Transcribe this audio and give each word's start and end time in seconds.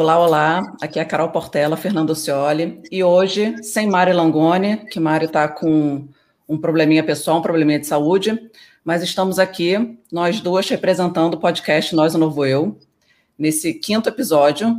Olá, 0.00 0.18
olá. 0.18 0.62
Aqui 0.80 0.98
é 0.98 1.02
a 1.02 1.04
Carol 1.04 1.28
Portela, 1.28 1.76
Fernando 1.76 2.14
Cioli. 2.14 2.80
E 2.90 3.04
hoje, 3.04 3.62
sem 3.62 3.86
Mari 3.86 4.14
Langoni, 4.14 4.78
que 4.86 4.98
Mari 4.98 5.26
está 5.26 5.46
com 5.46 6.08
um 6.48 6.56
probleminha 6.56 7.04
pessoal, 7.04 7.36
um 7.36 7.42
probleminha 7.42 7.78
de 7.78 7.86
saúde, 7.86 8.50
mas 8.82 9.02
estamos 9.02 9.38
aqui, 9.38 9.98
nós 10.10 10.40
duas, 10.40 10.66
representando 10.70 11.34
o 11.34 11.38
podcast 11.38 11.94
Nós, 11.94 12.14
o 12.14 12.18
Novo 12.18 12.46
Eu, 12.46 12.78
nesse 13.38 13.74
quinto 13.74 14.08
episódio. 14.08 14.74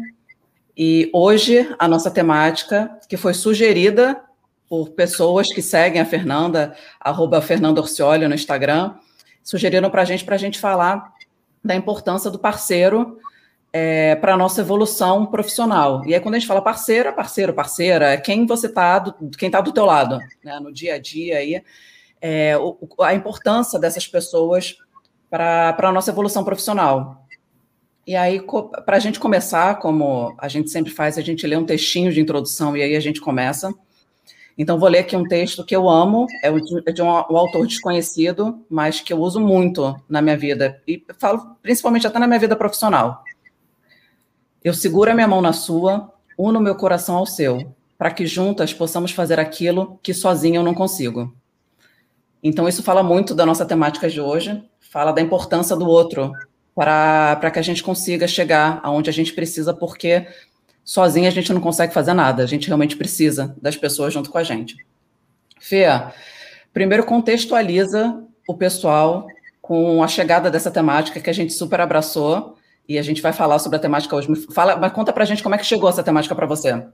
E 0.76 1.08
hoje, 1.14 1.72
a 1.78 1.88
nossa 1.88 2.10
temática, 2.10 2.90
que 3.08 3.16
foi 3.16 3.36
sugerida 3.36 4.20
por 4.68 4.90
pessoas 4.90 5.54
que 5.54 5.62
seguem 5.62 6.02
a 6.02 6.06
Fernanda, 6.06 6.76
arroba 7.00 7.44
Fernanda 7.44 7.80
Orcioli 7.80 8.28
no 8.28 8.34
Instagram, 8.34 8.96
sugeriram 9.44 9.92
para 9.92 10.02
a 10.02 10.06
gente, 10.06 10.26
para 10.26 10.34
a 10.34 10.40
gente 10.40 10.58
falar 10.58 11.14
da 11.64 11.76
importância 11.76 12.32
do 12.32 12.40
parceiro 12.40 13.20
é, 13.74 14.16
para 14.16 14.34
a 14.34 14.38
nossa 14.38 14.62
evolução 14.62 15.26
profissional. 15.26 16.06
E 16.06 16.14
aí, 16.14 16.20
quando 16.20 16.36
a 16.36 16.40
gente 16.40 16.48
fala 16.48 16.62
parceira, 16.62 17.14
parceiro, 17.14 17.54
parceira, 17.54 18.14
é 18.14 18.18
quem 18.18 18.46
você 18.46 18.68
está, 18.68 19.16
quem 19.38 19.48
está 19.48 19.62
do 19.62 19.72
teu 19.72 19.86
lado, 19.86 20.20
né, 20.44 20.60
no 20.60 20.72
dia 20.72 20.96
a 20.96 21.00
dia 21.00 21.38
aí, 21.38 21.64
é, 22.22 22.58
o, 22.58 22.78
a 23.02 23.14
importância 23.14 23.80
dessas 23.80 24.06
pessoas 24.08 24.78
para 25.30 25.76
a 25.80 25.92
nossa 25.92 26.12
evolução 26.12 26.44
profissional. 26.44 27.26
E 28.06 28.16
aí, 28.16 28.42
para 28.86 28.98
a 28.98 29.00
gente 29.00 29.20
começar, 29.20 29.80
como 29.80 30.36
a 30.38 30.48
gente 30.48 30.70
sempre 30.70 30.92
faz, 30.92 31.18
a 31.18 31.22
gente 31.22 31.48
lê 31.48 31.56
um 31.56 31.66
textinho 31.66 32.12
de 32.12 32.20
introdução 32.20 32.76
e 32.76 32.82
aí 32.82 32.96
a 32.96 33.00
gente 33.00 33.22
começa. 33.22 33.74
Então, 34.58 34.78
vou 34.78 34.90
ler 34.90 35.00
aqui 35.00 35.16
um 35.16 35.28
texto 35.28 35.64
que 35.64 35.76
eu 35.76 35.90
amo, 35.90 36.28
é 36.44 36.50
é 36.86 36.92
de 36.92 37.02
um, 37.02 37.08
um, 37.08 37.38
autor 37.38 37.66
desconhecido, 37.66 38.66
mas 38.70 39.00
que 39.00 39.14
eu 39.14 39.20
uso 39.20 39.40
muito 39.40 39.96
na 40.10 40.22
minha 40.22 40.36
vida, 40.36 40.82
e 40.86 41.04
falo 41.18 41.56
principalmente 41.62 42.06
até 42.06 42.20
na 42.20 42.28
minha 42.28 42.40
vida 42.40 42.56
profissional. 42.56 43.24
Eu 44.64 44.74
seguro 44.74 45.12
a 45.12 45.14
minha 45.14 45.28
mão 45.28 45.42
na 45.42 45.54
sua, 45.54 46.14
uno 46.38 46.60
meu 46.60 46.76
coração 46.76 47.16
ao 47.16 47.26
seu, 47.26 47.74
para 47.98 48.12
que 48.12 48.26
juntas 48.26 48.74
possamos 48.74 49.12
fazer 49.12 49.40
aquilo 49.40 50.00
que 50.04 50.14
sozinha 50.14 50.60
eu 50.60 50.64
não 50.64 50.74
consigo. 50.74 51.36
Então, 52.44 52.68
isso 52.68 52.82
fala 52.82 53.04
muito 53.04 53.36
da 53.36 53.46
nossa 53.46 53.66
temática 53.66 54.10
de 54.10 54.20
hoje, 54.20 54.64
fala 54.80 55.12
da 55.12 55.22
importância 55.22 55.76
do 55.76 55.88
outro 55.88 56.32
para 56.74 57.52
que 57.52 57.60
a 57.60 57.62
gente 57.62 57.84
consiga 57.84 58.28
chegar 58.28 58.80
aonde 58.82 59.10
a 59.10 59.14
gente 59.14 59.34
precisa, 59.34 59.74
porque 59.74 60.28
sozinha 60.84 61.28
a 61.28 61.32
gente 61.32 61.54
não 61.54 61.62
consegue 61.62 61.94
fazer 61.94 62.14
nada, 62.14 62.44
a 62.44 62.48
gente 62.48 62.68
realmente 62.68 62.96
precisa 62.96 63.56
das 63.62 63.76
pessoas 63.76 64.14
junto 64.14 64.30
com 64.30 64.38
a 64.38 64.44
gente. 64.44 64.76
Fê, 65.60 65.86
primeiro 66.74 67.06
contextualiza 67.06 68.24
o 68.48 68.56
pessoal 68.56 69.28
com 69.62 70.04
a 70.04 70.08
chegada 70.08 70.50
dessa 70.50 70.72
temática 70.72 71.20
que 71.20 71.30
a 71.30 71.34
gente 71.34 71.54
super 71.54 71.80
abraçou 71.80 72.58
e 72.92 73.00
a 73.00 73.02
gente 73.02 73.22
vai 73.22 73.32
falar 73.32 73.58
sobre 73.60 73.78
a 73.78 73.82
temática 73.82 74.16
hoje. 74.16 74.28
Fala, 74.52 74.76
mas 74.76 74.92
conta 74.92 75.14
pra 75.14 75.24
gente 75.24 75.42
como 75.42 75.56
é 75.56 75.58
que 75.58 75.66
chegou 75.66 75.90
essa 75.90 76.04
temática 76.04 76.36
para 76.36 76.46
você. 76.46 76.86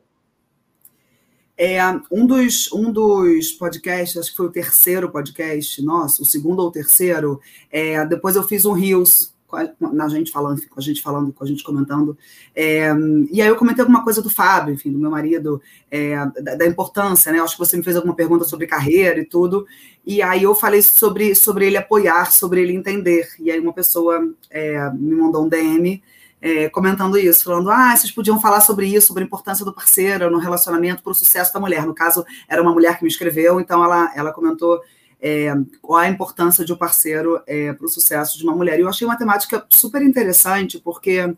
É, 1.58 1.81
um, 2.12 2.28
dos, 2.28 2.72
um 2.72 2.92
dos 2.92 3.52
podcasts, 3.54 4.16
acho 4.16 4.30
que 4.30 4.38
foi 4.38 4.45
o 4.45 4.52
terceiro 4.52 5.12
podcast 5.12 5.81
nosso, 5.81 6.22
o 6.22 6.26
segundo 6.26 6.59
ou 6.59 6.67
o 6.67 6.72
terceiro, 6.72 7.42
é, 7.72 8.06
depois 8.06 8.36
eu 8.36 8.44
fiz 8.44 8.64
um 8.64 8.73
Rios 8.73 9.34
na 9.80 10.09
gente 10.09 10.30
falando, 10.30 10.62
com 10.67 10.80
a 10.80 10.84
gente 10.84 11.02
falando, 11.02 11.31
com 11.31 11.44
a 11.44 11.48
gente 11.48 11.64
comentando. 11.64 12.17
É, 12.53 12.92
e 13.31 13.42
aí 13.42 13.48
eu 13.48 13.56
comentei 13.56 13.81
alguma 13.81 14.04
coisa 14.04 14.22
do 14.22 14.30
Fábio, 14.30 14.73
enfim, 14.73 14.92
do 14.92 15.00
meu 15.00 15.09
marido, 15.09 15.62
é, 15.89 16.16
da, 16.42 16.56
da, 16.56 16.66
importância, 16.66 17.31
né? 17.31 17.39
Acho 17.39 17.54
que 17.54 17.66
você 17.66 17.78
me 17.78 17.84
fez 17.84 17.95
alguma 17.95 18.14
pergunta 18.14 18.44
sobre 18.44 18.67
carreira 18.67 19.20
e 19.20 19.26
tudo. 19.26 19.66
E 20.06 20.22
aí 20.22 20.44
eu 20.44 20.54
falei 20.54 20.81
sobre, 20.81 21.34
sobre 21.34 21.66
ele 21.66 21.78
apoiar, 21.78 22.31
sobre 22.31 22.62
ele 22.62 22.73
entender. 22.73 23.28
E 23.39 23.50
aí 23.50 23.59
uma 23.59 23.73
pessoa 23.73 24.20
é, 24.50 24.89
me 24.92 25.16
mandou 25.16 25.45
um 25.45 25.49
DM 25.49 26.04
é, 26.42 26.70
comentando 26.70 27.17
isso, 27.17 27.45
falando: 27.45 27.70
ah, 27.72 27.95
vocês 27.95 28.11
podiam 28.11 28.39
falar 28.39 28.61
sobre 28.61 28.86
isso, 28.88 29.08
sobre 29.08 29.23
a 29.23 29.26
importância 29.26 29.66
do 29.66 29.73
parceiro 29.73 30.30
no 30.30 30.39
relacionamento 30.39 31.02
para 31.02 31.11
o 31.11 31.16
sucesso 31.16 31.54
da 31.54 31.60
mulher. 31.60 31.86
No 31.86 31.95
caso, 31.95 32.26
era 32.48 32.61
uma 32.61 32.73
mulher 32.73 32.98
que 32.98 33.04
me 33.04 33.10
escreveu, 33.10 33.60
então 33.60 33.83
ela, 33.83 34.11
ela 34.16 34.33
comentou 34.33 34.82
é, 35.22 35.54
qual 35.82 36.00
a 36.00 36.10
importância 36.10 36.64
de 36.64 36.72
um 36.72 36.78
parceiro 36.78 37.42
é, 37.48 37.73
para 37.73 37.86
o 37.86 37.89
sucesso 37.89 38.38
de 38.38 38.44
uma 38.44 38.55
mulher. 38.55 38.78
E 38.78 38.82
eu 38.82 38.89
achei 38.89 39.05
uma 39.05 39.17
temática 39.17 39.66
super 39.70 40.02
interessante, 40.02 40.80
porque 40.80 41.33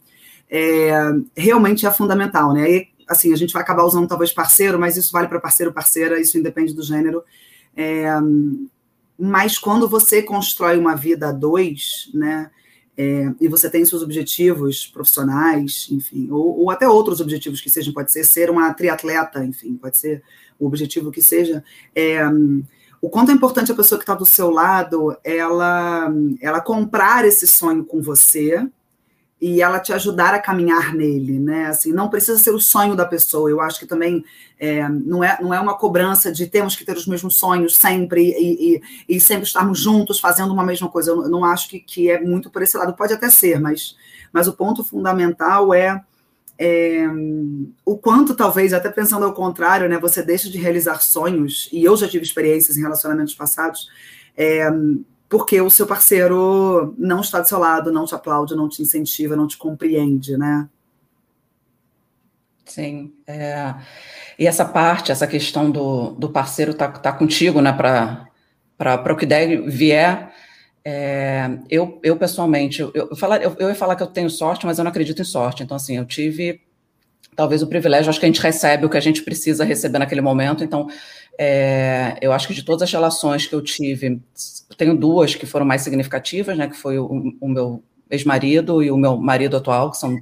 é, 0.49 0.91
realmente 1.35 1.85
é 1.85 1.91
fundamental, 1.91 2.53
né? 2.53 2.69
E, 2.69 2.87
assim, 3.07 3.33
a 3.33 3.35
gente 3.35 3.53
vai 3.53 3.61
acabar 3.61 3.83
usando 3.83 4.07
talvez 4.07 4.31
parceiro, 4.31 4.79
mas 4.79 4.97
isso 4.97 5.11
vale 5.11 5.27
para 5.27 5.39
parceiro, 5.39 5.73
parceira, 5.73 6.19
isso 6.19 6.37
independe 6.37 6.73
do 6.73 6.83
gênero. 6.83 7.23
É, 7.75 8.07
mas 9.17 9.57
quando 9.57 9.87
você 9.87 10.21
constrói 10.21 10.77
uma 10.77 10.95
vida 10.95 11.29
a 11.29 11.31
dois, 11.31 12.09
né? 12.13 12.51
É, 13.01 13.31
e 13.39 13.47
você 13.47 13.69
tem 13.69 13.85
seus 13.85 14.01
objetivos 14.01 14.85
profissionais, 14.85 15.87
enfim, 15.89 16.29
ou, 16.29 16.59
ou, 16.59 16.69
até 16.69 16.85
outros 16.85 17.21
objetivos 17.21 17.61
que 17.61 17.69
sejam, 17.69 17.93
pode 17.93 18.11
ser 18.11 18.25
ser 18.25 18.49
uma 18.49 18.73
triatleta, 18.73 19.41
enfim, 19.45 19.77
pode 19.77 19.97
ser 19.97 20.21
o 20.59 20.67
objetivo 20.67 21.09
que 21.09 21.21
seja. 21.21 21.63
É, 21.95 22.19
o 23.01 23.09
quanto 23.09 23.31
é 23.31 23.33
importante 23.33 23.71
a 23.71 23.75
pessoa 23.75 23.97
que 23.97 24.03
está 24.03 24.15
do 24.15 24.25
seu 24.25 24.49
lado 24.49 25.15
ela, 25.23 26.11
ela 26.41 26.61
comprar 26.61 27.25
esse 27.25 27.47
sonho 27.47 27.85
com 27.85 28.01
você 28.01 28.67
e 29.41 29.61
ela 29.61 29.79
te 29.79 29.93
ajudar 29.93 30.33
a 30.33 30.39
caminhar 30.39 30.93
nele, 30.93 31.39
né? 31.39 31.67
Assim, 31.67 31.93
não 31.93 32.09
precisa 32.09 32.37
ser 32.37 32.51
o 32.51 32.59
sonho 32.59 32.93
da 32.93 33.05
pessoa. 33.05 33.49
Eu 33.49 33.61
acho 33.61 33.79
que 33.79 33.85
também 33.85 34.23
é, 34.59 34.87
não, 34.89 35.23
é, 35.23 35.37
não 35.41 35.53
é 35.53 35.59
uma 35.61 35.77
cobrança 35.77 36.29
de 36.29 36.45
temos 36.45 36.75
que 36.75 36.83
ter 36.83 36.97
os 36.97 37.07
mesmos 37.07 37.35
sonhos 37.35 37.77
sempre 37.77 38.31
e, 38.37 38.75
e, 38.75 38.81
e 39.15 39.19
sempre 39.19 39.45
estarmos 39.47 39.79
juntos 39.79 40.19
fazendo 40.19 40.51
uma 40.51 40.63
mesma 40.65 40.89
coisa. 40.89 41.11
Eu 41.11 41.29
não 41.29 41.45
acho 41.45 41.69
que, 41.69 41.79
que 41.79 42.09
é 42.09 42.19
muito 42.19 42.49
por 42.49 42.61
esse 42.61 42.77
lado. 42.77 42.93
Pode 42.93 43.13
até 43.13 43.29
ser, 43.29 43.61
mas, 43.61 43.95
mas 44.33 44.45
o 44.49 44.53
ponto 44.53 44.83
fundamental 44.83 45.73
é 45.73 46.03
é, 46.61 47.07
o 47.85 47.97
quanto 47.97 48.35
talvez, 48.35 48.73
até 48.73 48.89
pensando 48.89 49.23
ao 49.23 49.33
contrário, 49.33 49.87
né, 49.87 49.97
você 49.97 50.21
deixa 50.21 50.49
de 50.49 50.57
realizar 50.57 51.01
sonhos, 51.01 51.69
e 51.71 51.85
eu 51.85 51.95
já 51.95 52.05
tive 52.05 52.25
experiências 52.25 52.75
em 52.77 52.81
relacionamentos 52.81 53.33
passados, 53.33 53.87
é, 54.35 54.69
porque 55.29 55.61
o 55.61 55.69
seu 55.69 55.87
parceiro 55.87 56.93
não 56.97 57.21
está 57.21 57.39
do 57.39 57.47
seu 57.47 57.59
lado, 57.59 57.93
não 57.93 58.03
te 58.03 58.13
aplaude, 58.13 58.55
não 58.55 58.67
te 58.67 58.81
incentiva, 58.81 59.37
não 59.37 59.47
te 59.47 59.57
compreende, 59.57 60.35
né? 60.35 60.67
Sim. 62.65 63.13
É, 63.25 63.73
e 64.37 64.45
essa 64.45 64.65
parte, 64.65 65.13
essa 65.13 65.25
questão 65.25 65.71
do, 65.71 66.11
do 66.11 66.29
parceiro 66.29 66.73
tá, 66.73 66.89
tá 66.89 67.13
contigo, 67.13 67.61
né, 67.61 67.71
para 67.71 69.13
o 69.13 69.15
que 69.15 69.25
der, 69.25 69.61
vier, 69.63 70.33
é, 70.83 71.59
eu, 71.69 71.99
eu, 72.03 72.17
pessoalmente, 72.17 72.81
eu, 72.81 72.91
eu, 72.93 73.15
falar, 73.15 73.41
eu, 73.41 73.55
eu 73.59 73.69
ia 73.69 73.75
falar 73.75 73.95
que 73.95 74.03
eu 74.03 74.07
tenho 74.07 74.29
sorte, 74.29 74.65
mas 74.65 74.77
eu 74.77 74.83
não 74.83 74.89
acredito 74.89 75.21
em 75.21 75.25
sorte. 75.25 75.63
Então, 75.63 75.75
assim, 75.77 75.97
eu 75.97 76.05
tive 76.05 76.61
talvez 77.35 77.61
o 77.61 77.67
privilégio, 77.67 78.09
acho 78.09 78.19
que 78.19 78.25
a 78.25 78.29
gente 78.29 78.41
recebe 78.41 78.85
o 78.85 78.89
que 78.89 78.97
a 78.97 79.01
gente 79.01 79.23
precisa 79.23 79.63
receber 79.63 79.99
naquele 79.99 80.19
momento. 80.19 80.63
Então, 80.63 80.87
é, 81.37 82.17
eu 82.21 82.33
acho 82.33 82.47
que 82.47 82.53
de 82.53 82.63
todas 82.63 82.81
as 82.81 82.91
relações 82.91 83.47
que 83.47 83.55
eu 83.55 83.61
tive, 83.61 84.21
tenho 84.77 84.95
duas 84.97 85.35
que 85.35 85.45
foram 85.45 85.65
mais 85.65 85.81
significativas, 85.81 86.57
né? 86.57 86.67
Que 86.67 86.75
foi 86.75 86.99
o, 86.99 87.33
o 87.39 87.47
meu 87.47 87.81
ex-marido 88.09 88.83
e 88.83 88.91
o 88.91 88.97
meu 88.97 89.17
marido 89.17 89.55
atual, 89.55 89.91
que 89.91 89.97
são 89.97 90.17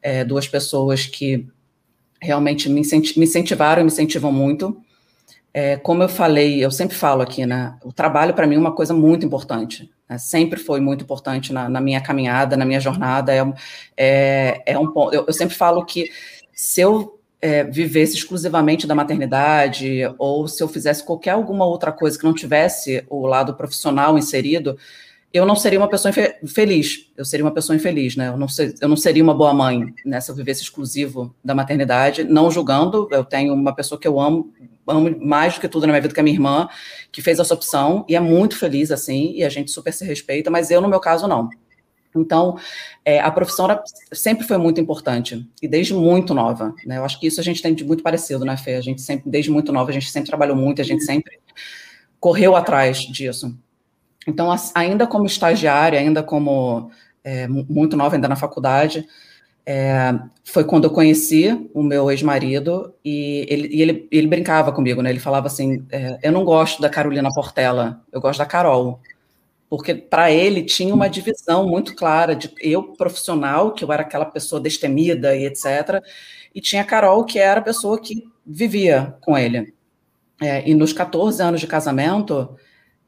é, 0.00 0.24
duas 0.24 0.46
pessoas 0.46 1.06
que 1.06 1.46
realmente 2.20 2.68
me, 2.68 2.80
incentivaram 2.80 3.80
e 3.80 3.84
me 3.84 3.90
incentivam 3.90 4.30
muito. 4.30 4.80
É, 5.58 5.78
como 5.78 6.02
eu 6.02 6.08
falei, 6.10 6.62
eu 6.62 6.70
sempre 6.70 6.94
falo 6.94 7.22
aqui, 7.22 7.46
né? 7.46 7.78
O 7.82 7.90
trabalho 7.90 8.34
para 8.34 8.46
mim 8.46 8.56
é 8.56 8.58
uma 8.58 8.74
coisa 8.74 8.92
muito 8.92 9.24
importante. 9.24 9.90
Né, 10.06 10.18
sempre 10.18 10.60
foi 10.60 10.80
muito 10.80 11.02
importante 11.02 11.50
na, 11.50 11.66
na, 11.66 11.80
minha 11.80 11.98
caminhada, 11.98 12.58
na 12.58 12.66
minha 12.66 12.78
jornada. 12.78 13.32
É, 13.32 13.42
é, 13.96 14.62
é 14.66 14.78
um 14.78 14.92
ponto. 14.92 15.14
Eu, 15.14 15.24
eu, 15.26 15.32
sempre 15.32 15.54
falo 15.54 15.82
que 15.86 16.10
se 16.52 16.82
eu 16.82 17.18
é, 17.40 17.64
vivesse 17.64 18.16
exclusivamente 18.16 18.86
da 18.86 18.94
maternidade 18.94 20.02
ou 20.18 20.46
se 20.46 20.62
eu 20.62 20.68
fizesse 20.68 21.02
qualquer 21.02 21.30
alguma 21.30 21.64
outra 21.64 21.90
coisa 21.90 22.18
que 22.18 22.24
não 22.26 22.34
tivesse 22.34 23.02
o 23.08 23.26
lado 23.26 23.54
profissional 23.54 24.18
inserido, 24.18 24.76
eu 25.32 25.44
não 25.44 25.56
seria 25.56 25.78
uma 25.78 25.88
pessoa 25.88 26.12
feliz, 26.46 27.10
eu 27.16 27.24
seria 27.24 27.44
uma 27.44 27.52
pessoa 27.52 27.76
infeliz, 27.76 28.16
né? 28.16 28.28
Eu 28.28 28.36
não, 28.36 28.48
ser, 28.48 28.74
eu 28.80 28.88
não 28.88 28.96
seria 28.96 29.22
uma 29.22 29.34
boa 29.34 29.52
mãe, 29.52 29.94
né? 30.04 30.20
Se 30.20 30.30
eu 30.30 30.34
vivesse 30.34 30.62
exclusivo 30.62 31.34
da 31.44 31.54
maternidade, 31.54 32.24
não 32.24 32.50
julgando, 32.50 33.08
eu 33.10 33.24
tenho 33.24 33.52
uma 33.52 33.74
pessoa 33.74 34.00
que 34.00 34.08
eu 34.08 34.18
amo, 34.20 34.52
amo 34.86 35.16
mais 35.20 35.54
do 35.54 35.60
que 35.60 35.68
tudo 35.68 35.86
na 35.86 35.92
minha 35.92 36.00
vida, 36.00 36.14
que 36.14 36.20
é 36.20 36.22
minha 36.22 36.34
irmã, 36.34 36.68
que 37.12 37.20
fez 37.20 37.38
essa 37.38 37.54
opção 37.54 38.04
e 38.08 38.16
é 38.16 38.20
muito 38.20 38.58
feliz 38.58 38.90
assim, 38.90 39.32
e 39.34 39.44
a 39.44 39.48
gente 39.48 39.70
super 39.70 39.92
se 39.92 40.04
respeita, 40.04 40.50
mas 40.50 40.70
eu, 40.70 40.80
no 40.80 40.88
meu 40.88 41.00
caso, 41.00 41.26
não. 41.26 41.50
Então, 42.14 42.56
é, 43.04 43.20
a 43.20 43.30
profissão 43.30 43.66
era, 43.66 43.82
sempre 44.12 44.46
foi 44.46 44.56
muito 44.56 44.80
importante, 44.80 45.46
e 45.60 45.68
desde 45.68 45.92
muito 45.92 46.32
nova, 46.32 46.74
né? 46.86 46.96
Eu 46.96 47.04
acho 47.04 47.20
que 47.20 47.26
isso 47.26 47.40
a 47.40 47.44
gente 47.44 47.60
tem 47.60 47.74
de 47.74 47.84
muito 47.84 48.02
parecido, 48.02 48.44
né, 48.44 48.56
Fê? 48.56 48.76
A 48.76 48.80
gente 48.80 49.02
sempre, 49.02 49.30
desde 49.30 49.50
muito 49.50 49.70
nova, 49.70 49.90
a 49.90 49.92
gente 49.92 50.10
sempre 50.10 50.28
trabalhou 50.28 50.56
muito, 50.56 50.80
a 50.80 50.84
gente 50.84 51.04
sempre 51.04 51.38
correu 52.18 52.56
atrás 52.56 53.00
disso. 53.00 53.54
Então, 54.26 54.54
ainda 54.74 55.06
como 55.06 55.26
estagiária, 55.26 55.98
ainda 55.98 56.22
como 56.22 56.90
é, 57.22 57.46
muito 57.46 57.96
nova, 57.96 58.16
ainda 58.16 58.28
na 58.28 58.36
faculdade, 58.36 59.06
é, 59.68 60.14
foi 60.44 60.62
quando 60.64 60.84
eu 60.84 60.90
conheci 60.90 61.68
o 61.74 61.82
meu 61.82 62.08
ex-marido 62.10 62.94
e, 63.04 63.44
ele, 63.48 63.68
e 63.68 63.82
ele, 63.82 64.08
ele, 64.12 64.26
brincava 64.28 64.72
comigo, 64.72 65.02
né? 65.02 65.10
Ele 65.10 65.18
falava 65.18 65.48
assim: 65.48 65.84
é, 65.90 66.18
Eu 66.22 66.30
não 66.30 66.44
gosto 66.44 66.80
da 66.80 66.88
Carolina 66.88 67.28
Portela, 67.34 68.00
eu 68.12 68.20
gosto 68.20 68.38
da 68.38 68.46
Carol. 68.46 69.00
porque 69.68 69.94
para 69.94 70.30
ele 70.30 70.62
tinha 70.64 70.94
uma 70.94 71.08
divisão 71.08 71.68
muito 71.68 71.96
clara 71.96 72.36
de 72.36 72.52
eu 72.60 72.94
profissional, 72.94 73.72
que 73.72 73.84
eu 73.84 73.92
era 73.92 74.02
aquela 74.02 74.26
pessoa 74.26 74.60
destemida 74.60 75.36
e 75.36 75.46
etc., 75.46 76.02
e 76.54 76.60
tinha 76.60 76.82
a 76.82 76.84
Carol, 76.84 77.24
que 77.24 77.38
era 77.38 77.60
a 77.60 77.64
pessoa 77.64 78.00
que 78.00 78.24
vivia 78.46 79.16
com 79.20 79.36
ele. 79.36 79.74
É, 80.40 80.68
e 80.68 80.74
nos 80.74 80.92
14 80.92 81.42
anos 81.42 81.60
de 81.60 81.66
casamento, 81.66 82.56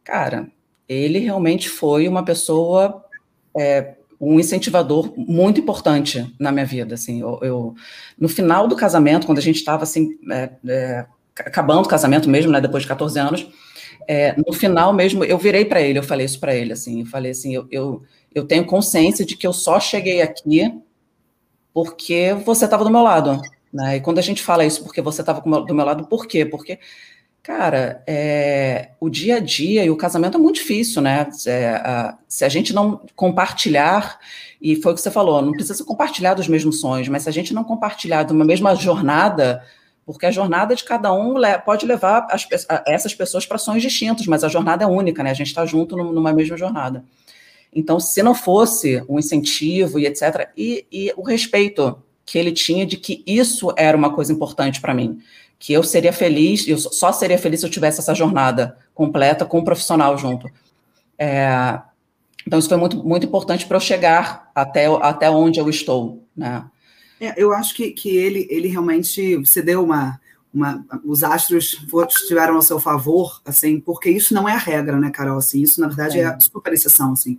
cara, 0.02 0.50
ele 0.88 1.18
realmente 1.18 1.68
foi 1.68 2.08
uma 2.08 2.24
pessoa, 2.24 3.04
é, 3.56 3.94
um 4.20 4.40
incentivador 4.40 5.12
muito 5.16 5.60
importante 5.60 6.34
na 6.38 6.50
minha 6.50 6.64
vida. 6.64 6.94
Assim, 6.94 7.20
eu, 7.20 7.38
eu 7.42 7.74
no 8.18 8.28
final 8.28 8.66
do 8.66 8.74
casamento, 8.74 9.26
quando 9.26 9.38
a 9.38 9.42
gente 9.42 9.56
estava 9.56 9.82
assim, 9.82 10.18
é, 10.30 10.50
é, 10.66 11.06
acabando 11.38 11.84
o 11.84 11.88
casamento 11.88 12.28
mesmo, 12.28 12.50
né, 12.50 12.60
depois 12.60 12.82
de 12.82 12.88
14 12.88 13.18
anos, 13.18 13.46
é, 14.08 14.34
no 14.36 14.52
final 14.52 14.92
mesmo, 14.92 15.22
eu 15.22 15.36
virei 15.36 15.64
para 15.64 15.82
ele, 15.82 15.98
eu 15.98 16.02
falei 16.02 16.24
isso 16.24 16.40
para 16.40 16.54
ele, 16.54 16.72
assim, 16.72 17.00
eu 17.00 17.06
falei 17.06 17.30
assim, 17.30 17.54
eu, 17.54 17.68
eu, 17.70 18.02
eu 18.34 18.46
tenho 18.46 18.64
consciência 18.64 19.24
de 19.24 19.36
que 19.36 19.46
eu 19.46 19.52
só 19.52 19.78
cheguei 19.78 20.22
aqui 20.22 20.72
porque 21.74 22.34
você 22.44 22.64
estava 22.64 22.84
do 22.84 22.90
meu 22.90 23.02
lado, 23.02 23.40
né? 23.72 23.96
E 23.96 24.00
quando 24.00 24.18
a 24.18 24.22
gente 24.22 24.42
fala 24.42 24.64
isso 24.64 24.82
porque 24.82 25.02
você 25.02 25.20
estava 25.20 25.40
do 25.40 25.74
meu 25.74 25.84
lado, 25.84 26.06
por 26.08 26.26
quê? 26.26 26.44
Porque 26.44 26.78
Cara, 27.48 28.02
é, 28.06 28.90
o 29.00 29.08
dia 29.08 29.36
a 29.36 29.40
dia 29.40 29.82
e 29.82 29.88
o 29.88 29.96
casamento 29.96 30.36
é 30.36 30.38
muito 30.38 30.56
difícil, 30.56 31.00
né? 31.00 31.26
É, 31.46 31.68
a, 31.76 32.18
se 32.28 32.44
a 32.44 32.48
gente 32.50 32.74
não 32.74 33.00
compartilhar, 33.16 34.18
e 34.60 34.76
foi 34.76 34.92
o 34.92 34.94
que 34.94 35.00
você 35.00 35.10
falou, 35.10 35.40
não 35.40 35.52
precisa 35.52 35.82
compartilhar 35.82 36.34
dos 36.34 36.46
mesmos 36.46 36.78
sonhos, 36.78 37.08
mas 37.08 37.22
se 37.22 37.28
a 37.30 37.32
gente 37.32 37.54
não 37.54 37.64
compartilhar 37.64 38.24
de 38.24 38.34
uma 38.34 38.44
mesma 38.44 38.74
jornada, 38.74 39.64
porque 40.04 40.26
a 40.26 40.30
jornada 40.30 40.76
de 40.76 40.84
cada 40.84 41.10
um 41.10 41.36
pode 41.64 41.86
levar 41.86 42.26
as, 42.30 42.46
essas 42.86 43.14
pessoas 43.14 43.46
para 43.46 43.56
sonhos 43.56 43.82
distintos, 43.82 44.26
mas 44.26 44.44
a 44.44 44.48
jornada 44.48 44.84
é 44.84 44.86
única, 44.86 45.22
né? 45.22 45.30
A 45.30 45.34
gente 45.34 45.46
está 45.46 45.64
junto 45.64 45.96
numa 45.96 46.34
mesma 46.34 46.54
jornada. 46.54 47.02
Então, 47.74 47.98
se 47.98 48.22
não 48.22 48.34
fosse 48.34 49.02
um 49.08 49.18
incentivo 49.18 49.98
e 49.98 50.04
etc., 50.04 50.50
e, 50.54 50.84
e 50.92 51.14
o 51.16 51.22
respeito 51.22 51.98
que 52.26 52.38
ele 52.38 52.52
tinha 52.52 52.84
de 52.84 52.98
que 52.98 53.24
isso 53.26 53.72
era 53.74 53.96
uma 53.96 54.12
coisa 54.12 54.34
importante 54.34 54.82
para 54.82 54.92
mim 54.92 55.18
que 55.58 55.72
eu 55.72 55.82
seria 55.82 56.12
feliz, 56.12 56.66
eu 56.68 56.78
só 56.78 57.12
seria 57.12 57.38
feliz 57.38 57.60
se 57.60 57.66
eu 57.66 57.70
tivesse 57.70 57.98
essa 57.98 58.14
jornada 58.14 58.78
completa 58.94 59.44
com 59.44 59.58
um 59.58 59.64
profissional 59.64 60.16
junto. 60.16 60.48
É, 61.18 61.80
então, 62.46 62.58
isso 62.58 62.68
foi 62.68 62.78
muito, 62.78 62.96
muito 63.04 63.26
importante 63.26 63.66
para 63.66 63.76
eu 63.76 63.80
chegar 63.80 64.50
até, 64.54 64.86
até 64.86 65.30
onde 65.30 65.58
eu 65.58 65.68
estou, 65.68 66.26
né? 66.36 66.64
É, 67.20 67.34
eu 67.36 67.52
acho 67.52 67.74
que, 67.74 67.90
que 67.90 68.16
ele, 68.16 68.46
ele 68.48 68.68
realmente 68.68 69.44
se 69.44 69.60
deu 69.60 69.82
uma, 69.82 70.20
uma, 70.54 70.84
os 71.04 71.24
astros 71.24 71.84
estiveram 72.08 72.54
ao 72.54 72.62
seu 72.62 72.78
favor, 72.78 73.42
assim, 73.44 73.80
porque 73.80 74.08
isso 74.08 74.32
não 74.32 74.48
é 74.48 74.52
a 74.52 74.58
regra, 74.58 74.98
né, 74.98 75.10
Carol? 75.10 75.38
Assim, 75.38 75.60
isso, 75.60 75.80
na 75.80 75.88
verdade, 75.88 76.18
é, 76.18 76.22
é 76.22 76.26
a 76.26 76.40
super 76.40 76.72
exceção, 76.72 77.12
assim. 77.12 77.38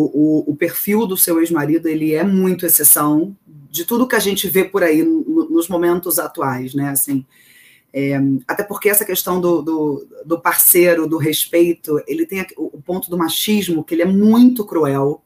O, 0.00 0.46
o, 0.48 0.52
o 0.52 0.56
perfil 0.56 1.08
do 1.08 1.16
seu 1.16 1.40
ex-marido, 1.40 1.88
ele 1.88 2.14
é 2.14 2.22
muito 2.22 2.64
exceção 2.64 3.36
de 3.44 3.84
tudo 3.84 4.06
que 4.06 4.14
a 4.14 4.20
gente 4.20 4.46
vê 4.48 4.62
por 4.62 4.84
aí 4.84 5.02
no, 5.02 5.50
nos 5.50 5.68
momentos 5.68 6.20
atuais, 6.20 6.72
né, 6.72 6.90
assim. 6.90 7.26
É, 7.92 8.16
até 8.46 8.62
porque 8.62 8.88
essa 8.88 9.04
questão 9.04 9.40
do, 9.40 9.60
do, 9.60 10.08
do, 10.24 10.40
parceiro, 10.40 11.08
do 11.08 11.16
respeito, 11.16 12.00
ele 12.06 12.26
tem 12.26 12.46
o 12.56 12.80
ponto 12.80 13.10
do 13.10 13.18
machismo, 13.18 13.82
que 13.82 13.92
ele 13.92 14.02
é 14.02 14.06
muito 14.06 14.64
cruel. 14.64 15.24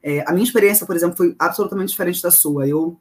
É, 0.00 0.22
a 0.24 0.32
minha 0.32 0.44
experiência, 0.44 0.86
por 0.86 0.94
exemplo, 0.94 1.16
foi 1.16 1.34
absolutamente 1.38 1.90
diferente 1.90 2.22
da 2.22 2.30
sua. 2.30 2.68
Eu 2.68 2.96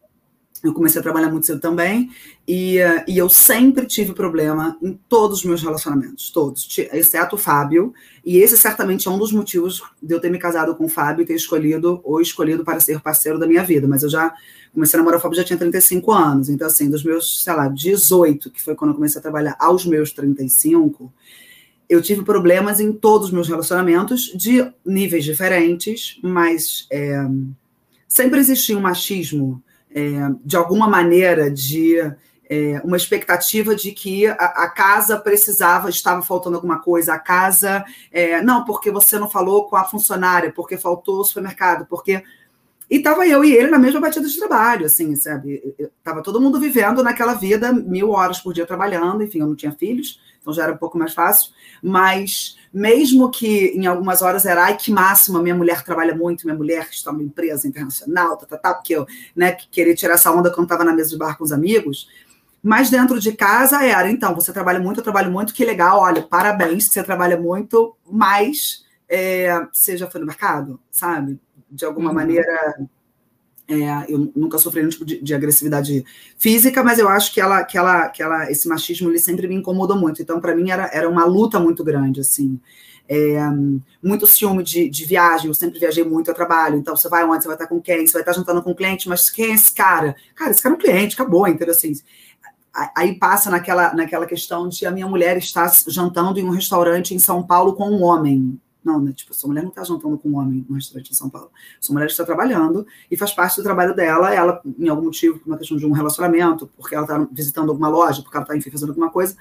eu 0.63 0.74
comecei 0.74 1.00
a 1.00 1.03
trabalhar 1.03 1.30
muito 1.31 1.45
cedo 1.45 1.59
também, 1.59 2.12
e, 2.48 2.77
uh, 2.80 3.03
e 3.07 3.18
eu 3.18 3.27
sempre 3.27 3.86
tive 3.86 4.13
problema 4.13 4.77
em 4.81 4.94
todos 5.09 5.39
os 5.39 5.45
meus 5.45 5.62
relacionamentos, 5.62 6.30
todos, 6.30 6.68
exceto 6.94 7.36
o 7.36 7.39
Fábio, 7.39 7.94
e 8.24 8.38
esse 8.38 8.57
certamente 8.57 9.07
é 9.07 9.12
um 9.12 9.18
dos 9.18 9.31
motivos 9.31 9.81
de 10.01 10.13
eu 10.13 10.19
ter 10.19 10.30
me 10.30 10.38
casado 10.38 10.75
com 10.75 10.86
o 10.86 10.89
Fábio 10.89 11.24
e 11.24 11.25
ter 11.25 11.33
escolhido, 11.33 12.00
ou 12.03 12.21
escolhido 12.21 12.63
para 12.63 12.80
ser 12.80 13.00
parceiro 13.01 13.39
da 13.39 13.48
minha 13.48 13.63
vida, 13.63 13.88
mas 13.88 14.03
eu 14.03 14.09
já 14.09 14.33
comecei 14.71 14.98
a 14.98 15.00
namorar 15.00 15.19
o 15.19 15.21
Fábio 15.21 15.38
já 15.38 15.44
tinha 15.44 15.57
35 15.57 16.12
anos, 16.12 16.50
então 16.50 16.68
assim, 16.68 16.89
dos 16.89 17.03
meus, 17.03 17.44
sei 17.44 17.53
lá, 17.53 17.68
18, 17.68 18.51
que 18.51 18.62
foi 18.62 18.75
quando 18.75 18.92
eu 18.92 18.95
comecei 18.95 19.19
a 19.19 19.21
trabalhar, 19.21 19.56
aos 19.59 19.86
meus 19.86 20.12
35, 20.12 21.12
eu 21.89 22.01
tive 22.01 22.24
problemas 22.24 22.80
em 22.80 22.94
todos 22.94 23.27
os 23.27 23.33
meus 23.33 23.50
relacionamentos, 23.50 24.31
de 24.33 24.65
níveis 24.86 25.25
diferentes, 25.25 26.18
mas 26.24 26.88
é, 26.89 27.25
sempre 28.07 28.39
existia 28.39 28.77
um 28.77 28.81
machismo, 28.81 29.62
é, 29.93 30.11
de 30.43 30.55
alguma 30.55 30.88
maneira 30.88 31.49
de 31.49 31.97
é, 32.49 32.81
uma 32.83 32.97
expectativa 32.97 33.73
de 33.73 33.93
que 33.93 34.27
a, 34.27 34.33
a, 34.33 34.69
casa 34.69 35.17
precisava, 35.17 35.89
estava 35.89 36.21
faltando 36.21 36.57
alguma 36.57 36.81
coisa, 36.81 37.13
a 37.13 37.19
casa, 37.19 37.85
é, 38.11 38.41
não, 38.41 38.65
porque 38.65 38.91
você 38.91 39.17
não 39.17 39.29
falou 39.29 39.69
com 39.69 39.77
a 39.77 39.85
funcionária, 39.85 40.51
porque 40.51 40.77
faltou 40.77 41.21
o 41.21 41.23
supermercado, 41.23 41.85
porque. 41.85 42.23
E 42.91 42.97
estava 42.97 43.25
eu 43.25 43.41
e 43.41 43.53
ele 43.53 43.69
na 43.69 43.79
mesma 43.79 44.01
batida 44.01 44.27
de 44.27 44.38
trabalho, 44.38 44.85
assim, 44.85 45.15
sabe? 45.15 45.73
Estava 45.79 46.21
todo 46.21 46.41
mundo 46.41 46.59
vivendo 46.59 47.01
naquela 47.01 47.33
vida, 47.33 47.71
mil 47.71 48.09
horas 48.09 48.41
por 48.41 48.53
dia 48.53 48.65
trabalhando, 48.65 49.23
enfim, 49.23 49.39
eu 49.39 49.47
não 49.47 49.55
tinha 49.55 49.71
filhos, 49.71 50.19
então 50.41 50.51
já 50.51 50.63
era 50.63 50.73
um 50.73 50.77
pouco 50.77 50.97
mais 50.97 51.13
fácil, 51.13 51.53
mas 51.81 52.57
mesmo 52.73 53.31
que 53.31 53.67
em 53.67 53.85
algumas 53.85 54.21
horas 54.21 54.45
era, 54.45 54.65
ai, 54.65 54.75
que 54.75 54.91
máxima, 54.91 55.41
minha 55.41 55.55
mulher 55.55 55.85
trabalha 55.85 56.13
muito, 56.13 56.45
minha 56.45 56.57
mulher 56.57 56.89
está 56.91 57.13
numa 57.13 57.23
empresa 57.23 57.65
internacional, 57.65 58.35
tá, 58.35 58.45
tá, 58.45 58.57
tá, 58.57 58.73
porque 58.73 58.93
eu 58.93 59.07
né, 59.33 59.53
queria 59.71 59.95
tirar 59.95 60.15
essa 60.15 60.29
onda 60.29 60.51
quando 60.51 60.65
estava 60.65 60.83
na 60.83 60.91
mesa 60.93 61.11
de 61.11 61.17
bar 61.17 61.38
com 61.38 61.45
os 61.45 61.53
amigos, 61.53 62.09
mas 62.61 62.89
dentro 62.89 63.21
de 63.21 63.31
casa 63.31 63.85
era, 63.85 64.11
então, 64.11 64.35
você 64.35 64.51
trabalha 64.51 64.81
muito, 64.81 64.99
eu 64.99 65.03
trabalho 65.03 65.31
muito, 65.31 65.53
que 65.53 65.63
legal, 65.63 66.01
olha, 66.01 66.21
parabéns, 66.21 66.89
você 66.89 67.01
trabalha 67.01 67.39
muito, 67.39 67.95
mas 68.05 68.83
é, 69.07 69.65
você 69.71 69.95
já 69.95 70.09
foi 70.09 70.19
no 70.19 70.27
mercado, 70.27 70.77
sabe? 70.91 71.39
De 71.71 71.85
alguma 71.85 72.09
uhum. 72.09 72.15
maneira 72.15 72.88
é, 73.71 74.06
eu 74.09 74.31
nunca 74.35 74.57
sofri 74.57 74.81
nenhum 74.81 74.89
tipo 74.89 75.06
de, 75.06 75.21
de, 75.21 75.33
agressividade 75.33 76.03
física, 76.38 76.83
mas 76.83 77.00
eu 77.00 77.07
acho 77.07 77.33
que 77.33 77.39
ela, 77.39 77.63
que 77.63 77.77
ela, 77.77 78.09
que 78.09 78.21
ela, 78.21 78.51
esse 78.51 78.68
machismo 78.68 79.09
ele 79.09 79.19
sempre 79.19 79.47
me 79.47 79.56
incomodou 79.56 79.97
muito. 79.97 80.21
Então, 80.21 80.41
para 80.41 80.53
mim 80.53 80.69
era, 80.69 80.89
era 80.94 81.09
uma 81.09 81.23
luta 81.23 81.59
muito 81.59 81.83
grande, 81.83 82.19
assim. 82.19 82.59
É, 83.07 83.39
muito 84.01 84.27
ciúme 84.27 84.63
de, 84.63 84.89
de, 84.89 85.06
viagem, 85.06 85.47
eu 85.47 85.53
sempre 85.53 85.79
viajei 85.79 86.03
muito 86.03 86.29
a 86.29 86.33
trabalho. 86.33 86.77
Então, 86.77 86.95
você 86.95 87.07
vai 87.09 87.23
onde? 87.23 87.44
Você 87.44 87.47
vai 87.47 87.56
estar 87.56 87.68
com 87.68 87.81
quem? 87.81 88.06
Você 88.06 88.13
vai 88.13 88.21
estar 88.21 88.33
jantando 88.33 88.62
com 88.62 88.71
um 88.71 88.75
cliente, 88.75 89.07
mas 89.07 89.29
quem 89.29 89.51
é 89.51 89.53
esse 89.53 89.74
cara? 89.74 90.15
Cara, 90.35 90.51
esse 90.51 90.62
cara 90.62 90.75
é 90.75 90.77
um 90.77 90.81
cliente, 90.81 91.15
acabou, 91.15 91.47
entendeu? 91.47 91.74
Assim, 91.74 91.94
aí 92.95 93.15
passa 93.15 93.50
naquela, 93.50 93.94
naquela 93.94 94.25
questão 94.25 94.67
de 94.67 94.85
a 94.85 94.91
minha 94.91 95.07
mulher 95.07 95.38
estar 95.38 95.71
jantando 95.88 96.39
em 96.39 96.44
um 96.44 96.51
restaurante 96.51 97.13
em 97.13 97.19
São 97.19 97.43
Paulo 97.43 97.74
com 97.74 97.89
um 97.89 98.03
homem. 98.03 98.60
Não, 98.83 99.00
né? 99.00 99.13
Tipo, 99.13 99.33
sua 99.33 99.47
mulher 99.47 99.61
não 99.61 99.69
está 99.69 99.83
jantando 99.83 100.17
com 100.17 100.29
um 100.29 100.38
homem 100.38 100.65
no 100.67 100.75
restaurante 100.75 101.11
em 101.11 101.13
São 101.13 101.29
Paulo. 101.29 101.51
Sua 101.79 101.93
mulher 101.93 102.07
está 102.07 102.25
trabalhando 102.25 102.85
e 103.09 103.15
faz 103.15 103.31
parte 103.31 103.57
do 103.57 103.63
trabalho 103.63 103.95
dela. 103.95 104.33
Ela, 104.33 104.61
em 104.77 104.89
algum 104.89 105.03
motivo, 105.03 105.39
por 105.39 105.47
uma 105.47 105.57
questão 105.57 105.77
de 105.77 105.85
um 105.85 105.91
relacionamento, 105.91 106.67
porque 106.75 106.95
ela 106.95 107.03
está 107.03 107.27
visitando 107.31 107.69
alguma 107.69 107.89
loja, 107.89 108.21
porque 108.21 108.35
ela 108.35 108.43
está, 108.43 108.57
enfim, 108.57 108.71
fazendo 108.71 108.89
alguma 108.89 109.11
coisa. 109.11 109.35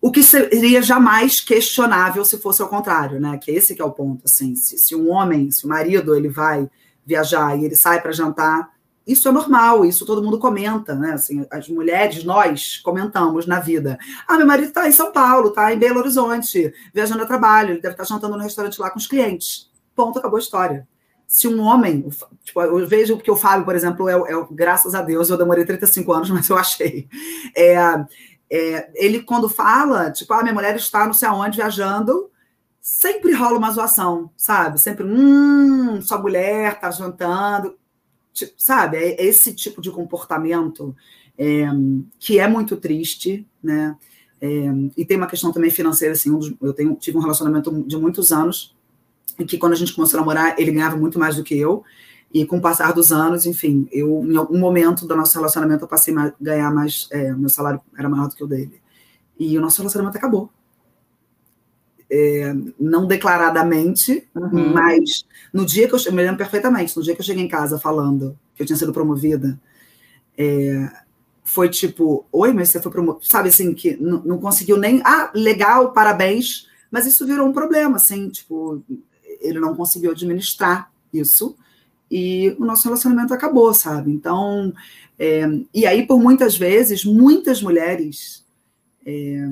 O 0.00 0.10
que 0.10 0.22
seria 0.22 0.80
jamais 0.80 1.40
questionável 1.40 2.24
se 2.24 2.38
fosse 2.38 2.62
ao 2.62 2.68
contrário, 2.68 3.20
né? 3.20 3.36
Que 3.36 3.50
esse 3.50 3.74
que 3.74 3.82
é 3.82 3.84
o 3.84 3.90
ponto, 3.90 4.22
assim. 4.24 4.56
Se, 4.56 4.78
se 4.78 4.96
um 4.96 5.10
homem, 5.10 5.50
se 5.50 5.66
o 5.66 5.68
marido, 5.68 6.14
ele 6.14 6.28
vai 6.28 6.70
viajar 7.04 7.58
e 7.58 7.64
ele 7.66 7.76
sai 7.76 8.00
para 8.00 8.12
jantar 8.12 8.70
isso 9.10 9.28
é 9.28 9.32
normal, 9.32 9.84
isso 9.84 10.06
todo 10.06 10.22
mundo 10.22 10.38
comenta, 10.38 10.94
né? 10.94 11.12
Assim, 11.12 11.44
as 11.50 11.68
mulheres, 11.68 12.22
nós 12.22 12.78
comentamos 12.78 13.46
na 13.46 13.58
vida. 13.58 13.98
Ah, 14.28 14.36
meu 14.36 14.46
marido 14.46 14.68
está 14.68 14.88
em 14.88 14.92
São 14.92 15.10
Paulo, 15.10 15.48
está 15.48 15.72
em 15.72 15.78
Belo 15.78 15.98
Horizonte, 15.98 16.72
viajando 16.94 17.22
a 17.22 17.26
trabalho, 17.26 17.70
ele 17.70 17.80
deve 17.80 17.94
estar 17.94 18.04
tá 18.04 18.14
jantando 18.14 18.36
no 18.36 18.42
restaurante 18.42 18.80
lá 18.80 18.88
com 18.88 18.98
os 18.98 19.06
clientes. 19.06 19.68
Ponto, 19.96 20.18
acabou 20.18 20.36
a 20.36 20.40
história. 20.40 20.86
Se 21.26 21.48
um 21.48 21.60
homem, 21.60 22.08
tipo, 22.44 22.60
eu 22.62 22.86
vejo 22.86 23.16
que 23.18 23.30
o 23.30 23.36
Fábio, 23.36 23.64
por 23.64 23.74
exemplo, 23.74 24.08
é, 24.08 24.14
é, 24.14 24.46
graças 24.50 24.94
a 24.94 25.02
Deus, 25.02 25.28
eu 25.28 25.36
demorei 25.36 25.64
35 25.64 26.12
anos, 26.12 26.30
mas 26.30 26.48
eu 26.48 26.56
achei. 26.56 27.08
É, 27.56 27.76
é, 28.48 28.90
ele, 28.94 29.22
quando 29.22 29.48
fala, 29.48 30.10
tipo, 30.12 30.32
ah, 30.34 30.42
minha 30.42 30.54
mulher 30.54 30.76
está 30.76 31.04
não 31.04 31.12
sei 31.12 31.28
aonde 31.28 31.56
viajando, 31.56 32.30
sempre 32.80 33.32
rola 33.32 33.58
uma 33.58 33.70
zoação, 33.72 34.30
sabe? 34.36 34.80
Sempre, 34.80 35.04
hum, 35.04 36.00
sua 36.00 36.18
mulher 36.18 36.74
está 36.74 36.90
jantando 36.90 37.79
Tipo, 38.32 38.52
sabe, 38.56 38.96
é 38.96 39.24
esse 39.24 39.54
tipo 39.54 39.80
de 39.80 39.90
comportamento 39.90 40.94
é, 41.36 41.66
que 42.18 42.38
é 42.38 42.46
muito 42.46 42.76
triste, 42.76 43.46
né? 43.62 43.96
É, 44.40 44.48
e 44.96 45.04
tem 45.04 45.16
uma 45.16 45.26
questão 45.26 45.52
também 45.52 45.70
financeira, 45.70 46.14
assim, 46.14 46.30
um 46.30 46.38
dos, 46.38 46.54
eu 46.62 46.72
tenho, 46.72 46.94
tive 46.94 47.18
um 47.18 47.20
relacionamento 47.20 47.70
de 47.86 47.96
muitos 47.96 48.32
anos, 48.32 48.74
em 49.38 49.44
que 49.44 49.58
quando 49.58 49.74
a 49.74 49.76
gente 49.76 49.92
começou 49.92 50.18
a 50.18 50.20
namorar, 50.20 50.54
ele 50.58 50.72
ganhava 50.72 50.96
muito 50.96 51.18
mais 51.18 51.36
do 51.36 51.44
que 51.44 51.58
eu, 51.58 51.84
e 52.32 52.46
com 52.46 52.58
o 52.58 52.60
passar 52.60 52.92
dos 52.92 53.12
anos, 53.12 53.44
enfim, 53.44 53.88
eu, 53.92 54.24
em 54.24 54.36
algum 54.36 54.58
momento 54.58 55.06
do 55.06 55.16
nosso 55.16 55.36
relacionamento, 55.36 55.84
eu 55.84 55.88
passei 55.88 56.16
a 56.16 56.32
ganhar 56.40 56.72
mais, 56.72 57.08
é, 57.10 57.32
meu 57.32 57.48
salário 57.48 57.80
era 57.98 58.08
maior 58.08 58.28
do 58.28 58.34
que 58.34 58.44
o 58.44 58.46
dele. 58.46 58.80
E 59.38 59.58
o 59.58 59.60
nosso 59.60 59.78
relacionamento 59.78 60.16
acabou 60.16 60.50
é, 62.10 62.54
não 62.78 63.06
declaradamente, 63.06 64.26
uhum. 64.34 64.72
mas 64.72 65.24
no 65.52 65.64
dia 65.64 65.86
que 65.86 65.94
eu, 65.94 65.98
eu 66.06 66.12
me 66.12 66.22
lembro 66.22 66.38
perfeitamente, 66.38 66.96
no 66.96 67.02
dia 67.02 67.14
que 67.14 67.20
eu 67.20 67.24
cheguei 67.24 67.44
em 67.44 67.48
casa 67.48 67.78
falando 67.78 68.36
que 68.54 68.62
eu 68.62 68.66
tinha 68.66 68.76
sido 68.76 68.92
promovida, 68.92 69.58
é, 70.36 70.90
foi 71.44 71.68
tipo, 71.68 72.26
oi, 72.32 72.52
mas 72.52 72.68
você 72.68 72.80
foi 72.80 72.90
promovida, 72.90 73.24
sabe 73.26 73.48
assim, 73.48 73.72
que 73.72 73.96
não, 73.96 74.38
conseguiu 74.38 74.76
nem, 74.76 75.00
ah, 75.04 75.30
legal, 75.34 75.92
parabéns, 75.92 76.68
mas 76.90 77.06
isso 77.06 77.26
virou 77.26 77.46
um 77.46 77.52
problema, 77.52 77.96
assim, 77.96 78.28
tipo, 78.28 78.82
ele 79.40 79.60
não 79.60 79.76
conseguiu 79.76 80.10
administrar 80.10 80.90
isso 81.12 81.56
e 82.10 82.56
o 82.58 82.64
nosso 82.64 82.84
relacionamento 82.84 83.32
acabou, 83.32 83.72
sabe? 83.72 84.10
Então, 84.10 84.74
é, 85.16 85.42
e 85.72 85.86
aí 85.86 86.04
por 86.06 86.18
muitas 86.20 86.56
vezes, 86.56 87.04
muitas 87.04 87.62
mulheres 87.62 88.44
é, 89.06 89.48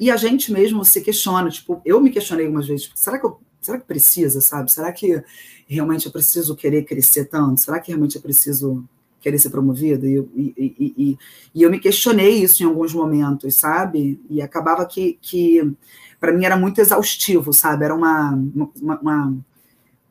e 0.00 0.10
a 0.10 0.16
gente 0.16 0.50
mesmo 0.50 0.82
se 0.82 1.02
questiona, 1.02 1.50
tipo, 1.50 1.82
eu 1.84 2.00
me 2.00 2.10
questionei 2.10 2.46
algumas 2.46 2.66
vezes, 2.66 2.84
tipo, 2.84 2.98
será 2.98 3.18
que 3.18 3.26
eu, 3.26 3.38
será 3.60 3.78
que 3.78 3.86
precisa, 3.86 4.40
sabe? 4.40 4.72
Será 4.72 4.90
que 4.90 5.22
realmente 5.68 6.06
eu 6.06 6.12
preciso 6.12 6.56
querer 6.56 6.84
crescer 6.84 7.26
tanto? 7.26 7.60
Será 7.60 7.78
que 7.78 7.88
realmente 7.88 8.16
eu 8.16 8.22
preciso 8.22 8.82
querer 9.20 9.38
ser 9.38 9.50
promovida? 9.50 10.06
E, 10.06 10.16
e, 10.34 10.54
e, 10.56 10.94
e, 10.96 11.18
e 11.54 11.62
eu 11.62 11.70
me 11.70 11.78
questionei 11.78 12.42
isso 12.42 12.62
em 12.62 12.66
alguns 12.66 12.94
momentos, 12.94 13.54
sabe? 13.56 14.18
E 14.30 14.40
acabava 14.40 14.86
que, 14.86 15.18
que 15.20 15.70
para 16.18 16.32
mim 16.32 16.46
era 16.46 16.56
muito 16.56 16.80
exaustivo, 16.80 17.52
sabe? 17.52 17.84
Era 17.84 17.94
uma, 17.94 18.30
uma, 18.80 19.00
uma, 19.00 19.44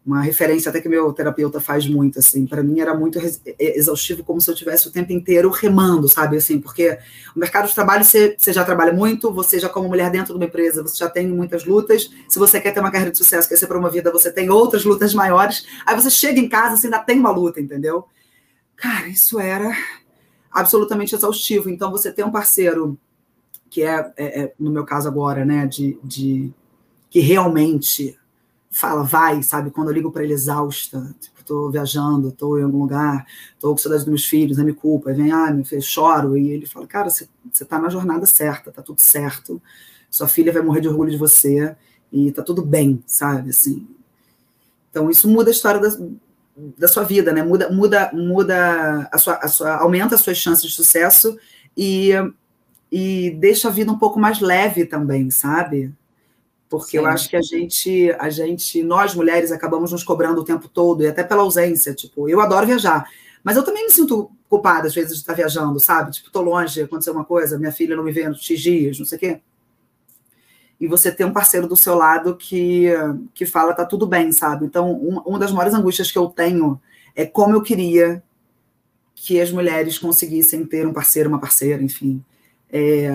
uma, 0.05 0.21
referência 0.21 0.69
até 0.69 0.81
que 0.81 0.89
meu 0.89 1.11
terapeuta 1.13 1.59
faz 1.59 1.87
muito, 1.87 2.19
assim. 2.19 2.45
Para 2.45 2.63
mim 2.63 2.79
era 2.79 2.93
muito 2.93 3.19
exaustivo, 3.57 4.23
como 4.23 4.41
se 4.41 4.49
eu 4.49 4.55
tivesse 4.55 4.87
o 4.87 4.91
tempo 4.91 5.11
inteiro 5.11 5.49
remando, 5.49 6.07
sabe? 6.07 6.37
Assim, 6.37 6.59
porque 6.59 6.97
o 7.35 7.39
mercado 7.39 7.67
de 7.67 7.75
trabalho 7.75 8.03
você, 8.03 8.35
você 8.37 8.51
já 8.51 8.63
trabalha 8.63 8.93
muito, 8.93 9.31
você 9.31 9.59
já 9.59 9.69
como 9.69 9.87
mulher 9.87 10.09
dentro 10.09 10.33
de 10.33 10.39
uma 10.39 10.45
empresa, 10.45 10.81
você 10.81 10.97
já 10.97 11.09
tem 11.09 11.27
muitas 11.27 11.65
lutas. 11.65 12.09
Se 12.27 12.39
você 12.39 12.59
quer 12.59 12.73
ter 12.73 12.79
uma 12.79 12.91
carreira 12.91 13.11
de 13.11 13.17
sucesso, 13.17 13.47
quer 13.47 13.57
ser 13.57 13.67
promovida, 13.67 14.11
você 14.11 14.31
tem 14.31 14.49
outras 14.49 14.83
lutas 14.83 15.13
maiores. 15.13 15.65
Aí 15.85 15.95
você 15.95 16.09
chega 16.09 16.39
em 16.39 16.49
casa, 16.49 16.77
você 16.77 16.87
ainda 16.87 16.99
tem 16.99 17.19
uma 17.19 17.31
luta, 17.31 17.59
entendeu? 17.59 18.05
Cara, 18.75 19.07
isso 19.07 19.39
era 19.39 19.71
absolutamente 20.51 21.13
exaustivo. 21.15 21.69
Então, 21.69 21.91
você 21.91 22.11
tem 22.11 22.25
um 22.25 22.31
parceiro 22.31 22.97
que 23.69 23.83
é, 23.83 24.11
é, 24.17 24.41
é, 24.41 24.53
no 24.59 24.71
meu 24.71 24.83
caso 24.83 25.07
agora, 25.07 25.45
né, 25.45 25.67
de, 25.67 25.97
de 26.03 26.51
que 27.09 27.19
realmente 27.19 28.18
fala, 28.71 29.03
vai, 29.03 29.41
sabe? 29.41 29.71
Quando 29.71 29.89
eu 29.89 29.93
ligo 29.93 30.11
para 30.11 30.23
ele 30.23 30.33
exausta, 30.33 31.15
tipo, 31.19 31.43
tô 31.43 31.69
viajando, 31.69 32.31
tô 32.31 32.57
em 32.57 32.63
algum 32.63 32.79
lugar, 32.79 33.25
tô 33.59 33.71
com 33.71 33.77
saudade 33.77 34.03
dos 34.03 34.09
meus 34.09 34.25
filhos, 34.25 34.57
não 34.57 34.65
me 34.65 34.73
culpa, 34.73 35.11
vem, 35.13 35.31
ah, 35.31 35.51
meu 35.51 35.65
filho, 35.65 35.81
choro, 35.81 36.37
e 36.37 36.51
ele 36.51 36.65
fala, 36.65 36.85
cara, 36.85 37.09
você 37.09 37.27
tá 37.67 37.79
na 37.79 37.89
jornada 37.89 38.25
certa, 38.25 38.71
tá 38.71 38.81
tudo 38.81 39.01
certo, 39.01 39.61
sua 40.09 40.27
filha 40.27 40.53
vai 40.53 40.61
morrer 40.61 40.81
de 40.81 40.87
orgulho 40.87 41.09
de 41.11 41.17
você, 41.17 41.75
e 42.11 42.31
tá 42.31 42.43
tudo 42.43 42.63
bem, 42.63 43.03
sabe, 43.05 43.49
assim. 43.49 43.87
Então, 44.91 45.09
isso 45.09 45.27
muda 45.27 45.49
a 45.49 45.53
história 45.53 45.79
da, 45.79 45.89
da 46.77 46.87
sua 46.87 47.03
vida, 47.03 47.31
né? 47.31 47.43
Muda, 47.43 47.69
muda, 47.69 48.11
muda 48.13 49.09
a 49.11 49.17
sua, 49.17 49.35
a 49.35 49.47
sua, 49.47 49.75
aumenta 49.77 50.15
as 50.15 50.21
suas 50.21 50.37
chances 50.37 50.63
de 50.63 50.75
sucesso 50.75 51.37
e 51.77 52.11
e 52.91 53.31
deixa 53.39 53.67
a 53.67 53.71
vida 53.71 53.91
um 53.91 53.97
pouco 53.97 54.19
mais 54.19 54.39
leve 54.39 54.85
também, 54.85 55.29
sabe? 55.29 55.93
Porque 56.69 56.91
Sim. 56.91 56.97
eu 56.97 57.05
acho 57.07 57.27
que 57.29 57.35
a 57.35 57.41
gente, 57.41 58.15
a 58.19 58.29
gente, 58.29 58.83
nós 58.83 59.15
mulheres 59.15 59.51
acabamos 59.51 59.91
nos 59.91 60.03
cobrando 60.03 60.41
o 60.41 60.45
tempo 60.45 60.67
todo, 60.67 61.03
e 61.03 61.07
até 61.07 61.23
pela 61.23 61.41
ausência. 61.41 61.93
Tipo, 61.93 62.29
eu 62.29 62.39
adoro 62.39 62.67
viajar, 62.67 63.09
mas 63.43 63.57
eu 63.57 63.63
também 63.63 63.85
me 63.85 63.91
sinto 63.91 64.31
culpada 64.47 64.87
às 64.87 64.93
vezes 64.93 65.13
de 65.13 65.19
estar 65.19 65.33
viajando, 65.33 65.79
sabe? 65.79 66.11
Tipo, 66.11 66.31
tô 66.31 66.41
longe, 66.41 66.81
aconteceu 66.81 67.13
uma 67.13 67.25
coisa, 67.25 67.57
minha 67.57 67.71
filha 67.71 67.95
não 67.95 68.03
me 68.03 68.11
vê 68.11 68.27
nos 68.27 68.39
dias, 68.41 68.99
não 68.99 69.05
sei 69.05 69.17
o 69.17 69.19
quê. 69.19 69.41
E 70.79 70.87
você 70.87 71.11
ter 71.11 71.25
um 71.25 71.33
parceiro 71.33 71.67
do 71.67 71.75
seu 71.75 71.95
lado 71.95 72.37
que, 72.37 72.85
que 73.33 73.45
fala, 73.45 73.73
tá 73.73 73.83
tudo 73.83 74.07
bem, 74.07 74.31
sabe? 74.31 74.65
Então, 74.65 74.91
uma, 74.91 75.21
uma 75.23 75.39
das 75.39 75.51
maiores 75.51 75.73
angústias 75.73 76.11
que 76.11 76.17
eu 76.17 76.27
tenho 76.27 76.79
é 77.15 77.25
como 77.25 77.53
eu 77.53 77.61
queria 77.61 78.23
que 79.13 79.41
as 79.41 79.51
mulheres 79.51 79.97
conseguissem 79.97 80.65
ter 80.65 80.87
um 80.87 80.93
parceiro, 80.93 81.27
uma 81.27 81.39
parceira, 81.39 81.83
enfim 81.83 82.23
é, 82.71 83.09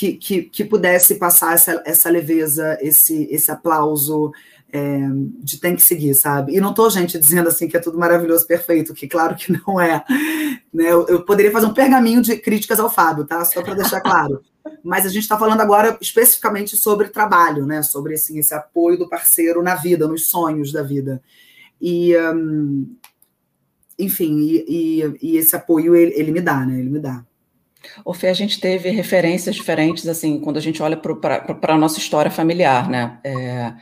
que, 0.00 0.14
que, 0.14 0.42
que, 0.44 0.64
pudesse 0.64 1.16
passar 1.16 1.52
essa, 1.52 1.82
essa 1.84 2.08
leveza, 2.08 2.78
esse, 2.80 3.28
esse 3.30 3.50
aplauso 3.50 4.32
é, 4.72 4.98
de 5.42 5.60
tem 5.60 5.76
que 5.76 5.82
seguir, 5.82 6.14
sabe? 6.14 6.56
E 6.56 6.60
não 6.60 6.70
estou, 6.70 6.88
gente, 6.88 7.18
dizendo 7.18 7.50
assim 7.50 7.68
que 7.68 7.76
é 7.76 7.80
tudo 7.80 7.98
maravilhoso, 7.98 8.46
perfeito, 8.46 8.94
que 8.94 9.06
claro 9.06 9.36
que 9.36 9.52
não 9.52 9.78
é. 9.78 10.02
Né? 10.72 10.86
Eu, 10.90 11.06
eu 11.06 11.22
poderia 11.22 11.52
fazer 11.52 11.66
um 11.66 11.74
pergaminho 11.74 12.22
de 12.22 12.34
críticas 12.38 12.80
ao 12.80 12.88
Fábio, 12.88 13.26
tá? 13.26 13.44
Só 13.44 13.60
para 13.60 13.74
deixar 13.74 14.00
claro. 14.00 14.40
Mas 14.82 15.04
a 15.04 15.10
gente 15.10 15.24
está 15.24 15.38
falando 15.38 15.60
agora 15.60 15.98
especificamente 16.00 16.78
sobre 16.78 17.08
trabalho, 17.08 17.66
né? 17.66 17.82
Sobre 17.82 18.14
assim, 18.14 18.38
esse 18.38 18.54
apoio 18.54 18.96
do 18.96 19.06
parceiro 19.06 19.62
na 19.62 19.74
vida, 19.74 20.08
nos 20.08 20.28
sonhos 20.28 20.72
da 20.72 20.82
vida. 20.82 21.22
E, 21.78 22.16
um, 22.16 22.96
enfim, 23.98 24.38
e, 24.38 24.64
e, 24.66 25.18
e, 25.20 25.36
esse 25.36 25.54
apoio 25.54 25.94
ele, 25.94 26.14
ele 26.16 26.32
me 26.32 26.40
dá, 26.40 26.64
né? 26.64 26.78
Ele 26.78 26.88
me 26.88 27.00
dá. 27.00 27.22
O 28.04 28.12
Fê, 28.12 28.28
a 28.28 28.34
gente 28.34 28.60
teve 28.60 28.90
referências 28.90 29.54
diferentes, 29.54 30.06
assim, 30.06 30.38
quando 30.40 30.56
a 30.56 30.60
gente 30.60 30.82
olha 30.82 30.96
para 30.96 31.74
a 31.74 31.78
nossa 31.78 31.98
história 31.98 32.30
familiar, 32.30 32.88
né? 32.88 33.18
É, 33.24 33.72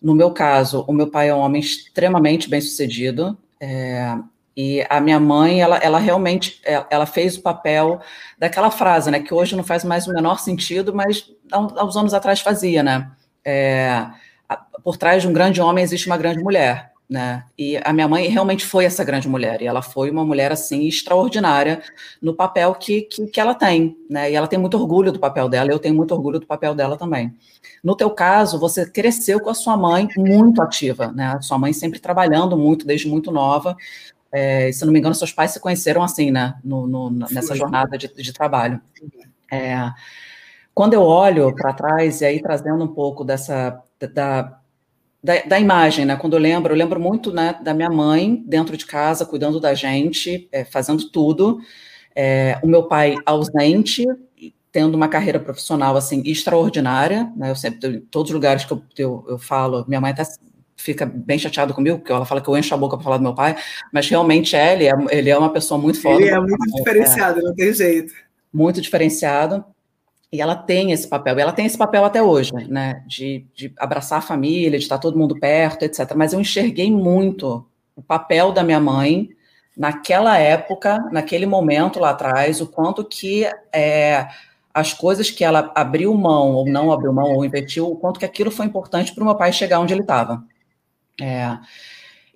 no 0.00 0.14
meu 0.14 0.30
caso, 0.30 0.84
o 0.86 0.92
meu 0.92 1.10
pai 1.10 1.28
é 1.28 1.34
um 1.34 1.38
homem 1.38 1.60
extremamente 1.60 2.48
bem-sucedido, 2.48 3.36
é, 3.60 4.16
e 4.56 4.84
a 4.90 5.00
minha 5.00 5.20
mãe, 5.20 5.60
ela, 5.60 5.78
ela 5.78 5.98
realmente, 5.98 6.60
é, 6.64 6.84
ela 6.90 7.06
fez 7.06 7.36
o 7.36 7.42
papel 7.42 8.00
daquela 8.38 8.70
frase, 8.70 9.10
né, 9.10 9.20
que 9.20 9.32
hoje 9.32 9.56
não 9.56 9.64
faz 9.64 9.84
mais 9.84 10.06
o 10.06 10.12
menor 10.12 10.38
sentido, 10.38 10.94
mas 10.94 11.30
há 11.50 11.84
uns 11.84 11.96
anos 11.96 12.12
atrás 12.12 12.40
fazia, 12.40 12.82
né? 12.82 13.10
É, 13.44 14.06
por 14.82 14.96
trás 14.96 15.22
de 15.22 15.28
um 15.28 15.32
grande 15.32 15.60
homem 15.60 15.82
existe 15.82 16.06
uma 16.06 16.16
grande 16.16 16.42
mulher 16.42 16.89
né? 17.10 17.42
E 17.58 17.76
a 17.84 17.92
minha 17.92 18.06
mãe 18.06 18.28
realmente 18.28 18.64
foi 18.64 18.84
essa 18.84 19.02
grande 19.02 19.28
mulher, 19.28 19.60
e 19.60 19.66
ela 19.66 19.82
foi 19.82 20.08
uma 20.08 20.24
mulher 20.24 20.52
assim 20.52 20.86
extraordinária 20.86 21.82
no 22.22 22.32
papel 22.32 22.72
que, 22.76 23.02
que, 23.02 23.26
que, 23.26 23.40
ela 23.40 23.52
tem, 23.52 23.96
né? 24.08 24.30
E 24.30 24.36
ela 24.36 24.46
tem 24.46 24.56
muito 24.56 24.78
orgulho 24.78 25.10
do 25.10 25.18
papel 25.18 25.48
dela, 25.48 25.72
eu 25.72 25.80
tenho 25.80 25.96
muito 25.96 26.14
orgulho 26.14 26.38
do 26.38 26.46
papel 26.46 26.72
dela 26.72 26.96
também. 26.96 27.34
No 27.82 27.96
teu 27.96 28.10
caso, 28.10 28.60
você 28.60 28.88
cresceu 28.88 29.40
com 29.40 29.50
a 29.50 29.54
sua 29.54 29.76
mãe 29.76 30.08
muito 30.16 30.62
ativa, 30.62 31.10
né? 31.10 31.34
A 31.36 31.40
sua 31.40 31.58
mãe 31.58 31.72
sempre 31.72 31.98
trabalhando 31.98 32.56
muito 32.56 32.86
desde 32.86 33.08
muito 33.08 33.32
nova. 33.32 33.76
É, 34.30 34.70
se 34.70 34.84
não 34.84 34.92
me 34.92 35.00
engano, 35.00 35.14
seus 35.16 35.32
pais 35.32 35.50
se 35.50 35.58
conheceram 35.58 36.04
assim, 36.04 36.30
né? 36.30 36.54
No, 36.62 36.86
no 36.86 37.10
nessa 37.10 37.56
jornada 37.56 37.98
de, 37.98 38.06
de 38.06 38.32
trabalho. 38.32 38.80
É, 39.50 39.90
quando 40.72 40.94
eu 40.94 41.02
olho 41.02 41.52
para 41.56 41.72
trás 41.72 42.20
e 42.20 42.24
aí 42.24 42.40
trazendo 42.40 42.84
um 42.84 42.94
pouco 42.94 43.24
dessa 43.24 43.82
da, 44.14 44.59
da, 45.22 45.42
da, 45.42 45.60
imagem, 45.60 46.04
né? 46.04 46.16
Quando 46.16 46.34
eu 46.34 46.40
lembro, 46.40 46.72
eu 46.72 46.78
lembro 46.78 46.98
muito 46.98 47.32
né, 47.32 47.58
da 47.62 47.74
minha 47.74 47.90
mãe 47.90 48.42
dentro 48.46 48.76
de 48.76 48.86
casa, 48.86 49.26
cuidando 49.26 49.60
da 49.60 49.74
gente, 49.74 50.48
é, 50.50 50.64
fazendo 50.64 51.10
tudo. 51.10 51.60
É, 52.14 52.58
o 52.62 52.66
meu 52.66 52.84
pai 52.84 53.16
ausente, 53.26 54.04
tendo 54.72 54.94
uma 54.94 55.08
carreira 55.08 55.38
profissional 55.38 55.96
assim 55.96 56.22
extraordinária. 56.24 57.30
Né? 57.36 57.50
Eu 57.50 57.56
sempre, 57.56 57.96
em 57.96 58.00
todos 58.00 58.30
os 58.30 58.34
lugares 58.34 58.64
que 58.64 58.72
eu, 58.72 58.82
eu, 58.96 59.24
eu 59.28 59.38
falo, 59.38 59.84
minha 59.86 60.00
mãe 60.00 60.12
até 60.12 60.24
fica 60.76 61.04
bem 61.04 61.38
chateada 61.38 61.74
comigo, 61.74 61.98
porque 61.98 62.10
ela 62.10 62.24
fala 62.24 62.40
que 62.40 62.48
eu 62.48 62.56
encho 62.56 62.74
a 62.74 62.78
boca 62.78 62.96
para 62.96 63.04
falar 63.04 63.16
do 63.18 63.22
meu 63.22 63.34
pai, 63.34 63.56
mas 63.92 64.08
realmente 64.08 64.56
é, 64.56 64.72
ele 64.72 64.88
é, 64.88 64.92
ele 65.10 65.28
é 65.28 65.36
uma 65.36 65.52
pessoa 65.52 65.78
muito 65.78 66.00
forte. 66.00 66.22
Ele 66.22 66.30
é 66.30 66.40
muito 66.40 66.76
diferenciado, 66.76 67.40
é, 67.40 67.42
não 67.42 67.54
tem 67.54 67.72
jeito. 67.72 68.14
Muito 68.52 68.80
diferenciado. 68.80 69.64
E 70.32 70.40
ela 70.40 70.54
tem 70.54 70.92
esse 70.92 71.08
papel, 71.08 71.36
e 71.36 71.42
ela 71.42 71.52
tem 71.52 71.66
esse 71.66 71.76
papel 71.76 72.04
até 72.04 72.22
hoje, 72.22 72.52
né, 72.68 73.02
de, 73.06 73.44
de 73.52 73.72
abraçar 73.76 74.20
a 74.20 74.22
família, 74.22 74.78
de 74.78 74.84
estar 74.84 74.98
todo 74.98 75.18
mundo 75.18 75.38
perto, 75.38 75.82
etc. 75.82 76.12
Mas 76.14 76.32
eu 76.32 76.40
enxerguei 76.40 76.90
muito 76.90 77.66
o 77.96 78.02
papel 78.02 78.52
da 78.52 78.62
minha 78.62 78.78
mãe 78.78 79.30
naquela 79.76 80.38
época, 80.38 80.98
naquele 81.10 81.46
momento 81.46 81.98
lá 81.98 82.10
atrás, 82.10 82.60
o 82.60 82.66
quanto 82.66 83.04
que 83.04 83.44
é, 83.72 84.28
as 84.72 84.92
coisas 84.92 85.30
que 85.30 85.42
ela 85.42 85.72
abriu 85.74 86.14
mão, 86.14 86.52
ou 86.52 86.66
não 86.66 86.92
abriu 86.92 87.12
mão, 87.12 87.34
ou 87.34 87.44
investiu, 87.44 87.90
o 87.90 87.96
quanto 87.96 88.20
que 88.20 88.24
aquilo 88.24 88.50
foi 88.50 88.66
importante 88.66 89.12
para 89.12 89.22
o 89.22 89.26
meu 89.26 89.34
pai 89.34 89.52
chegar 89.52 89.80
onde 89.80 89.92
ele 89.92 90.02
estava. 90.02 90.44
É, 91.20 91.58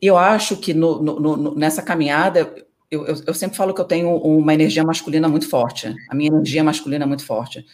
e 0.03 0.07
eu 0.07 0.19
acho 0.19 0.57
que 0.57 0.75
no, 0.75 1.01
no, 1.01 1.21
no, 1.21 1.55
nessa 1.55 1.81
caminhada, 1.81 2.53
eu, 2.95 3.07
eu, 3.07 3.23
eu, 3.27 3.35
sempre 3.35 3.57
falo 3.57 3.75
que 3.75 3.81
eu 3.81 3.85
tenho 3.85 4.17
uma 4.17 4.55
energia 4.55 4.85
masculina 4.85 5.29
muito 5.29 5.49
forte. 5.49 5.95
A 6.09 6.15
minha 6.15 6.29
energia 6.29 6.65
masculina 6.65 7.05
é 7.05 7.07
muito 7.07 7.25
forte. 7.25 7.65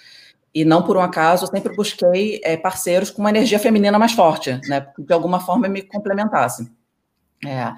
E 0.54 0.64
não 0.64 0.82
por 0.82 0.96
um 0.96 1.00
acaso, 1.00 1.44
eu 1.44 1.48
sempre 1.48 1.74
busquei 1.76 2.40
é, 2.42 2.56
parceiros 2.56 3.10
com 3.10 3.20
uma 3.20 3.30
energia 3.30 3.58
feminina 3.58 3.98
mais 3.98 4.12
forte, 4.12 4.60
né? 4.68 4.80
Que 4.80 5.02
de 5.02 5.12
alguma 5.12 5.40
forma 5.40 5.68
me 5.68 5.82
complementasse. 5.82 6.70
É. 7.46 7.72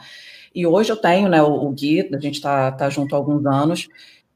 E 0.54 0.66
hoje 0.66 0.90
eu 0.90 0.96
tenho, 0.96 1.28
né, 1.28 1.42
o, 1.42 1.66
o 1.66 1.70
Gui, 1.70 2.08
a 2.14 2.18
gente 2.18 2.34
está 2.34 2.72
tá 2.72 2.90
junto 2.90 3.14
há 3.14 3.18
alguns 3.18 3.44
anos, 3.46 3.88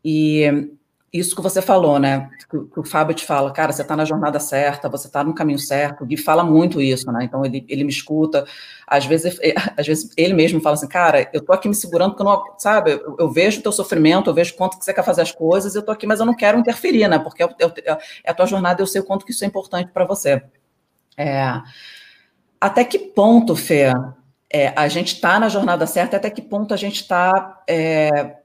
e 0.04 0.70
isso 1.18 1.34
que 1.34 1.42
você 1.42 1.62
falou, 1.62 1.98
né? 1.98 2.28
Que, 2.50 2.58
que, 2.58 2.80
o 2.80 2.84
Fábio 2.84 3.14
te 3.14 3.24
fala, 3.24 3.52
cara, 3.52 3.72
você 3.72 3.82
está 3.82 3.96
na 3.96 4.04
jornada 4.04 4.38
certa, 4.38 4.88
você 4.88 5.06
está 5.06 5.22
no 5.22 5.34
caminho 5.34 5.58
certo. 5.58 6.02
O 6.02 6.06
Gui 6.06 6.16
fala 6.16 6.42
muito 6.44 6.80
isso, 6.80 7.10
né? 7.12 7.24
Então 7.24 7.44
ele, 7.44 7.64
ele 7.68 7.84
me 7.84 7.90
escuta. 7.90 8.46
Às 8.86 9.06
vezes, 9.06 9.38
às 9.76 9.86
vezes 9.86 10.10
ele 10.16 10.34
mesmo 10.34 10.60
fala 10.60 10.74
assim, 10.74 10.88
cara, 10.88 11.28
eu 11.32 11.44
tô 11.44 11.52
aqui 11.52 11.68
me 11.68 11.74
segurando 11.74 12.10
porque 12.10 12.22
eu 12.22 12.26
não, 12.26 12.42
sabe? 12.58 12.92
Eu, 12.92 13.16
eu 13.18 13.30
vejo 13.30 13.60
o 13.60 13.62
teu 13.62 13.72
sofrimento, 13.72 14.30
eu 14.30 14.34
vejo 14.34 14.54
quanto 14.54 14.78
que 14.78 14.84
você 14.84 14.92
quer 14.94 15.04
fazer 15.04 15.22
as 15.22 15.32
coisas, 15.32 15.74
eu 15.74 15.82
tô 15.82 15.92
aqui, 15.92 16.06
mas 16.06 16.20
eu 16.20 16.26
não 16.26 16.34
quero 16.34 16.58
interferir, 16.58 17.08
né? 17.08 17.18
Porque 17.18 17.42
é, 17.42 17.46
é, 17.46 17.98
é 18.24 18.30
a 18.30 18.34
tua 18.34 18.46
jornada, 18.46 18.82
eu 18.82 18.86
sei 18.86 19.00
o 19.00 19.04
quanto 19.04 19.24
que 19.24 19.32
isso 19.32 19.44
é 19.44 19.46
importante 19.46 19.90
para 19.92 20.04
você. 20.04 20.42
É, 21.16 21.60
até 22.60 22.84
que 22.84 22.98
ponto, 22.98 23.56
Fê, 23.56 23.92
é, 24.52 24.72
a 24.76 24.88
gente 24.88 25.14
está 25.14 25.38
na 25.38 25.48
jornada 25.48 25.86
certa? 25.86 26.16
Até 26.16 26.30
que 26.30 26.42
ponto 26.42 26.72
a 26.72 26.76
gente 26.76 27.02
está 27.02 27.62
é, 27.68 28.36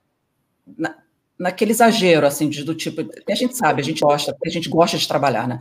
naquele 1.41 1.71
exagero, 1.71 2.25
assim, 2.25 2.49
de, 2.49 2.63
do 2.63 2.75
tipo, 2.75 3.01
a 3.29 3.35
gente 3.35 3.57
sabe, 3.57 3.81
a 3.81 3.83
gente 3.83 4.01
gosta, 4.01 4.35
a 4.45 4.49
gente 4.49 4.69
gosta 4.69 4.97
de 4.97 5.07
trabalhar, 5.07 5.47
né? 5.47 5.59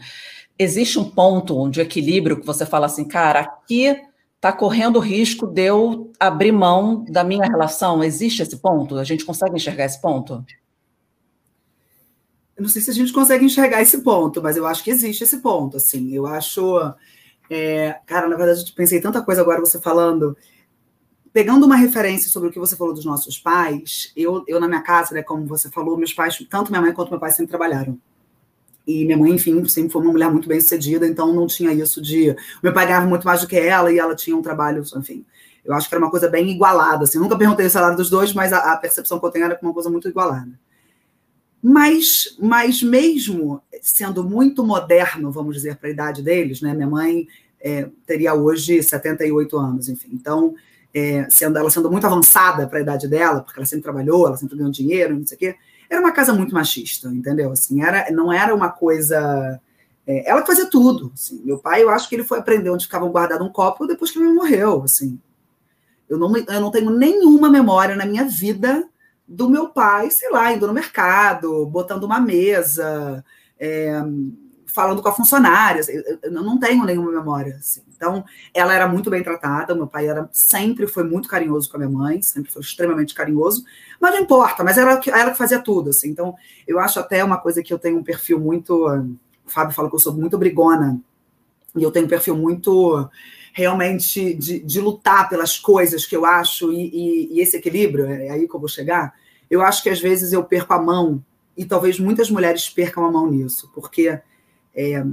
existe 0.60 0.99
um 0.99 1.08
ponto 1.08 1.70
de 1.70 1.80
equilíbrio 1.80 2.38
que 2.38 2.46
você 2.46 2.66
fala 2.66 2.84
assim, 2.84 3.02
cara, 3.02 3.40
aqui 3.40 3.99
está 4.37 4.52
correndo 4.52 4.96
o 4.96 5.00
risco 5.00 5.46
de 5.46 5.62
eu 5.62 6.12
abrir 6.20 6.52
mão 6.52 7.02
da 7.08 7.25
minha 7.25 7.46
relação? 7.46 8.04
Existe 8.04 8.42
esse 8.42 8.58
ponto? 8.58 8.99
A 8.99 9.04
gente 9.04 9.25
consegue 9.25 9.56
enxergar 9.56 9.87
esse 9.87 9.99
ponto? 10.02 10.44
Eu 12.54 12.62
não 12.62 12.68
sei 12.68 12.82
se 12.82 12.90
a 12.90 12.94
gente 12.94 13.10
consegue 13.10 13.46
enxergar 13.46 13.80
esse 13.80 14.02
ponto, 14.02 14.42
mas 14.42 14.54
eu 14.54 14.66
acho 14.66 14.84
que 14.84 14.90
existe 14.90 15.25
esse 15.25 15.38
ponto. 15.38 15.78
Assim, 15.78 16.12
eu 16.12 16.26
acho, 16.26 16.94
é, 17.49 17.99
cara, 18.04 18.28
na 18.28 18.37
verdade, 18.37 18.60
eu 18.60 18.75
pensei 18.75 19.00
tanta 19.00 19.22
coisa 19.22 19.40
agora 19.40 19.60
você 19.60 19.80
falando. 19.80 20.37
Pegando 21.32 21.64
uma 21.64 21.76
referência 21.76 22.28
sobre 22.28 22.49
o 22.49 22.52
que 22.52 22.58
você 22.58 22.76
falou 22.76 22.92
dos 22.92 23.04
nossos 23.04 23.38
pais, 23.38 24.12
eu, 24.16 24.42
eu 24.49 24.58
na 24.58 24.66
minha 24.66 24.82
casa, 24.82 25.14
né, 25.14 25.22
como 25.22 25.46
você 25.46 25.70
falou, 25.70 25.96
meus 25.96 26.12
pais, 26.12 26.37
tanto 26.50 26.70
minha 26.70 26.82
mãe 26.82 26.92
quanto 26.92 27.10
meu 27.10 27.20
pai 27.20 27.30
sempre 27.30 27.50
trabalharam. 27.50 27.99
E 28.87 29.04
minha 29.04 29.16
mãe, 29.16 29.32
enfim, 29.32 29.64
sempre 29.66 29.92
foi 29.92 30.02
uma 30.02 30.10
mulher 30.10 30.30
muito 30.30 30.49
bem 30.49 30.60
sucedida, 30.60 31.06
então 31.06 31.32
não 31.32 31.46
tinha 31.46 31.72
isso 31.72 32.02
de. 32.02 32.34
Meu 32.62 32.72
pai 32.72 32.87
ganhava 32.87 33.06
muito 33.06 33.25
mais 33.25 33.40
do 33.40 33.46
que 33.46 33.56
ela 33.56 33.92
e 33.92 33.99
ela 33.99 34.16
tinha 34.16 34.37
um 34.37 34.42
trabalho, 34.42 34.82
enfim. 34.96 35.25
Eu 35.64 35.75
acho 35.75 35.88
que 35.88 35.94
era 35.94 36.02
uma 36.02 36.10
coisa 36.10 36.28
bem 36.28 36.50
igualada. 36.50 37.04
Assim. 37.04 37.18
Eu 37.18 37.22
nunca 37.22 37.38
perguntei 37.38 37.66
o 37.66 37.70
salário 37.70 37.96
dos 37.96 38.10
dois, 38.10 38.32
mas 38.32 38.52
a, 38.52 38.72
a 38.72 38.76
percepção 38.76 39.20
que 39.20 39.26
eu 39.26 39.30
tenho 39.30 39.44
era 39.44 39.58
uma 39.62 39.72
coisa 39.72 39.90
muito 39.90 40.08
igualada. 40.08 40.50
Mas, 41.62 42.37
mas 42.40 42.82
mesmo 42.82 43.62
sendo 43.82 44.25
muito 44.25 44.64
moderno, 44.64 45.30
vamos 45.30 45.54
dizer, 45.54 45.76
para 45.76 45.88
a 45.88 45.92
idade 45.92 46.22
deles, 46.22 46.60
né? 46.60 46.75
Minha 46.75 46.88
mãe 46.88 47.28
é, 47.60 47.88
teria 48.06 48.34
hoje 48.34 48.82
78 48.82 49.56
anos, 49.56 49.88
enfim. 49.88 50.08
Então, 50.12 50.54
é, 50.94 51.26
sendo, 51.30 51.59
ela 51.59 51.70
sendo 51.70 51.90
muito 51.90 52.06
avançada 52.06 52.66
para 52.66 52.78
a 52.78 52.82
idade 52.82 53.09
dela, 53.09 53.40
porque 53.40 53.59
ela 53.59 53.66
sempre 53.66 53.85
trabalhou, 53.85 54.26
ela 54.26 54.37
sempre 54.37 54.56
ganhou 54.56 54.70
dinheiro, 54.70 55.18
não 55.18 55.26
sei 55.26 55.37
o 55.37 55.38
quê, 55.38 55.56
era 55.88 56.00
uma 56.00 56.12
casa 56.12 56.32
muito 56.32 56.54
machista, 56.54 57.09
entendeu? 57.09 57.50
Assim, 57.50 57.82
era, 57.82 58.11
não 58.12 58.32
era 58.32 58.54
uma 58.54 58.70
coisa. 58.70 59.61
É, 60.06 60.30
ela 60.30 60.40
que 60.40 60.47
fazia 60.47 60.70
tudo. 60.70 61.11
Assim. 61.12 61.42
Meu 61.44 61.59
pai, 61.59 61.82
eu 61.82 61.90
acho 61.90 62.09
que 62.09 62.14
ele 62.14 62.25
foi 62.25 62.38
aprender 62.38 62.70
onde 62.70 62.85
ficava 62.85 63.09
guardado 63.09 63.44
um 63.44 63.52
copo 63.52 63.87
depois 63.87 64.11
que 64.11 64.18
ele 64.18 64.32
morreu. 64.32 64.85
Assim. 64.85 65.18
Eu, 66.09 66.16
não, 66.16 66.37
eu 66.37 66.61
não 66.61 66.70
tenho 66.70 66.90
nenhuma 66.90 67.50
memória 67.50 67.97
na 67.97 68.06
minha 68.06 68.25
vida 68.25 68.88
do 69.26 69.49
meu 69.49 69.68
pai, 69.68 70.11
sei 70.11 70.30
lá, 70.30 70.52
indo 70.52 70.66
no 70.66 70.73
mercado, 70.73 71.66
botando 71.66 72.04
uma 72.04 72.20
mesa, 72.20 73.25
é, 73.59 73.92
falando 74.73 75.03
com 75.03 75.09
a 75.09 75.12
funcionária. 75.12 75.83
Eu, 75.89 76.19
eu, 76.23 76.31
não 76.31 76.59
tenho 76.59 76.85
nenhuma 76.85 77.11
memória. 77.11 77.57
Assim. 77.57 77.83
Então, 77.95 78.25
ela 78.55 78.75
era 78.75 78.89
muito 78.89 79.11
bem 79.11 79.23
tratada, 79.23 79.75
meu 79.75 79.87
pai 79.87 80.09
era, 80.09 80.29
sempre 80.33 80.87
foi 80.87 81.05
muito 81.05 81.29
carinhoso 81.29 81.71
com 81.71 81.77
a 81.77 81.81
minha 81.81 81.91
mãe, 81.91 82.23
sempre 82.23 82.50
foi 82.50 82.62
extremamente 82.62 83.15
carinhoso, 83.15 83.65
mas 84.00 84.15
não 84.15 84.23
importa, 84.23 84.65
mas 84.65 84.79
era 84.79 84.93
ela 84.93 85.31
que 85.31 85.37
fazia 85.37 85.59
tudo. 85.59 85.91
Assim. 85.91 86.11
Então, 86.11 86.35
eu 86.67 86.79
acho 86.79 86.99
até 86.99 87.23
uma 87.23 87.39
coisa 87.39 87.62
que 87.62 87.73
eu 87.73 87.79
tenho 87.79 87.99
um 87.99 88.05
perfil 88.05 88.41
muito. 88.41 88.87
O 88.87 89.50
Fábio 89.50 89.75
fala 89.75 89.89
que 89.89 89.97
eu 89.97 90.00
sou 90.00 90.15
muito 90.15 90.39
brigona, 90.39 91.00
e 91.77 91.83
eu 91.83 91.91
tenho 91.91 92.07
um 92.07 92.09
perfil 92.09 92.37
muito 92.37 93.09
realmente 93.53 94.35
de, 94.35 94.61
de 94.61 94.81
lutar 94.81 95.29
pelas 95.29 95.59
coisas 95.59 96.07
que 96.07 96.17
eu 96.17 96.25
acho 96.25 96.73
e, 96.73 96.89
e, 96.89 97.35
e, 97.35 97.41
esse 97.41 97.57
equilíbrio, 97.57 98.07
é 98.07 98.31
aí 98.31 98.49
que 98.49 98.55
eu 98.55 98.61
vou 98.61 98.69
chegar. 98.69 99.15
Eu 99.50 99.62
acho 99.62 99.83
que 99.83 99.91
às 99.91 100.00
vezes 100.00 100.33
eu 100.33 100.45
perco 100.45 100.73
a 100.73 100.81
mão, 100.81 101.23
e 101.57 101.65
talvez 101.65 101.99
muitas 101.99 102.31
mulheres 102.31 102.69
percam 102.69 103.05
a 103.05 103.11
mão 103.11 103.31
nisso, 103.31 103.71
porque 103.75 104.19
é, 104.75 105.05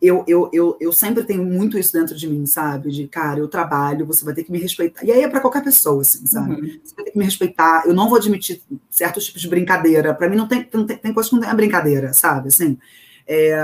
eu, 0.00 0.24
eu, 0.26 0.48
eu, 0.52 0.76
eu 0.80 0.92
sempre 0.92 1.22
tenho 1.24 1.44
muito 1.44 1.78
isso 1.78 1.92
dentro 1.92 2.16
de 2.16 2.26
mim, 2.26 2.46
sabe? 2.46 2.90
De, 2.90 3.06
cara, 3.06 3.38
eu 3.38 3.48
trabalho, 3.48 4.06
você 4.06 4.24
vai 4.24 4.32
ter 4.32 4.44
que 4.44 4.50
me 4.50 4.58
respeitar. 4.58 5.04
E 5.04 5.12
aí 5.12 5.20
é 5.20 5.28
para 5.28 5.40
qualquer 5.40 5.62
pessoa, 5.62 6.00
assim, 6.00 6.26
sabe? 6.26 6.54
Uhum. 6.54 6.80
Você 6.82 6.94
vai 6.94 7.04
ter 7.04 7.10
que 7.10 7.18
me 7.18 7.24
respeitar. 7.24 7.82
Eu 7.86 7.92
não 7.92 8.08
vou 8.08 8.16
admitir 8.16 8.62
certos 8.88 9.26
tipos 9.26 9.42
de 9.42 9.48
brincadeira. 9.48 10.14
Para 10.14 10.28
mim, 10.28 10.36
não 10.36 10.48
tem, 10.48 10.66
não 10.72 10.86
tem, 10.86 10.96
tem 10.96 11.12
coisa 11.12 11.28
que 11.28 11.34
não 11.34 11.42
tem 11.42 11.50
a 11.50 11.54
brincadeira, 11.54 12.14
sabe? 12.14 12.48
Assim, 12.48 12.78
é, 13.26 13.60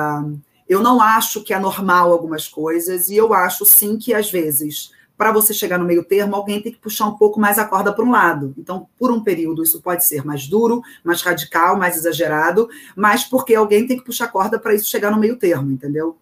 eu 0.69 0.83
não 0.83 1.01
acho 1.01 1.43
que 1.43 1.55
é 1.55 1.59
normal 1.59 2.13
algumas 2.13 2.47
coisas, 2.47 3.09
e 3.09 3.17
eu 3.17 3.33
acho 3.33 3.65
sim 3.65 3.97
que 3.97 4.13
às 4.13 4.31
vezes, 4.31 4.93
para 5.17 5.33
você 5.33 5.55
chegar 5.55 5.79
no 5.79 5.85
meio 5.85 6.05
termo, 6.05 6.37
alguém 6.37 6.61
tem 6.61 6.73
que 6.73 6.79
puxar 6.79 7.07
um 7.07 7.17
pouco 7.17 7.41
mais 7.41 7.59
a 7.59 7.65
corda 7.65 7.93
para 7.93 8.05
um 8.05 8.11
lado. 8.11 8.55
Então, 8.59 8.87
por 8.99 9.11
um 9.11 9.23
período, 9.23 9.63
isso 9.63 9.81
pode 9.81 10.05
ser 10.05 10.25
mais 10.25 10.47
duro, 10.47 10.83
mais 11.03 11.23
radical, 11.23 11.77
mais 11.77 11.97
exagerado, 11.97 12.69
mas 12.95 13.25
porque 13.25 13.55
alguém 13.55 13.87
tem 13.87 13.97
que 13.97 14.05
puxar 14.05 14.27
a 14.27 14.29
corda 14.29 14.59
para 14.59 14.75
isso 14.75 14.89
chegar 14.89 15.11
no 15.11 15.19
meio 15.19 15.37
termo, 15.37 15.71
entendeu? 15.71 16.19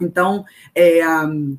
Então, 0.00 0.44
é, 0.74 1.06
um, 1.08 1.58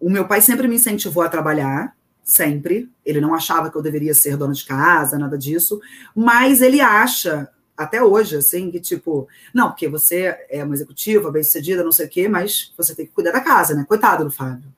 o 0.00 0.10
meu 0.10 0.26
pai 0.26 0.40
sempre 0.40 0.66
me 0.66 0.76
incentivou 0.76 1.22
a 1.22 1.28
trabalhar, 1.28 1.94
sempre. 2.22 2.90
Ele 3.04 3.20
não 3.20 3.34
achava 3.34 3.70
que 3.70 3.76
eu 3.76 3.82
deveria 3.82 4.14
ser 4.14 4.36
dona 4.36 4.52
de 4.52 4.64
casa, 4.64 5.18
nada 5.18 5.36
disso, 5.36 5.80
mas 6.14 6.62
ele 6.62 6.80
acha, 6.80 7.48
até 7.76 8.02
hoje, 8.02 8.36
assim, 8.36 8.70
que 8.70 8.80
tipo, 8.80 9.28
não, 9.52 9.68
porque 9.68 9.88
você 9.88 10.36
é 10.48 10.64
uma 10.64 10.74
executiva, 10.74 11.30
bem 11.30 11.42
sucedida, 11.42 11.84
não 11.84 11.92
sei 11.92 12.06
o 12.06 12.08
quê, 12.08 12.28
mas 12.28 12.72
você 12.76 12.94
tem 12.94 13.06
que 13.06 13.12
cuidar 13.12 13.32
da 13.32 13.40
casa, 13.40 13.74
né? 13.74 13.84
Coitado 13.86 14.24
do 14.24 14.30
Fábio. 14.30 14.77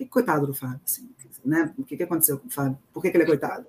Que 0.00 0.06
coitado 0.06 0.46
do 0.46 0.54
Fábio? 0.54 0.80
Assim, 0.82 1.10
né? 1.44 1.74
O 1.76 1.84
que, 1.84 1.94
que 1.94 2.02
aconteceu 2.02 2.38
com 2.38 2.48
o 2.48 2.50
Fábio? 2.50 2.78
Por 2.90 3.02
que, 3.02 3.10
que 3.10 3.18
ele 3.18 3.24
é 3.24 3.26
coitado? 3.26 3.66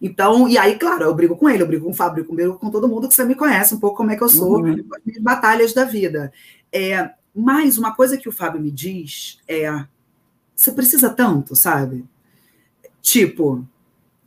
Então, 0.00 0.46
e 0.46 0.56
aí, 0.56 0.78
claro, 0.78 1.02
eu 1.02 1.14
brigo 1.14 1.36
com 1.36 1.50
ele, 1.50 1.64
eu 1.64 1.66
brigo 1.66 1.86
com 1.86 1.90
o 1.90 1.94
Fábio, 1.94 2.24
eu 2.24 2.32
brigo 2.32 2.54
com 2.56 2.70
todo 2.70 2.86
mundo 2.86 3.08
que 3.08 3.14
você 3.14 3.24
me 3.24 3.34
conhece 3.34 3.74
um 3.74 3.80
pouco 3.80 3.96
como 3.96 4.12
é 4.12 4.16
que 4.16 4.22
eu 4.22 4.28
sou, 4.28 4.60
uhum. 4.60 4.70
as 4.70 5.04
minhas 5.04 5.20
batalhas 5.20 5.74
da 5.74 5.82
vida. 5.82 6.32
É, 6.72 7.10
mas 7.34 7.78
uma 7.78 7.96
coisa 7.96 8.16
que 8.16 8.28
o 8.28 8.32
Fábio 8.32 8.60
me 8.60 8.70
diz 8.70 9.40
é: 9.48 9.84
você 10.54 10.70
precisa 10.70 11.10
tanto, 11.10 11.56
sabe? 11.56 12.04
Tipo, 13.02 13.66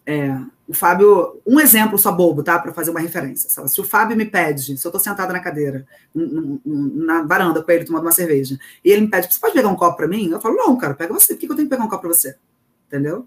é, 0.06 0.38
o 0.70 0.74
Fábio, 0.76 1.42
um 1.48 1.60
exemplo 1.60 1.98
só 1.98 2.12
bobo, 2.12 2.44
tá? 2.44 2.60
Para 2.60 2.72
fazer 2.72 2.92
uma 2.92 3.00
referência. 3.00 3.50
Se 3.68 3.82
o 3.82 3.84
Fábio 3.84 4.16
me 4.16 4.24
pede, 4.24 4.78
se 4.78 4.86
eu 4.86 4.90
estou 4.90 5.00
sentada 5.00 5.34
na 5.34 5.40
cadeira, 5.40 5.84
na 6.14 7.24
varanda 7.24 7.64
com 7.64 7.72
ele 7.72 7.86
tomando 7.86 8.04
uma 8.04 8.12
cerveja, 8.12 8.56
e 8.86 8.92
ele 8.92 9.02
me 9.02 9.08
pede, 9.08 9.34
você 9.34 9.40
pode 9.40 9.56
pegar 9.56 9.68
um 9.68 9.76
copo 9.76 9.98
para 9.98 10.08
mim? 10.08 10.30
Eu 10.30 10.40
falo, 10.40 10.56
não, 10.56 10.78
cara, 10.78 10.94
pega 10.94 11.12
você. 11.12 11.34
Por 11.34 11.40
que 11.40 11.48
eu 11.48 11.56
tenho 11.56 11.68
que 11.68 11.76
pegar 11.76 11.84
um 11.84 11.90
copo 11.90 12.04
para 12.04 12.14
você? 12.14 12.36
Entendeu? 12.86 13.26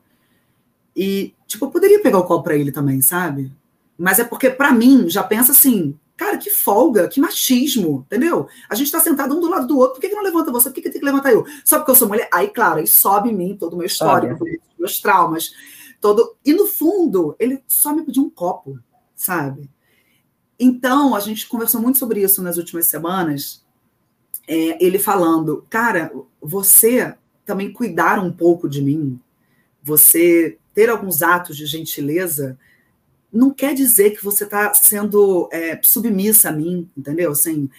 E, 0.94 1.34
tipo, 1.48 1.64
eu 1.64 1.70
poderia 1.70 2.00
pegar 2.00 2.18
o 2.18 2.24
copo 2.24 2.44
para 2.44 2.54
ele 2.54 2.70
também, 2.70 3.02
sabe? 3.02 3.52
Mas 3.98 4.20
é 4.20 4.24
porque, 4.24 4.48
para 4.48 4.70
mim, 4.70 5.10
já 5.10 5.24
pensa 5.24 5.50
assim, 5.50 5.98
cara, 6.16 6.38
que 6.38 6.48
folga, 6.48 7.08
que 7.08 7.20
machismo, 7.20 8.06
entendeu? 8.06 8.46
A 8.70 8.76
gente 8.76 8.86
está 8.86 9.00
sentado 9.00 9.36
um 9.36 9.40
do 9.40 9.50
lado 9.50 9.66
do 9.66 9.78
outro, 9.78 9.94
por 9.94 10.00
que, 10.00 10.10
que 10.10 10.14
não 10.14 10.22
levanta 10.22 10.52
você? 10.52 10.70
Por 10.70 10.76
que, 10.76 10.82
que 10.82 10.90
tem 10.90 11.00
que 11.00 11.04
levantar 11.04 11.32
eu? 11.32 11.44
Só 11.64 11.78
porque 11.78 11.90
eu 11.90 11.96
sou 11.96 12.06
mulher? 12.06 12.28
Aí, 12.32 12.46
claro, 12.46 12.78
aí 12.78 12.86
sobe 12.86 13.30
em 13.30 13.34
mim 13.34 13.56
todo 13.58 13.72
o 13.72 13.78
meu 13.78 13.86
histórico, 13.86 14.44
meus 14.78 15.00
traumas 15.00 15.50
todo. 16.02 16.36
E 16.44 16.52
no 16.52 16.66
fundo, 16.66 17.34
ele 17.38 17.62
só 17.66 17.94
me 17.94 18.02
pediu 18.02 18.24
um 18.24 18.28
copo, 18.28 18.78
sabe? 19.14 19.70
Então, 20.58 21.14
a 21.14 21.20
gente 21.20 21.48
conversou 21.48 21.80
muito 21.80 21.98
sobre 21.98 22.20
isso 22.20 22.42
nas 22.42 22.58
últimas 22.58 22.88
semanas. 22.88 23.64
É, 24.46 24.84
ele 24.84 24.98
falando, 24.98 25.64
cara, 25.70 26.12
você 26.40 27.14
também 27.44 27.72
cuidar 27.72 28.18
um 28.18 28.32
pouco 28.32 28.68
de 28.68 28.82
mim, 28.82 29.18
você 29.82 30.58
ter 30.74 30.90
alguns 30.90 31.22
atos 31.22 31.56
de 31.56 31.66
gentileza, 31.66 32.58
não 33.32 33.50
quer 33.52 33.72
dizer 33.72 34.10
que 34.10 34.24
você 34.24 34.44
está 34.44 34.74
sendo 34.74 35.48
é, 35.52 35.78
submissa 35.82 36.48
a 36.48 36.52
mim, 36.52 36.90
entendeu? 36.96 37.30
Assim, 37.30 37.70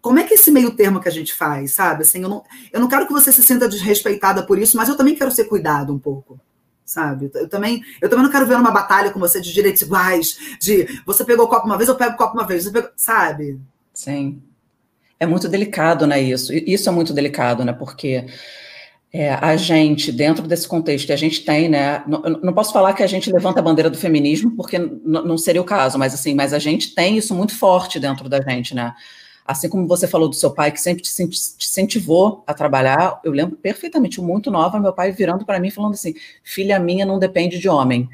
como 0.00 0.20
é 0.20 0.24
que 0.24 0.34
esse 0.34 0.50
meio 0.50 0.76
termo 0.76 1.00
que 1.00 1.08
a 1.08 1.12
gente 1.12 1.34
faz, 1.34 1.72
sabe? 1.72 2.02
Assim, 2.02 2.22
eu 2.22 2.28
não, 2.28 2.44
eu 2.72 2.80
não 2.80 2.88
quero 2.88 3.06
que 3.06 3.12
você 3.12 3.32
se 3.32 3.42
sinta 3.42 3.68
desrespeitada 3.68 4.46
por 4.46 4.58
isso, 4.58 4.76
mas 4.76 4.88
eu 4.88 4.96
também 4.96 5.16
quero 5.16 5.32
ser 5.32 5.44
cuidado 5.44 5.92
um 5.92 5.98
pouco 5.98 6.38
sabe? 6.84 7.30
Eu 7.34 7.48
também, 7.48 7.82
eu 8.00 8.08
também 8.08 8.24
não 8.24 8.30
quero 8.30 8.46
ver 8.46 8.56
uma 8.56 8.70
batalha 8.70 9.10
com 9.10 9.18
você 9.18 9.40
de 9.40 9.52
direitos 9.52 9.82
iguais, 9.82 10.36
de 10.60 11.00
você 11.06 11.24
pegou 11.24 11.46
o 11.46 11.48
copo 11.48 11.66
uma 11.66 11.76
vez, 11.76 11.88
eu 11.88 11.96
pego 11.96 12.14
o 12.14 12.16
copo 12.16 12.34
uma 12.34 12.46
vez, 12.46 12.68
pegou, 12.68 12.90
sabe? 12.96 13.58
Sim. 13.92 14.42
É 15.18 15.26
muito 15.26 15.48
delicado, 15.48 16.06
né, 16.06 16.20
isso. 16.20 16.52
Isso 16.52 16.88
é 16.88 16.92
muito 16.92 17.12
delicado, 17.12 17.64
né, 17.64 17.72
porque 17.72 18.26
é, 19.12 19.32
a 19.32 19.56
gente, 19.56 20.10
dentro 20.10 20.46
desse 20.46 20.66
contexto 20.66 21.12
a 21.12 21.16
gente 21.16 21.44
tem, 21.44 21.68
né, 21.68 22.02
não, 22.06 22.20
não 22.42 22.52
posso 22.52 22.72
falar 22.72 22.92
que 22.92 23.02
a 23.02 23.06
gente 23.06 23.32
levanta 23.32 23.60
a 23.60 23.62
bandeira 23.62 23.88
do 23.88 23.96
feminismo, 23.96 24.50
porque 24.56 24.78
não 24.78 25.38
seria 25.38 25.62
o 25.62 25.64
caso, 25.64 25.98
mas 25.98 26.12
assim, 26.12 26.34
mas 26.34 26.52
a 26.52 26.58
gente 26.58 26.94
tem 26.94 27.16
isso 27.16 27.34
muito 27.34 27.56
forte 27.56 28.00
dentro 28.00 28.28
da 28.28 28.40
gente, 28.40 28.74
né, 28.74 28.92
Assim 29.44 29.68
como 29.68 29.86
você 29.86 30.08
falou 30.08 30.28
do 30.28 30.34
seu 30.34 30.50
pai, 30.50 30.72
que 30.72 30.80
sempre 30.80 31.02
te 31.02 31.22
incentivou 31.22 32.42
a 32.46 32.54
trabalhar, 32.54 33.20
eu 33.22 33.30
lembro 33.30 33.56
perfeitamente, 33.56 34.20
muito 34.20 34.50
nova, 34.50 34.80
meu 34.80 34.92
pai 34.92 35.12
virando 35.12 35.44
para 35.44 35.60
mim 35.60 35.70
falando 35.70 35.92
assim: 35.92 36.14
filha 36.42 36.78
minha 36.78 37.04
não 37.04 37.18
depende 37.18 37.58
de 37.58 37.68
homem. 37.68 38.08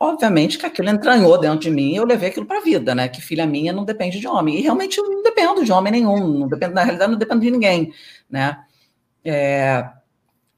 Obviamente 0.00 0.56
que 0.56 0.64
aquilo 0.64 0.88
entranhou 0.88 1.36
dentro 1.38 1.58
de 1.58 1.70
mim 1.70 1.92
e 1.92 1.96
eu 1.96 2.04
levei 2.04 2.30
aquilo 2.30 2.46
para 2.46 2.58
a 2.58 2.62
vida, 2.62 2.94
né? 2.94 3.08
Que 3.08 3.20
filha 3.20 3.44
minha 3.44 3.72
não 3.72 3.84
depende 3.84 4.20
de 4.20 4.28
homem. 4.28 4.56
E 4.56 4.62
realmente 4.62 4.96
eu 4.96 5.04
não 5.04 5.22
dependo 5.22 5.64
de 5.64 5.72
homem 5.72 5.92
nenhum, 5.92 6.38
não 6.38 6.48
dependo, 6.48 6.72
na 6.74 6.84
realidade, 6.84 7.10
não 7.10 7.18
dependo 7.18 7.40
de 7.40 7.50
ninguém, 7.50 7.92
né? 8.30 8.58
É, 9.24 9.86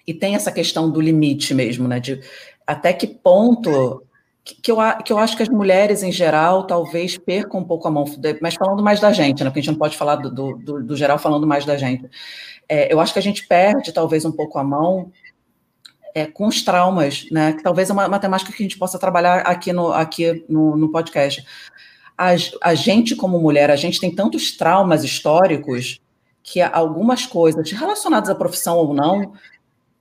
e 0.07 0.15
tem 0.15 0.35
essa 0.35 0.53
questão 0.53 0.91
do 0.91 1.01
limite 1.01 1.55
mesmo, 1.55 1.89
né? 1.89 1.99
De 1.99 2.21
até 2.67 2.93
que 2.93 3.07
ponto 3.07 4.05
que 4.63 4.71
eu, 4.71 4.79
que 5.05 5.13
eu 5.13 5.19
acho 5.19 5.37
que 5.37 5.43
as 5.43 5.49
mulheres, 5.49 6.03
em 6.03 6.13
geral, 6.13 6.67
talvez 6.67 7.17
percam 7.17 7.61
um 7.61 7.65
pouco 7.65 7.87
a 7.89 7.91
mão, 7.91 8.05
mas 8.41 8.55
falando 8.55 8.83
mais 8.83 9.01
da 9.01 9.13
gente, 9.13 9.43
né? 9.43 9.51
Porque 9.51 9.61
a 9.61 9.63
gente 9.63 9.73
não 9.73 9.79
pode 9.79 9.97
falar 9.97 10.17
do, 10.17 10.31
do, 10.31 10.83
do 10.83 10.97
geral 10.97 11.19
falando 11.19 11.47
mais 11.47 11.65
da 11.65 11.77
gente. 11.77 12.09
É, 12.69 12.93
eu 12.93 13.01
acho 13.01 13.13
que 13.13 13.19
a 13.19 13.23
gente 13.23 13.47
perde, 13.47 13.93
talvez, 13.93 14.25
um 14.25 14.33
pouco 14.33 14.59
a 14.59 14.65
mão 14.65 15.11
é, 16.15 16.27
com 16.27 16.47
os 16.47 16.63
traumas, 16.63 17.27
né? 17.31 17.53
Que 17.53 17.63
talvez 17.63 17.91
é 17.91 17.93
uma, 17.93 18.07
uma 18.07 18.19
temática 18.19 18.53
que 18.53 18.63
a 18.63 18.67
gente 18.67 18.79
possa 18.79 18.99
trabalhar 18.99 19.41
aqui 19.41 19.73
no, 19.73 19.93
aqui 19.93 20.45
no, 20.49 20.77
no 20.77 20.91
podcast. 20.91 21.45
A, 22.17 22.31
a 22.63 22.75
gente, 22.75 23.17
como 23.17 23.41
mulher, 23.41 23.71
a 23.71 23.77
gente 23.77 24.01
tem 24.01 24.15
tantos 24.15 24.57
traumas 24.57 25.05
históricos 25.05 26.01
que 26.43 26.61
algumas 26.61 27.27
coisas 27.27 27.71
relacionadas 27.71 28.31
à 28.31 28.35
profissão 28.35 28.77
ou 28.77 28.95
não, 28.95 29.33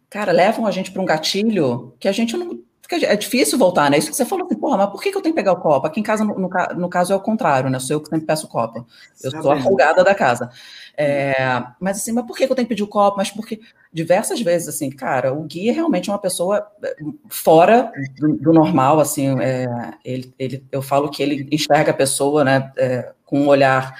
cara, 0.09 0.31
levam 0.31 0.65
a 0.65 0.71
gente 0.71 0.91
para 0.91 1.01
um 1.01 1.05
gatilho 1.05 1.93
que 1.99 2.07
a 2.07 2.11
gente 2.11 2.35
não. 2.35 2.59
É 2.91 3.15
difícil 3.15 3.57
voltar, 3.57 3.89
né? 3.91 3.99
Isso 3.99 4.09
que 4.09 4.15
você 4.15 4.25
falou 4.25 4.45
assim, 4.45 4.55
porra, 4.55 4.77
mas 4.77 4.89
por 4.89 5.01
que, 5.01 5.11
que 5.11 5.17
eu 5.17 5.21
tenho 5.21 5.35
que 5.35 5.39
pegar 5.39 5.51
o 5.51 5.61
copo? 5.61 5.85
Aqui 5.85 5.99
em 5.99 6.03
casa, 6.03 6.23
no, 6.23 6.33
no, 6.39 6.49
no 6.75 6.89
caso, 6.89 7.13
é 7.13 7.15
o 7.15 7.19
contrário, 7.19 7.69
né? 7.69 7.77
Sou 7.77 7.95
eu 7.95 8.01
que 8.01 8.09
sempre 8.09 8.25
peço 8.25 8.47
o 8.47 8.49
copo. 8.49 8.85
Eu 9.23 9.29
sou 9.29 9.51
a 9.51 9.61
folgada 9.61 10.03
da 10.03 10.15
casa. 10.15 10.49
É, 10.97 11.35
mas 11.79 11.97
assim, 11.97 12.11
mas 12.11 12.25
por 12.25 12.35
que, 12.35 12.47
que 12.47 12.51
eu 12.51 12.55
tenho 12.55 12.65
que 12.65 12.73
pedir 12.73 12.83
o 12.83 12.87
copo? 12.87 13.17
Mas 13.17 13.29
porque 13.29 13.59
diversas 13.93 14.41
vezes, 14.41 14.67
assim, 14.67 14.89
cara, 14.89 15.31
o 15.31 15.43
Gui 15.43 15.69
é 15.69 15.71
realmente 15.71 16.09
uma 16.09 16.17
pessoa 16.17 16.67
é, 16.83 16.95
fora 17.29 17.91
do, 18.17 18.35
do 18.37 18.51
normal, 18.51 18.99
assim, 18.99 19.39
é, 19.39 19.67
ele, 20.03 20.33
ele, 20.39 20.65
eu 20.71 20.81
falo 20.81 21.09
que 21.09 21.21
ele 21.21 21.47
enxerga 21.51 21.91
a 21.91 21.95
pessoa, 21.95 22.43
né, 22.43 22.71
é, 22.75 23.11
com 23.23 23.41
um 23.41 23.47
olhar 23.47 23.95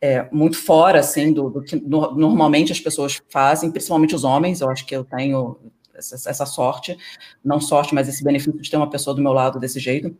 é, 0.00 0.28
muito 0.30 0.56
fora, 0.56 1.00
assim, 1.00 1.32
do, 1.32 1.50
do 1.50 1.62
que 1.62 1.76
no, 1.76 2.14
normalmente 2.14 2.72
as 2.72 2.80
pessoas 2.80 3.20
fazem, 3.28 3.70
principalmente 3.70 4.14
os 4.14 4.24
homens, 4.24 4.60
eu 4.60 4.70
acho 4.70 4.86
que 4.86 4.94
eu 4.94 5.04
tenho 5.04 5.58
essa, 5.98 6.46
sorte, 6.46 6.96
não 7.44 7.60
sorte, 7.60 7.94
mas 7.94 8.08
esse 8.08 8.22
benefício 8.22 8.60
de 8.60 8.70
ter 8.70 8.76
uma 8.76 8.90
pessoa 8.90 9.14
do 9.14 9.22
meu 9.22 9.32
lado 9.32 9.58
desse 9.58 9.78
jeito, 9.78 10.16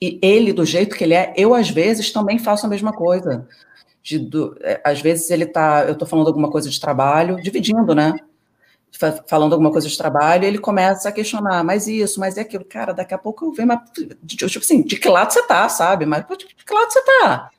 e 0.00 0.18
ele, 0.22 0.52
do 0.52 0.64
jeito 0.64 0.96
que 0.96 1.04
ele 1.04 1.14
é, 1.14 1.32
eu, 1.36 1.54
às 1.54 1.70
vezes, 1.70 2.12
também 2.12 2.38
faço 2.38 2.66
a 2.66 2.68
mesma 2.68 2.92
coisa, 2.92 3.48
de, 4.02 4.18
do, 4.18 4.56
é, 4.60 4.80
às 4.84 5.00
vezes 5.00 5.30
ele 5.30 5.46
tá, 5.46 5.84
eu 5.86 5.92
estou 5.92 6.06
falando 6.06 6.28
alguma 6.28 6.50
coisa 6.50 6.68
de 6.68 6.80
trabalho, 6.80 7.40
dividindo, 7.40 7.94
né, 7.94 8.14
falando 9.26 9.52
alguma 9.52 9.70
coisa 9.70 9.88
de 9.88 9.96
trabalho, 9.96 10.44
ele 10.44 10.58
começa 10.58 11.08
a 11.08 11.12
questionar, 11.12 11.64
mas 11.64 11.86
isso, 11.86 12.20
mas 12.20 12.36
é 12.36 12.42
aquilo, 12.42 12.64
cara, 12.64 12.92
daqui 12.92 13.14
a 13.14 13.18
pouco 13.18 13.46
eu 13.46 13.52
venho, 13.52 13.68
mas, 13.68 13.80
tipo 14.26 14.58
assim, 14.58 14.82
de 14.82 14.96
que 14.96 15.08
lado 15.08 15.32
você 15.32 15.42
tá, 15.42 15.68
sabe, 15.68 16.06
mas 16.06 16.24
de 16.26 16.46
que 16.46 16.74
lado 16.74 16.92
você 16.92 17.02
tá? 17.02 17.50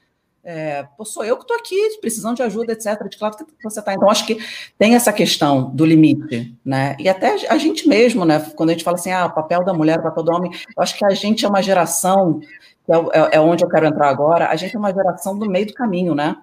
É, 0.50 0.88
pô, 0.96 1.04
sou 1.04 1.26
eu 1.26 1.36
que 1.36 1.42
estou 1.44 1.58
aqui 1.58 1.76
precisando 2.00 2.38
de 2.38 2.42
ajuda, 2.42 2.72
etc. 2.72 3.06
De 3.10 3.18
lado 3.20 3.36
que 3.36 3.46
você 3.62 3.80
está? 3.80 3.94
Então, 3.94 4.10
acho 4.10 4.26
que 4.26 4.38
tem 4.80 4.96
essa 4.96 5.12
questão 5.12 5.70
do 5.76 5.86
limite, 5.86 6.56
né? 6.64 6.96
E 6.98 7.10
até 7.10 7.36
a 7.50 7.58
gente 7.58 7.86
mesmo, 7.86 8.24
né? 8.24 8.40
Quando 8.56 8.70
a 8.70 8.72
gente 8.72 8.86
fala 8.86 8.96
assim, 8.96 9.12
ah, 9.12 9.26
o 9.26 9.34
papel 9.34 9.66
da 9.66 9.74
mulher, 9.74 10.00
o 10.00 10.04
papel 10.04 10.24
do 10.24 10.32
homem, 10.32 10.50
eu 10.54 10.82
acho 10.82 10.98
que 10.98 11.06
a 11.06 11.10
gente 11.10 11.44
é 11.44 11.50
uma 11.50 11.62
geração, 11.62 12.40
que 12.40 12.94
é, 12.94 12.96
é, 12.96 13.30
é 13.34 13.40
onde 13.42 13.66
eu 13.66 13.70
quero 13.70 13.88
entrar 13.88 14.08
agora, 14.08 14.48
a 14.48 14.56
gente 14.56 14.74
é 14.74 14.80
uma 14.80 14.94
geração 14.94 15.38
do 15.38 15.50
meio 15.50 15.68
do 15.68 15.74
caminho, 15.74 16.16
né? 16.16 16.38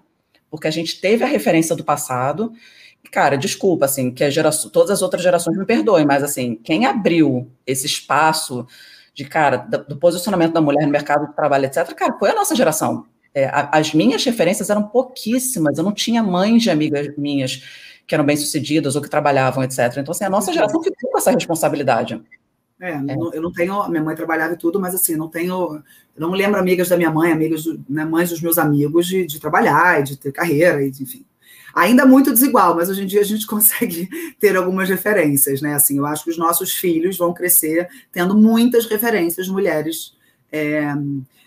Porque 0.51 0.69
a 0.69 0.71
gente 0.71 1.01
teve 1.01 1.25
a 1.25 1.27
referência 1.27 1.75
do 1.75 1.83
passado, 1.83 2.53
e, 3.03 3.09
cara, 3.09 3.38
desculpa, 3.38 3.87
assim, 3.87 4.11
que 4.11 4.23
a 4.23 4.29
geração, 4.29 4.71
todas 4.71 4.90
as 4.90 5.01
outras 5.01 5.23
gerações 5.23 5.57
me 5.57 5.64
perdoem, 5.64 6.05
mas, 6.05 6.23
assim, 6.23 6.57
quem 6.57 6.85
abriu 6.85 7.51
esse 7.67 7.87
espaço 7.87 8.67
de, 9.14 9.25
cara, 9.25 9.57
do 9.57 9.97
posicionamento 9.97 10.53
da 10.53 10.61
mulher 10.61 10.85
no 10.85 10.93
mercado 10.93 11.27
de 11.27 11.35
trabalho, 11.35 11.64
etc., 11.64 11.90
cara, 11.95 12.19
foi 12.19 12.29
a 12.29 12.35
nossa 12.35 12.55
geração 12.55 13.07
é, 13.35 13.51
as 13.53 13.92
minhas 13.92 14.25
referências 14.25 14.70
eram 14.70 14.85
pouquíssimas, 14.85 15.77
eu 15.77 15.85
não 15.85 15.92
tinha 15.92 16.23
mães 16.23 16.62
de 16.62 16.70
amigas 16.70 17.14
minhas 17.16 17.62
que 18.07 18.14
eram 18.14 18.25
bem-sucedidas 18.25 18.97
ou 18.97 19.03
que 19.03 19.09
trabalhavam, 19.09 19.64
etc. 19.64 19.97
Então, 19.97 20.12
assim, 20.12 20.25
a 20.25 20.31
nossa 20.31 20.53
geração 20.53 20.83
ficou 20.83 21.11
com 21.11 21.18
essa 21.18 21.31
responsabilidade. 21.31 22.23
É, 22.81 22.90
é. 22.90 23.16
eu 23.33 23.40
não 23.40 23.53
tenho, 23.53 23.88
minha 23.88 24.03
mãe 24.03 24.14
trabalhava 24.14 24.55
e 24.55 24.59
tudo, 24.59 24.79
mas 24.79 24.94
assim, 24.94 25.16
não 25.16 25.29
tenho, 25.29 25.77
eu 25.77 25.83
não 26.20 26.33
lembro 26.33 26.61
amigas 26.61 26.88
da 26.88 26.97
minha 26.97 27.11
mãe, 27.11 27.33
amigas, 27.33 27.64
né, 27.88 28.05
mães 28.05 28.31
dos 28.31 28.42
meus 28.42 28.59
amigos 28.59 29.07
de, 29.07 29.27
de 29.27 29.40
trabalhar 29.40 30.01
e 30.01 30.05
de 30.05 30.16
ter 30.16 30.33
carreira, 30.33 30.83
e, 30.83 30.88
enfim. 30.88 31.25
Ainda 31.75 32.07
muito 32.07 32.33
desigual, 32.33 32.77
mas 32.77 32.88
hoje 32.88 33.03
em 33.03 33.07
dia 33.07 33.20
a 33.20 33.25
gente 33.25 33.47
consegue 33.49 34.09
ter 34.38 34.57
algumas 34.57 34.88
referências, 34.88 35.61
né? 35.61 35.75
Assim, 35.75 35.99
eu 35.99 36.07
acho 36.07 36.25
que 36.25 36.31
os 36.31 36.38
nossos 36.38 36.73
filhos 36.73 37.16
vão 37.16 37.33
crescer 37.33 37.88
tendo 38.12 38.37
muitas 38.37 38.87
referências 38.87 39.47
de 39.47 39.53
mulheres 39.53 40.14
é, 40.50 40.94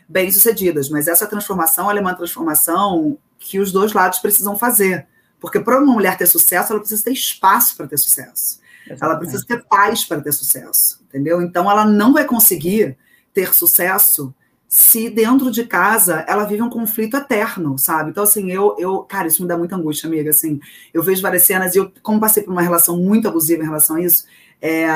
bem-sucedidas, 0.07 0.89
mas 0.89 1.07
essa 1.07 1.27
transformação 1.27 1.89
é 1.89 1.99
uma 1.99 2.13
transformação 2.13 3.17
que 3.39 3.59
os 3.59 3.71
dois 3.71 3.93
lados 3.93 4.19
precisam 4.19 4.57
fazer. 4.57 5.07
Porque 5.39 5.59
para 5.59 5.77
uma 5.77 5.93
mulher 5.93 6.17
ter 6.17 6.25
sucesso, 6.25 6.71
ela 6.71 6.79
precisa 6.79 7.03
ter 7.03 7.11
espaço 7.11 7.75
para 7.75 7.87
ter 7.87 7.97
sucesso. 7.97 8.59
Exatamente. 8.85 9.03
Ela 9.03 9.15
precisa 9.17 9.45
ter 9.45 9.63
paz 9.65 10.05
para 10.05 10.21
ter 10.21 10.31
sucesso, 10.31 11.01
entendeu? 11.07 11.41
Então 11.41 11.69
ela 11.69 11.85
não 11.85 12.13
vai 12.13 12.25
conseguir 12.25 12.97
ter 13.33 13.53
sucesso 13.53 14.33
se 14.67 15.09
dentro 15.09 15.49
de 15.49 15.65
casa 15.65 16.25
ela 16.27 16.43
vive 16.43 16.61
um 16.61 16.69
conflito 16.69 17.15
eterno, 17.15 17.77
sabe? 17.77 18.09
Então, 18.09 18.23
assim, 18.23 18.51
eu, 18.51 18.75
eu, 18.77 18.99
cara, 18.99 19.27
isso 19.27 19.41
me 19.41 19.47
dá 19.47 19.57
muita 19.57 19.75
angústia, 19.75 20.07
amiga, 20.07 20.29
assim, 20.29 20.59
eu 20.93 21.01
vejo 21.01 21.21
várias 21.21 21.43
cenas 21.43 21.73
e 21.73 21.77
eu, 21.77 21.91
como 22.03 22.19
passei 22.19 22.43
por 22.43 22.51
uma 22.51 22.61
relação 22.61 22.97
muito 22.97 23.27
abusiva 23.27 23.63
em 23.63 23.65
relação 23.65 23.95
a 23.95 24.01
isso, 24.01 24.25
é, 24.61 24.87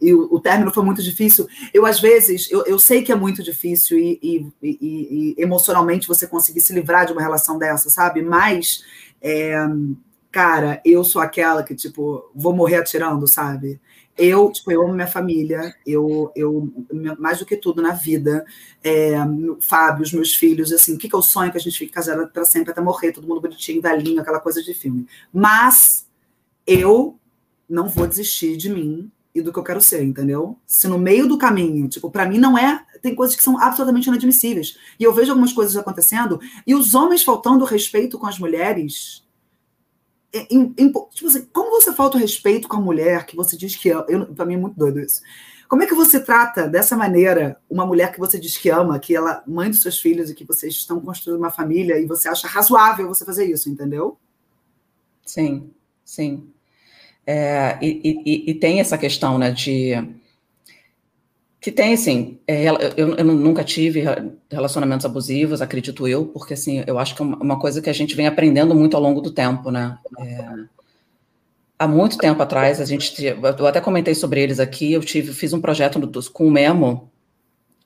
e 0.00 0.14
o, 0.14 0.34
o, 0.34 0.40
término 0.40 0.72
foi 0.72 0.82
muito 0.82 1.02
difícil. 1.02 1.46
Eu, 1.72 1.84
às 1.84 2.00
vezes, 2.00 2.50
eu, 2.50 2.64
eu 2.64 2.78
sei 2.78 3.02
que 3.02 3.12
é 3.12 3.14
muito 3.14 3.42
difícil 3.42 3.98
e, 3.98 4.18
e, 4.22 4.46
e, 4.62 4.76
e, 4.80 5.34
emocionalmente 5.38 6.08
você 6.08 6.26
conseguir 6.26 6.60
se 6.60 6.72
livrar 6.72 7.06
de 7.06 7.12
uma 7.12 7.20
relação 7.20 7.58
dessa, 7.58 7.90
sabe? 7.90 8.22
Mas, 8.22 8.82
é, 9.20 9.54
cara, 10.30 10.80
eu 10.84 11.04
sou 11.04 11.20
aquela 11.20 11.62
que, 11.62 11.74
tipo, 11.74 12.30
vou 12.34 12.54
morrer 12.54 12.76
atirando, 12.76 13.28
sabe? 13.28 13.78
Eu, 14.16 14.50
tipo, 14.50 14.70
eu 14.70 14.82
amo 14.82 14.94
minha 14.94 15.06
família, 15.06 15.74
eu, 15.86 16.30
eu 16.36 16.70
mais 17.18 17.38
do 17.38 17.46
que 17.46 17.56
tudo 17.56 17.80
na 17.80 17.92
vida, 17.92 18.44
é, 18.84 19.14
Fábio, 19.60 20.02
os 20.02 20.12
meus 20.12 20.34
filhos, 20.34 20.70
assim, 20.72 20.94
o 20.94 20.98
que, 20.98 21.08
que 21.08 21.14
eu 21.14 21.22
sonho 21.22 21.50
que 21.50 21.56
a 21.56 21.60
gente 21.60 21.78
fique 21.78 21.92
casada 21.92 22.26
para 22.26 22.44
sempre 22.44 22.72
até 22.72 22.80
morrer, 22.80 23.12
todo 23.12 23.26
mundo 23.26 23.40
bonitinho, 23.40 23.80
velhinho, 23.80 24.20
aquela 24.20 24.40
coisa 24.40 24.62
de 24.62 24.74
filme. 24.74 25.06
Mas 25.32 26.06
eu 26.66 27.18
não 27.72 27.88
vou 27.88 28.06
desistir 28.06 28.56
de 28.56 28.68
mim 28.68 29.10
e 29.34 29.40
do 29.40 29.50
que 29.52 29.58
eu 29.58 29.62
quero 29.62 29.80
ser, 29.80 30.02
entendeu? 30.02 30.58
Se 30.66 30.86
no 30.86 30.98
meio 30.98 31.26
do 31.26 31.38
caminho, 31.38 31.88
tipo, 31.88 32.10
para 32.10 32.26
mim 32.26 32.38
não 32.38 32.56
é, 32.56 32.84
tem 33.00 33.14
coisas 33.14 33.34
que 33.34 33.42
são 33.42 33.58
absolutamente 33.58 34.08
inadmissíveis. 34.08 34.76
E 35.00 35.04
eu 35.04 35.12
vejo 35.12 35.30
algumas 35.30 35.52
coisas 35.52 35.76
acontecendo 35.76 36.38
e 36.66 36.74
os 36.74 36.94
homens 36.94 37.22
faltando 37.22 37.64
respeito 37.64 38.18
com 38.18 38.26
as 38.26 38.38
mulheres. 38.38 39.26
Em, 40.34 40.74
em, 40.76 40.92
tipo 40.92 41.26
assim, 41.26 41.46
como 41.52 41.70
você 41.70 41.92
falta 41.92 42.16
o 42.16 42.20
respeito 42.20 42.68
com 42.68 42.76
a 42.76 42.80
mulher 42.80 43.26
que 43.26 43.34
você 43.34 43.56
diz 43.56 43.74
que 43.74 43.90
ama? 43.90 44.26
Para 44.34 44.44
mim 44.44 44.54
é 44.54 44.58
muito 44.58 44.76
doido 44.76 45.00
isso. 45.00 45.22
Como 45.66 45.82
é 45.82 45.86
que 45.86 45.94
você 45.94 46.20
trata 46.20 46.68
dessa 46.68 46.94
maneira 46.94 47.58
uma 47.68 47.86
mulher 47.86 48.12
que 48.12 48.18
você 48.18 48.38
diz 48.38 48.58
que 48.58 48.68
ama, 48.68 48.98
que 48.98 49.16
ela 49.16 49.42
mãe 49.46 49.70
dos 49.70 49.80
seus 49.80 49.98
filhos 49.98 50.28
e 50.28 50.34
que 50.34 50.44
vocês 50.44 50.74
estão 50.74 51.00
construindo 51.00 51.38
uma 51.38 51.50
família 51.50 51.98
e 51.98 52.04
você 52.04 52.28
acha 52.28 52.46
razoável 52.46 53.08
você 53.08 53.24
fazer 53.24 53.46
isso, 53.46 53.70
entendeu? 53.70 54.18
Sim, 55.24 55.70
sim. 56.04 56.52
É, 57.26 57.78
e, 57.80 58.20
e, 58.24 58.50
e, 58.50 58.54
tem 58.54 58.80
essa 58.80 58.98
questão, 58.98 59.38
né, 59.38 59.52
de 59.52 59.92
que 61.60 61.70
tem, 61.70 61.92
assim, 61.92 62.40
é, 62.44 62.64
eu, 62.96 63.14
eu, 63.14 63.24
nunca 63.24 63.62
tive 63.62 64.02
relacionamentos 64.50 65.06
abusivos, 65.06 65.62
acredito 65.62 66.08
eu, 66.08 66.26
porque, 66.26 66.54
assim, 66.54 66.82
eu 66.84 66.98
acho 66.98 67.14
que 67.14 67.22
é 67.22 67.24
uma 67.24 67.56
coisa 67.60 67.80
que 67.80 67.88
a 67.88 67.92
gente 67.92 68.16
vem 68.16 68.26
aprendendo 68.26 68.74
muito 68.74 68.96
ao 68.96 69.02
longo 69.02 69.20
do 69.20 69.30
tempo, 69.30 69.70
né, 69.70 69.96
é, 70.18 70.54
há 71.78 71.86
muito 71.86 72.18
tempo 72.18 72.42
atrás, 72.42 72.80
a 72.80 72.84
gente, 72.84 73.24
eu 73.24 73.66
até 73.66 73.80
comentei 73.80 74.14
sobre 74.14 74.42
eles 74.42 74.58
aqui, 74.58 74.92
eu 74.92 75.00
tive, 75.00 75.32
fiz 75.32 75.52
um 75.52 75.60
projeto 75.60 76.00
com 76.32 76.48
o 76.48 76.50
Memo, 76.50 77.12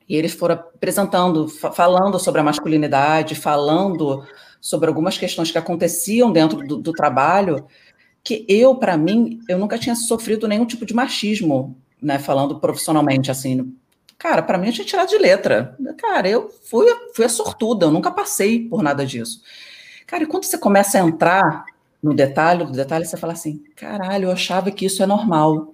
e 0.08 0.16
eles 0.16 0.32
foram 0.32 0.54
apresentando, 0.54 1.48
falando 1.48 2.18
sobre 2.18 2.40
a 2.40 2.44
masculinidade, 2.44 3.34
falando 3.34 4.24
sobre 4.60 4.88
algumas 4.88 5.18
questões 5.18 5.50
que 5.50 5.58
aconteciam 5.58 6.32
dentro 6.32 6.58
do, 6.66 6.76
do 6.76 6.92
trabalho, 6.92 7.66
que 8.26 8.44
eu, 8.48 8.74
para 8.74 8.96
mim, 8.96 9.38
eu 9.48 9.56
nunca 9.56 9.78
tinha 9.78 9.94
sofrido 9.94 10.48
nenhum 10.48 10.66
tipo 10.66 10.84
de 10.84 10.92
machismo, 10.92 11.76
né, 12.02 12.18
falando 12.18 12.58
profissionalmente, 12.58 13.30
assim. 13.30 13.72
Cara, 14.18 14.42
para 14.42 14.58
mim, 14.58 14.66
eu 14.66 14.72
tinha 14.72 14.84
tirado 14.84 15.08
de 15.08 15.16
letra. 15.16 15.76
Cara, 15.96 16.28
eu 16.28 16.50
fui, 16.64 16.86
fui 17.14 17.24
a 17.24 17.28
sortuda, 17.28 17.86
eu 17.86 17.92
nunca 17.92 18.10
passei 18.10 18.68
por 18.68 18.82
nada 18.82 19.06
disso. 19.06 19.42
Cara, 20.08 20.24
e 20.24 20.26
quando 20.26 20.42
você 20.42 20.58
começa 20.58 20.98
a 20.98 21.06
entrar 21.06 21.66
no 22.02 22.12
detalhe 22.12 22.64
do 22.64 22.72
detalhe, 22.72 23.06
você 23.06 23.16
fala 23.16 23.32
assim, 23.32 23.62
caralho, 23.76 24.26
eu 24.26 24.32
achava 24.32 24.72
que 24.72 24.84
isso 24.84 25.04
é 25.04 25.06
normal. 25.06 25.70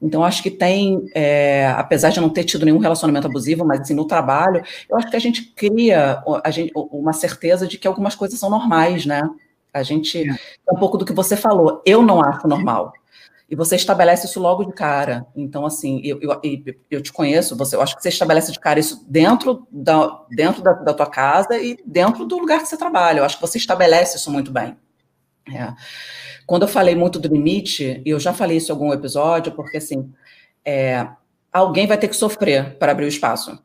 Então, 0.00 0.22
acho 0.22 0.44
que 0.44 0.50
tem, 0.50 1.10
é, 1.12 1.66
apesar 1.76 2.10
de 2.10 2.20
não 2.20 2.30
ter 2.30 2.44
tido 2.44 2.64
nenhum 2.64 2.78
relacionamento 2.78 3.26
abusivo, 3.26 3.64
mas 3.64 3.80
assim, 3.80 3.94
no 3.94 4.06
trabalho, 4.06 4.62
eu 4.88 4.96
acho 4.96 5.10
que 5.10 5.16
a 5.16 5.20
gente 5.20 5.42
cria 5.56 6.22
a 6.44 6.50
gente, 6.52 6.72
uma 6.74 7.12
certeza 7.12 7.66
de 7.66 7.78
que 7.78 7.88
algumas 7.88 8.14
coisas 8.14 8.38
são 8.38 8.48
normais, 8.48 9.04
né? 9.04 9.28
A 9.76 9.82
gente. 9.82 10.28
É. 10.28 10.32
é 10.32 10.72
um 10.72 10.76
pouco 10.76 10.96
do 10.96 11.04
que 11.04 11.12
você 11.12 11.36
falou. 11.36 11.82
Eu 11.84 12.02
não 12.02 12.22
acho 12.22 12.46
normal. 12.48 12.92
E 13.48 13.54
você 13.54 13.76
estabelece 13.76 14.26
isso 14.26 14.40
logo 14.40 14.64
de 14.64 14.72
cara. 14.72 15.24
Então, 15.36 15.64
assim, 15.64 16.00
eu, 16.04 16.18
eu, 16.20 16.40
eu 16.90 17.00
te 17.00 17.12
conheço, 17.12 17.56
você, 17.56 17.76
eu 17.76 17.80
acho 17.80 17.94
que 17.94 18.02
você 18.02 18.08
estabelece 18.08 18.50
de 18.50 18.58
cara 18.58 18.80
isso 18.80 19.04
dentro, 19.08 19.66
da, 19.70 20.24
dentro 20.28 20.62
da, 20.62 20.72
da 20.72 20.92
tua 20.92 21.06
casa 21.06 21.56
e 21.56 21.78
dentro 21.86 22.24
do 22.24 22.38
lugar 22.38 22.60
que 22.60 22.66
você 22.66 22.76
trabalha. 22.76 23.20
Eu 23.20 23.24
acho 23.24 23.36
que 23.36 23.40
você 23.40 23.56
estabelece 23.56 24.16
isso 24.16 24.32
muito 24.32 24.50
bem. 24.50 24.76
É. 25.54 25.72
Quando 26.44 26.62
eu 26.62 26.68
falei 26.68 26.96
muito 26.96 27.20
do 27.20 27.28
limite, 27.28 28.02
e 28.04 28.10
eu 28.10 28.18
já 28.18 28.32
falei 28.32 28.56
isso 28.56 28.72
em 28.72 28.74
algum 28.74 28.92
episódio, 28.92 29.52
porque 29.52 29.76
assim, 29.76 30.12
é, 30.64 31.06
alguém 31.52 31.86
vai 31.86 31.98
ter 31.98 32.08
que 32.08 32.16
sofrer 32.16 32.76
para 32.78 32.90
abrir 32.90 33.04
o 33.04 33.08
espaço. 33.08 33.56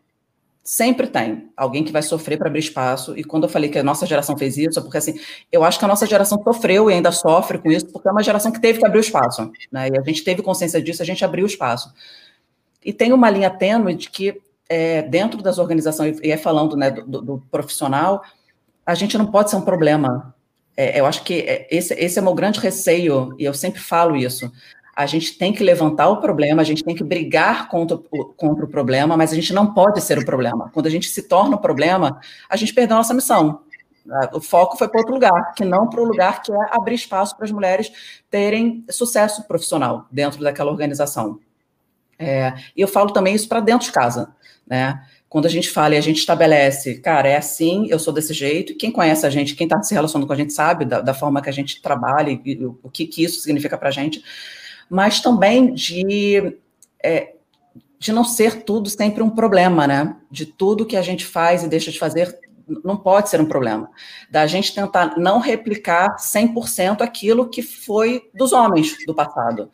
Sempre 0.72 1.06
tem 1.08 1.50
alguém 1.58 1.84
que 1.84 1.92
vai 1.92 2.02
sofrer 2.02 2.38
para 2.38 2.48
abrir 2.48 2.62
espaço. 2.62 3.14
E 3.18 3.26
quando 3.26 3.44
eu 3.44 3.50
falei 3.50 3.70
que 3.70 3.78
a 3.78 3.84
nossa 3.84 4.06
geração 4.06 4.38
fez 4.38 4.56
isso, 4.56 4.80
é 4.80 4.82
porque 4.82 4.98
assim, 4.98 5.20
eu 5.52 5.66
acho 5.66 5.78
que 5.78 5.84
a 5.84 5.88
nossa 5.88 6.08
geração 6.08 6.42
sofreu 6.42 6.90
e 6.90 6.94
ainda 6.94 7.12
sofre 7.12 7.58
com 7.58 7.70
isso, 7.70 7.88
porque 7.88 8.08
é 8.08 8.12
uma 8.12 8.24
geração 8.24 8.54
que 8.54 8.62
teve 8.62 8.80
que 8.80 8.86
abrir 8.86 9.00
o 9.00 9.02
espaço. 9.02 9.52
Né? 9.70 9.90
E 9.90 10.00
a 10.00 10.02
gente 10.02 10.24
teve 10.24 10.42
consciência 10.42 10.82
disso, 10.82 11.02
a 11.02 11.06
gente 11.06 11.26
abriu 11.26 11.44
o 11.44 11.48
espaço. 11.48 11.94
E 12.86 12.94
tem 12.94 13.12
uma 13.12 13.30
linha 13.30 13.50
tênue 13.50 13.96
de 13.96 14.10
que, 14.10 14.42
é, 14.70 15.02
dentro 15.02 15.42
das 15.42 15.60
organizações, 15.60 16.20
e 16.24 16.32
é 16.32 16.38
falando 16.38 16.78
né, 16.78 16.90
do, 16.90 17.22
do, 17.22 17.44
profissional, 17.52 18.24
a 18.86 18.96
gente 18.96 19.18
não 19.18 19.26
pode 19.26 19.50
ser 19.50 19.58
um 19.58 19.66
problema 19.66 20.34
É, 20.78 20.98
eu 20.98 21.06
acho 21.06 21.22
que 21.26 21.42
é, 21.42 21.68
esse, 21.70 21.94
esse 21.96 22.18
é 22.18 22.22
o 22.22 22.24
meu 22.24 22.34
grande 22.34 22.62
receio, 22.62 23.36
e 23.38 23.44
eu 23.44 23.54
sempre 23.54 23.82
falo 23.82 24.16
isso. 24.16 24.50
A 24.96 25.06
gente 25.06 25.38
tem 25.38 25.54
que 25.54 25.64
levantar 25.64 26.10
o 26.10 26.18
problema, 26.18 26.62
a 26.62 26.66
gente 26.66 26.84
tem 26.84 26.96
que 26.96 27.04
brigar 27.04 27.70
contra, 27.70 27.98
contra 28.36 28.66
o 28.66 28.68
problema, 28.68 29.16
mas 29.16 29.32
a 29.32 29.36
gente 29.36 29.54
não 29.54 29.74
pode 29.74 30.02
ser 30.02 30.20
o 30.20 30.26
problema. 30.26 30.70
Quando 30.74 30.88
a 30.88 30.90
gente 30.90 31.08
se 31.08 31.24
torna 31.24 31.56
o 31.56 31.60
problema, 31.60 32.20
a 32.50 32.56
gente 32.56 32.74
perdeu 32.74 32.98
a 32.98 33.00
nossa 33.00 33.14
missão. 33.14 33.62
O 34.34 34.42
foco 34.42 34.78
foi 34.78 34.88
para 34.88 35.00
outro 35.00 35.14
lugar, 35.14 35.54
que 35.54 35.64
não 35.64 35.88
para 35.88 36.02
o 36.02 36.06
lugar 36.06 36.42
que 36.42 36.52
é 36.52 36.58
abrir 36.72 36.96
espaço 36.96 37.36
para 37.36 37.46
as 37.46 37.52
mulheres 37.52 37.92
terem 38.30 38.84
sucesso 38.90 39.48
profissional 39.48 40.08
dentro 40.12 40.42
daquela 40.44 40.72
organização. 40.72 41.40
É, 42.18 42.54
e 42.76 42.82
eu 42.82 42.88
falo 42.88 43.12
também 43.12 43.34
isso 43.34 43.48
para 43.48 43.60
dentro 43.60 43.88
de 43.88 43.92
casa, 43.92 44.34
né? 44.68 45.04
Quando 45.28 45.46
a 45.46 45.50
gente 45.50 45.70
fala 45.70 45.96
e 45.96 45.98
a 45.98 46.02
gente 46.02 46.18
estabelece, 46.18 47.00
cara, 47.00 47.30
é 47.30 47.38
assim, 47.38 47.88
eu 47.90 47.98
sou 47.98 48.14
desse 48.14 48.34
jeito, 48.34 48.76
quem 48.76 48.92
conhece 48.92 49.26
a 49.26 49.30
gente, 49.30 49.56
quem 49.56 49.66
está 49.66 49.82
se 49.82 49.94
relacionando 49.94 50.28
com 50.28 50.34
a 50.34 50.36
gente 50.36 50.52
sabe 50.52 50.84
da, 50.84 51.00
da, 51.00 51.14
forma 51.14 51.42
que 51.42 51.50
a 51.50 51.54
gente 51.54 51.82
trabalha 51.82 52.32
e, 52.32 52.42
e 52.44 52.66
o 52.66 52.90
que, 52.92 53.08
que, 53.08 53.24
isso 53.24 53.40
significa 53.40 53.78
para 53.78 53.88
a 53.88 53.92
gente, 53.92 54.22
mas 54.92 55.22
também 55.22 55.74
de, 55.74 56.58
é, 57.02 57.36
de 57.98 58.12
não 58.12 58.26
ser 58.26 58.64
tudo 58.64 58.90
sempre 58.90 59.24
um 59.24 59.30
problema, 59.30 59.88
né? 59.88 60.18
De 60.30 60.46
tudo 60.46 60.86
que 60.86 60.98
a 60.98 61.02
gente 61.02 61.26
faz 61.26 61.64
e 61.64 61.70
deixa 61.70 61.90
de 61.90 61.98
fazer 61.98 62.38
não 62.84 62.98
pode 62.98 63.30
ser 63.30 63.40
um 63.40 63.46
problema. 63.46 63.90
Da 64.30 64.46
gente 64.48 64.76
tentar 64.76 65.18
não 65.18 65.40
replicar 65.40 66.18
100% 66.18 67.02
aquilo 67.02 67.48
que 67.48 67.62
foi 67.62 68.30
dos 68.34 68.52
homens 68.52 68.98
do 69.06 69.16
passado. 69.16 69.72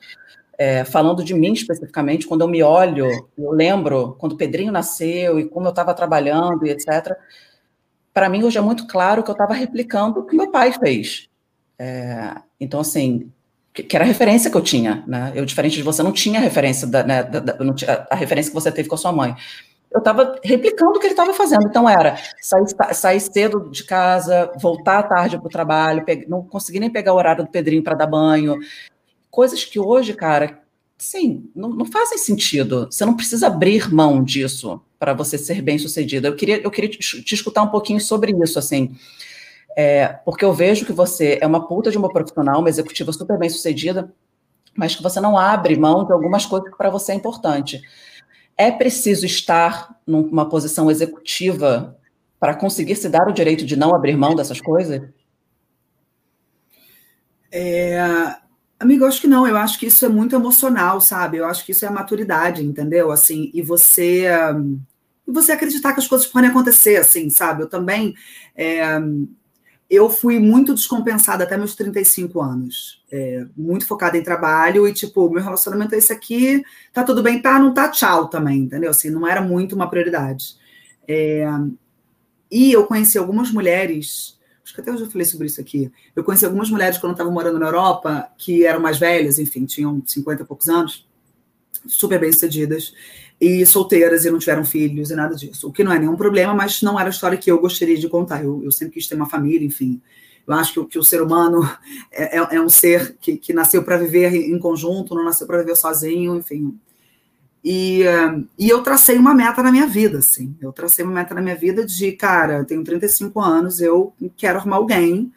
É, 0.55 0.85
falando 0.85 1.23
de 1.23 1.33
mim 1.33 1.53
especificamente, 1.53 2.27
quando 2.27 2.41
eu 2.41 2.47
me 2.47 2.61
olho, 2.61 3.07
eu 3.35 3.51
lembro 3.51 4.15
quando 4.19 4.33
o 4.33 4.37
Pedrinho 4.37 4.71
nasceu 4.71 5.39
e 5.39 5.49
como 5.49 5.65
eu 5.65 5.71
estava 5.71 5.95
trabalhando 5.95 6.65
e 6.65 6.69
etc. 6.69 7.15
Para 8.13 8.29
mim, 8.29 8.43
hoje 8.43 8.59
é 8.59 8.61
muito 8.61 8.85
claro 8.85 9.23
que 9.23 9.31
eu 9.31 9.33
estava 9.33 9.55
replicando 9.55 10.19
o 10.19 10.25
que 10.25 10.35
meu 10.35 10.51
pai 10.51 10.71
fez. 10.73 11.27
É, 11.79 12.35
então, 12.59 12.79
assim, 12.79 13.31
que, 13.83 13.95
era 13.95 14.05
a 14.05 14.07
referência 14.07 14.49
que 14.49 14.57
eu 14.57 14.61
tinha, 14.61 15.03
né? 15.07 15.31
Eu, 15.35 15.45
diferente 15.45 15.75
de 15.75 15.83
você, 15.83 16.01
não 16.03 16.11
tinha 16.11 16.39
referência 16.39 16.87
da, 16.87 17.03
né, 17.03 17.23
da, 17.23 17.39
da, 17.39 17.73
tinha, 17.73 18.07
a 18.09 18.15
referência 18.15 18.51
que 18.51 18.55
você 18.55 18.71
teve 18.71 18.89
com 18.89 18.95
a 18.95 18.97
sua 18.97 19.11
mãe 19.11 19.35
eu 19.93 19.99
estava 19.99 20.39
replicando 20.43 20.97
o 20.97 20.99
que 20.99 21.07
ele 21.07 21.13
estava 21.13 21.33
fazendo. 21.33 21.65
Então, 21.67 21.89
era 21.89 22.17
sair, 22.41 22.93
sair, 22.93 23.19
cedo 23.19 23.69
de 23.71 23.83
casa, 23.83 24.51
voltar 24.59 24.99
à 24.99 25.03
tarde 25.03 25.37
para 25.37 25.47
o 25.47 25.49
trabalho, 25.49 26.05
não 26.27 26.43
consegui 26.43 26.79
nem 26.79 26.89
pegar 26.89 27.13
o 27.13 27.17
horário 27.17 27.43
do 27.43 27.49
Pedrinho 27.49 27.83
para 27.83 27.95
dar 27.95 28.07
banho. 28.07 28.57
Coisas 29.31 29.63
que 29.63 29.79
hoje, 29.79 30.13
cara, 30.13 30.61
sim, 30.97 31.49
não, 31.55 31.69
não, 31.69 31.85
fazem 31.85 32.17
sentido. 32.17 32.87
Você 32.91 33.05
não 33.05 33.15
precisa 33.15 33.47
abrir 33.47 33.93
mão 33.93 34.23
disso 34.23 34.81
para 34.99 35.13
você 35.13 35.37
ser 35.37 35.61
bem 35.61 35.77
sucedido. 35.77 36.27
Eu 36.27 36.35
queria, 36.35 36.61
eu 36.61 36.71
queria 36.71 36.89
te, 36.89 36.99
te 36.99 37.35
escutar 37.35 37.63
um 37.63 37.69
pouquinho 37.69 37.99
sobre 37.99 38.31
isso, 38.43 38.59
assim. 38.59 38.95
É, 39.79 40.07
porque 40.25 40.43
eu 40.43 40.51
vejo 40.51 40.87
que 40.87 40.91
você 40.91 41.37
é 41.39 41.45
uma 41.45 41.67
puta 41.67 41.91
de 41.91 41.99
uma 41.99 42.09
profissional, 42.09 42.61
uma 42.61 42.69
executiva 42.69 43.13
super 43.13 43.37
bem 43.37 43.47
sucedida, 43.47 44.11
mas 44.75 44.95
que 44.95 45.03
você 45.03 45.21
não 45.21 45.37
abre 45.37 45.77
mão 45.77 46.03
de 46.03 46.11
algumas 46.11 46.47
coisas 46.47 46.67
que 46.67 46.75
para 46.75 46.89
você 46.89 47.11
é 47.11 47.15
importante. 47.15 47.79
É 48.57 48.71
preciso 48.71 49.27
estar 49.27 49.95
numa 50.07 50.49
posição 50.49 50.89
executiva 50.89 51.95
para 52.39 52.55
conseguir 52.55 52.95
se 52.95 53.07
dar 53.07 53.27
o 53.27 53.31
direito 53.31 53.63
de 53.67 53.75
não 53.75 53.93
abrir 53.93 54.17
mão 54.17 54.33
dessas 54.33 54.59
coisas? 54.59 54.99
É, 57.51 57.99
amigo, 58.79 59.03
eu 59.03 59.07
acho 59.07 59.21
que 59.21 59.27
não. 59.27 59.47
Eu 59.47 59.57
acho 59.57 59.77
que 59.77 59.85
isso 59.85 60.03
é 60.03 60.09
muito 60.09 60.35
emocional, 60.35 60.99
sabe? 60.99 61.37
Eu 61.37 61.45
acho 61.45 61.63
que 61.63 61.71
isso 61.71 61.85
é 61.85 61.87
a 61.87 61.91
maturidade, 61.91 62.65
entendeu? 62.65 63.11
Assim, 63.11 63.51
e 63.53 63.61
você 63.61 64.25
e 65.27 65.31
você 65.31 65.51
acreditar 65.51 65.93
que 65.93 65.99
as 65.99 66.07
coisas 66.07 66.25
podem 66.25 66.49
acontecer, 66.49 66.95
assim, 66.95 67.29
sabe? 67.29 67.61
Eu 67.61 67.69
também 67.69 68.15
é, 68.55 68.99
eu 69.89 70.09
fui 70.09 70.37
muito 70.37 70.73
descompensada 70.73 71.43
até 71.43 71.57
meus 71.57 71.75
35 71.75 72.41
anos. 72.41 73.03
É, 73.09 73.45
muito 73.55 73.87
focada 73.87 74.17
em 74.17 74.23
trabalho 74.23 74.87
e, 74.87 74.93
tipo, 74.93 75.29
meu 75.29 75.41
relacionamento 75.41 75.95
é 75.95 75.97
esse 75.97 76.11
aqui, 76.11 76.61
tá 76.91 77.03
tudo 77.03 77.23
bem, 77.23 77.41
tá, 77.41 77.57
não 77.57 77.73
tá, 77.73 77.89
tchau 77.89 78.27
também, 78.27 78.59
entendeu? 78.59 78.89
Assim, 78.89 79.09
não 79.09 79.25
era 79.25 79.41
muito 79.41 79.75
uma 79.75 79.89
prioridade. 79.89 80.55
É, 81.07 81.47
e 82.51 82.71
eu 82.71 82.85
conheci 82.85 83.17
algumas 83.17 83.49
mulheres, 83.51 84.37
acho 84.61 84.73
que 84.73 84.81
até 84.81 84.91
eu 84.91 84.97
já 84.97 85.07
falei 85.09 85.25
sobre 85.25 85.47
isso 85.47 85.61
aqui. 85.61 85.89
Eu 86.13 86.23
conheci 86.23 86.43
algumas 86.43 86.69
mulheres 86.69 86.97
quando 86.97 87.11
eu 87.11 87.15
estava 87.15 87.31
morando 87.31 87.57
na 87.57 87.67
Europa, 87.67 88.29
que 88.37 88.65
eram 88.65 88.81
mais 88.81 88.97
velhas, 88.97 89.39
enfim, 89.39 89.65
tinham 89.65 90.03
50 90.05 90.43
e 90.43 90.45
poucos 90.45 90.67
anos, 90.67 91.07
super 91.87 92.19
bem-sucedidas 92.19 92.93
e 93.39 93.65
solteiras 93.65 94.25
e 94.25 94.31
não 94.31 94.39
tiveram 94.39 94.65
filhos 94.65 95.11
e 95.11 95.15
nada 95.15 95.35
disso. 95.35 95.67
O 95.67 95.71
que 95.71 95.83
não 95.83 95.91
é 95.91 95.99
nenhum 95.99 96.15
problema, 96.15 96.53
mas 96.53 96.81
não 96.81 96.99
era 96.99 97.09
a 97.09 97.11
história 97.11 97.37
que 97.37 97.51
eu 97.51 97.59
gostaria 97.59 97.97
de 97.97 98.09
contar. 98.09 98.43
Eu, 98.43 98.63
eu 98.63 98.71
sempre 98.71 98.95
quis 98.95 99.07
ter 99.07 99.15
uma 99.15 99.29
família, 99.29 99.65
enfim. 99.65 100.01
Eu 100.45 100.53
acho 100.53 100.73
que, 100.73 100.85
que 100.85 100.99
o 100.99 101.03
ser 101.03 101.21
humano 101.21 101.61
é, 102.11 102.37
é, 102.37 102.55
é 102.55 102.61
um 102.61 102.69
ser 102.69 103.15
que, 103.19 103.37
que 103.37 103.53
nasceu 103.53 103.83
para 103.83 103.97
viver 103.97 104.33
em 104.33 104.57
conjunto, 104.57 105.13
não 105.13 105.23
nasceu 105.23 105.45
para 105.45 105.59
viver 105.59 105.75
sozinho, 105.75 106.35
enfim. 106.35 106.79
E, 107.63 108.03
e 108.57 108.69
eu 108.69 108.81
tracei 108.81 109.17
uma 109.17 109.33
meta 109.33 109.61
na 109.61 109.71
minha 109.71 109.87
vida, 109.87 110.19
assim. 110.19 110.55
Eu 110.61 110.71
tracei 110.71 111.03
uma 111.03 111.13
meta 111.13 111.35
na 111.35 111.41
minha 111.41 111.55
vida 111.55 111.85
de, 111.85 112.13
cara, 112.13 112.59
eu 112.59 112.65
tenho 112.65 112.83
35 112.83 113.39
anos, 113.41 113.81
eu 113.81 114.13
quero 114.37 114.57
arrumar 114.57 114.77
alguém 114.77 115.31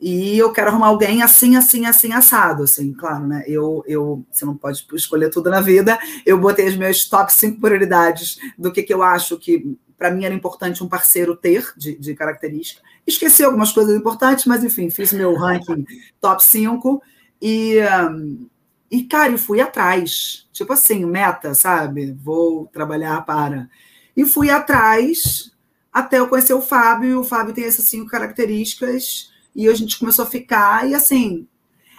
e 0.00 0.38
eu 0.38 0.52
quero 0.52 0.68
arrumar 0.68 0.88
alguém 0.88 1.22
assim, 1.22 1.56
assim, 1.56 1.84
assim, 1.84 2.12
assado, 2.12 2.62
assim, 2.62 2.92
claro, 2.92 3.26
né? 3.26 3.42
Eu, 3.46 3.82
eu, 3.86 4.24
você 4.30 4.44
não 4.44 4.56
pode 4.56 4.86
escolher 4.92 5.28
tudo 5.28 5.50
na 5.50 5.60
vida. 5.60 5.98
Eu 6.24 6.38
botei 6.38 6.68
as 6.68 6.76
minhas 6.76 7.04
top 7.04 7.32
5 7.32 7.60
prioridades 7.60 8.38
do 8.56 8.70
que, 8.70 8.84
que 8.84 8.94
eu 8.94 9.02
acho 9.02 9.36
que 9.38 9.76
para 9.96 10.12
mim 10.12 10.24
era 10.24 10.34
importante 10.34 10.84
um 10.84 10.88
parceiro 10.88 11.34
ter 11.34 11.72
de, 11.76 11.96
de 11.96 12.14
característica. 12.14 12.80
Esqueci 13.04 13.42
algumas 13.42 13.72
coisas 13.72 13.96
importantes, 13.96 14.44
mas 14.44 14.62
enfim, 14.62 14.88
fiz 14.88 15.12
meu 15.12 15.34
ranking 15.34 15.84
top 16.20 16.44
5 16.44 17.02
e, 17.42 17.78
e 18.88 19.02
cara, 19.02 19.32
eu 19.32 19.38
fui 19.38 19.60
atrás. 19.60 20.46
Tipo 20.52 20.74
assim, 20.74 21.04
meta, 21.04 21.54
sabe? 21.54 22.12
Vou 22.12 22.66
trabalhar 22.66 23.24
para. 23.24 23.68
E 24.16 24.24
fui 24.24 24.48
atrás 24.48 25.50
até 25.92 26.20
eu 26.20 26.28
conhecer 26.28 26.54
o 26.54 26.62
Fábio, 26.62 27.10
e 27.10 27.14
o 27.16 27.24
Fábio 27.24 27.52
tem 27.52 27.64
essas 27.64 27.86
cinco 27.86 28.08
características 28.08 29.36
e 29.54 29.68
a 29.68 29.74
gente 29.74 29.98
começou 29.98 30.24
a 30.24 30.28
ficar, 30.28 30.88
e 30.88 30.94
assim, 30.94 31.46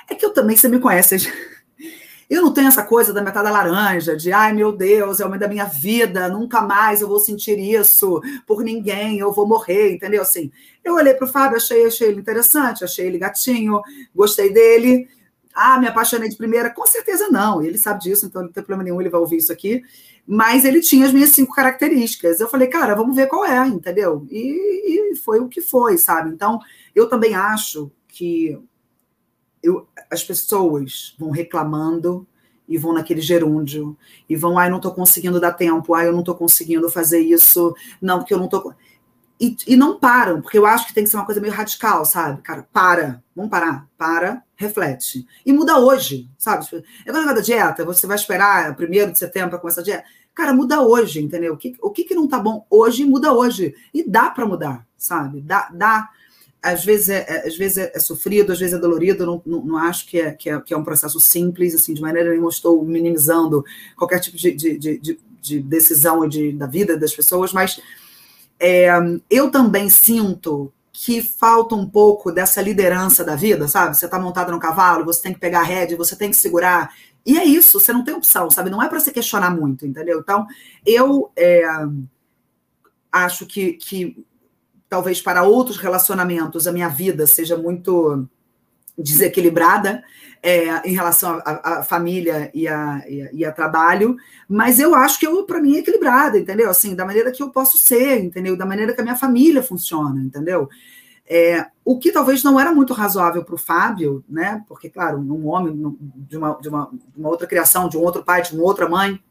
é 0.10 0.16
que 0.16 0.26
eu 0.26 0.34
também, 0.34 0.56
você 0.56 0.68
me 0.68 0.80
conhece, 0.80 1.18
eu 2.30 2.42
não 2.42 2.54
tenho 2.54 2.68
essa 2.68 2.84
coisa 2.84 3.12
da 3.12 3.22
metade 3.22 3.46
da 3.46 3.52
laranja, 3.52 4.16
de 4.16 4.32
ai 4.32 4.54
meu 4.54 4.72
Deus, 4.72 5.20
é 5.20 5.24
o 5.24 5.28
momento 5.28 5.42
da 5.42 5.48
minha 5.48 5.66
vida, 5.66 6.30
nunca 6.30 6.62
mais 6.62 7.02
eu 7.02 7.08
vou 7.08 7.20
sentir 7.20 7.60
isso 7.60 8.22
por 8.46 8.64
ninguém, 8.64 9.20
eu 9.20 9.32
vou 9.32 9.48
morrer, 9.48 9.94
entendeu? 9.94 10.22
Assim, 10.22 10.52
eu 10.84 10.94
olhei 10.94 11.14
para 11.14 11.26
o 11.26 11.32
Fábio, 11.32 11.58
achei, 11.58 11.86
achei 11.86 12.10
ele 12.10 12.20
interessante, 12.20 12.84
achei 12.84 13.08
ele 13.08 13.18
gatinho, 13.18 13.82
gostei 14.16 14.52
dele. 14.52 15.08
Ah, 15.54 15.80
me 15.80 15.88
apaixonei 15.88 16.30
de 16.30 16.38
primeira? 16.38 16.70
Com 16.70 16.86
certeza 16.86 17.28
não, 17.30 17.62
ele 17.62 17.78
sabe 17.78 18.02
disso, 18.02 18.26
então 18.26 18.44
não 18.44 18.52
tem 18.52 18.64
problema 18.64 18.84
nenhum, 18.84 19.02
ele 19.02 19.10
vai 19.10 19.20
ouvir 19.20 19.38
isso 19.38 19.52
aqui. 19.52 19.84
Mas 20.26 20.64
ele 20.64 20.80
tinha 20.80 21.08
as 21.08 21.12
minhas 21.12 21.32
cinco 21.32 21.54
características. 21.54 22.40
Eu 22.40 22.48
falei, 22.48 22.68
cara, 22.68 22.94
vamos 22.94 23.16
ver 23.16 23.28
qual 23.28 23.44
é, 23.44 23.68
entendeu? 23.68 24.28
E, 24.30 25.12
e 25.12 25.16
foi 25.18 25.40
o 25.40 25.48
que 25.48 25.60
foi, 25.60 25.98
sabe? 25.98 26.30
Então, 26.30 26.60
eu 27.00 27.08
também 27.08 27.34
acho 27.34 27.90
que 28.08 28.60
eu, 29.64 29.88
as 30.12 30.24
pessoas 30.24 31.16
vão 31.18 31.30
reclamando 31.30 32.28
e 32.68 32.78
vão 32.78 32.94
naquele 32.94 33.22
gerúndio 33.22 33.98
e 34.28 34.36
vão, 34.36 34.60
ai, 34.60 34.70
não 34.70 34.78
estou 34.78 34.94
conseguindo 34.94 35.40
dar 35.40 35.54
tempo, 35.54 35.94
ai, 35.94 36.08
eu 36.08 36.12
não 36.12 36.20
estou 36.20 36.36
conseguindo 36.36 36.90
fazer 36.90 37.20
isso, 37.20 37.74
não, 38.02 38.20
porque 38.20 38.34
eu 38.34 38.38
não 38.38 38.46
estou. 38.46 38.74
E, 39.40 39.56
e, 39.66 39.78
não 39.78 39.98
param, 39.98 40.42
porque 40.42 40.58
eu 40.58 40.66
acho 40.66 40.86
que 40.88 40.94
tem 40.94 41.06
que 41.06 41.10
ser 41.10 41.16
uma 41.16 41.26
coisa 41.26 41.40
meio 41.40 41.54
radical, 41.54 42.04
sabe? 42.04 42.42
Cara, 42.42 42.68
para, 42.74 43.24
vamos 43.34 43.50
parar, 43.50 43.88
para, 43.98 44.44
reflete. 44.58 45.26
E 45.46 45.54
muda 45.54 45.80
hoje, 45.80 46.30
sabe? 46.38 46.66
É 47.06 47.12
negócio 47.12 47.36
da 47.36 47.42
dieta, 47.42 47.86
você 47.86 48.06
vai 48.06 48.18
esperar 48.18 48.76
primeiro 48.76 49.14
de 49.14 49.18
setembro 49.18 49.52
para 49.52 49.60
começar 49.60 49.80
a 49.80 49.84
dieta. 49.86 50.04
Cara, 50.36 50.54
muda 50.54 50.82
hoje, 50.82 51.22
entendeu? 51.22 51.54
O 51.54 51.58
que, 51.58 51.74
o 51.82 51.90
que, 51.90 52.04
que 52.04 52.14
não 52.14 52.28
tá 52.28 52.38
bom 52.38 52.66
hoje, 52.70 53.06
muda 53.06 53.34
hoje. 53.34 53.74
E 53.94 54.04
dá 54.04 54.30
para 54.30 54.46
mudar, 54.46 54.86
sabe? 54.98 55.40
Dá, 55.40 55.70
dá 55.74 56.10
às 56.62 56.84
vezes 56.84 57.10
é, 57.10 57.26
é, 57.28 57.48
às 57.48 57.58
vezes 57.58 57.78
é, 57.78 57.91
é, 57.95 58.00
sofrido, 58.00 58.52
às 58.52 58.60
vezes 58.60 58.76
é 58.76 58.78
dolorido, 58.78 59.26
não, 59.26 59.41
não, 59.45 59.62
não 59.63 59.78
acho 59.78 60.06
que 60.08 60.19
é, 60.19 60.32
que 60.32 60.50
é, 60.50 60.60
que, 60.60 60.74
é, 60.74 60.78
um 60.78 60.84
processo 60.84 61.19
simples, 61.19 61.74
assim, 61.74 61.93
de 61.93 62.02
maneira 62.02 62.30
nenhuma 62.30 62.50
estou 62.50 62.84
minimizando 62.84 63.63
qualquer 63.95 64.19
tipo 64.19 64.38
de, 64.38 64.52
de, 64.52 64.78
de, 64.78 65.19
de 65.41 65.60
decisão 65.62 66.28
de, 66.28 66.52
da 66.52 66.67
vida 66.67 66.98
das 66.98 67.15
pessoas, 67.15 67.54
mas 67.54 67.80
é, 68.60 68.89
eu 69.30 69.50
também 69.50 69.89
sinto 69.89 70.72
que 70.91 71.22
falta 71.22 71.76
um 71.76 71.89
pouco 71.89 72.30
dessa 72.30 72.62
liderança 72.62 73.24
da 73.24 73.34
vida, 73.34 73.69
sabe? 73.69 73.95
Você 73.95 74.04
está 74.04 74.19
montado 74.19 74.52
no 74.52 74.60
cavalo, 74.60 75.06
você 75.06 75.22
tem 75.22 75.34
que 75.34 75.39
pegar 75.39 75.62
a 75.62 75.63
rédea, 75.63 75.95
você 75.95 76.13
tem 76.13 76.30
que 76.30 76.36
segurar, 76.36 76.93
e 77.26 77.38
é 77.39 77.45
isso, 77.45 77.80
você 77.80 77.93
não 77.93 78.04
tem 78.04 78.13
opção, 78.13 78.52
sabe? 78.52 78.69
Não 78.69 78.84
é 78.84 78.89
para 78.89 79.00
se 79.00 79.12
questionar 79.12 79.50
muito, 79.50 79.86
entendeu? 79.86 80.19
Então, 80.19 80.45
eu 80.86 81.32
é, 81.38 81.63
acho 83.10 83.45
que, 83.45 83.74
que 83.74 84.26
talvez 84.89 85.21
para 85.21 85.43
outros 85.43 85.78
relacionamentos 85.78 86.67
a 86.67 86.71
minha 86.71 86.89
vida 86.89 87.28
seja 87.28 87.56
muito 87.56 88.28
desequilibrada 88.97 90.04
é, 90.41 90.88
em 90.88 90.93
relação 90.93 91.41
à 91.45 91.84
família 91.84 92.49
e 92.54 92.67
a, 92.67 93.04
e, 93.08 93.21
a, 93.21 93.30
e 93.34 93.45
a, 93.45 93.52
trabalho, 93.52 94.15
mas 94.47 94.80
eu 94.80 94.95
acho 94.95 95.19
que 95.19 95.28
eu, 95.28 95.43
para 95.43 95.62
mim, 95.62 95.75
é 95.75 95.80
equilibrada, 95.80 96.38
entendeu? 96.38 96.69
Assim, 96.69 96.95
da 96.95 97.06
maneira 97.06 97.32
que 97.32 97.43
eu 97.43 97.49
posso 97.49 97.78
ser, 97.78 98.23
entendeu? 98.23 98.58
Da 98.58 98.65
maneira 98.65 98.93
que 98.93 99.02
a 99.02 99.04
minha 99.04 99.15
família 99.15 99.62
funciona, 99.62 100.19
entendeu? 100.21 100.69
É, 101.32 101.67
o 101.86 101.99
que 101.99 102.12
talvez 102.12 102.43
não 102.43 102.60
era 102.60 102.73
muito 102.73 102.93
razoável 102.93 103.43
para 103.43 103.56
o 103.56 103.58
Fábio, 103.58 104.23
né? 104.28 104.63
Porque, 104.67 104.89
claro, 104.89 105.19
um 105.19 105.47
homem 105.47 105.95
de 106.28 106.38
uma, 106.38 106.58
de, 106.60 106.69
uma, 106.69 106.89
de 106.91 107.19
uma 107.19 107.30
outra 107.30 107.45
criação, 107.45 107.88
de 107.88 107.97
um 107.97 108.02
outro 108.02 108.23
pai, 108.23 108.41
de 108.41 108.56
uma 108.56 108.63
outra 108.63 108.89
mãe, 108.89 109.21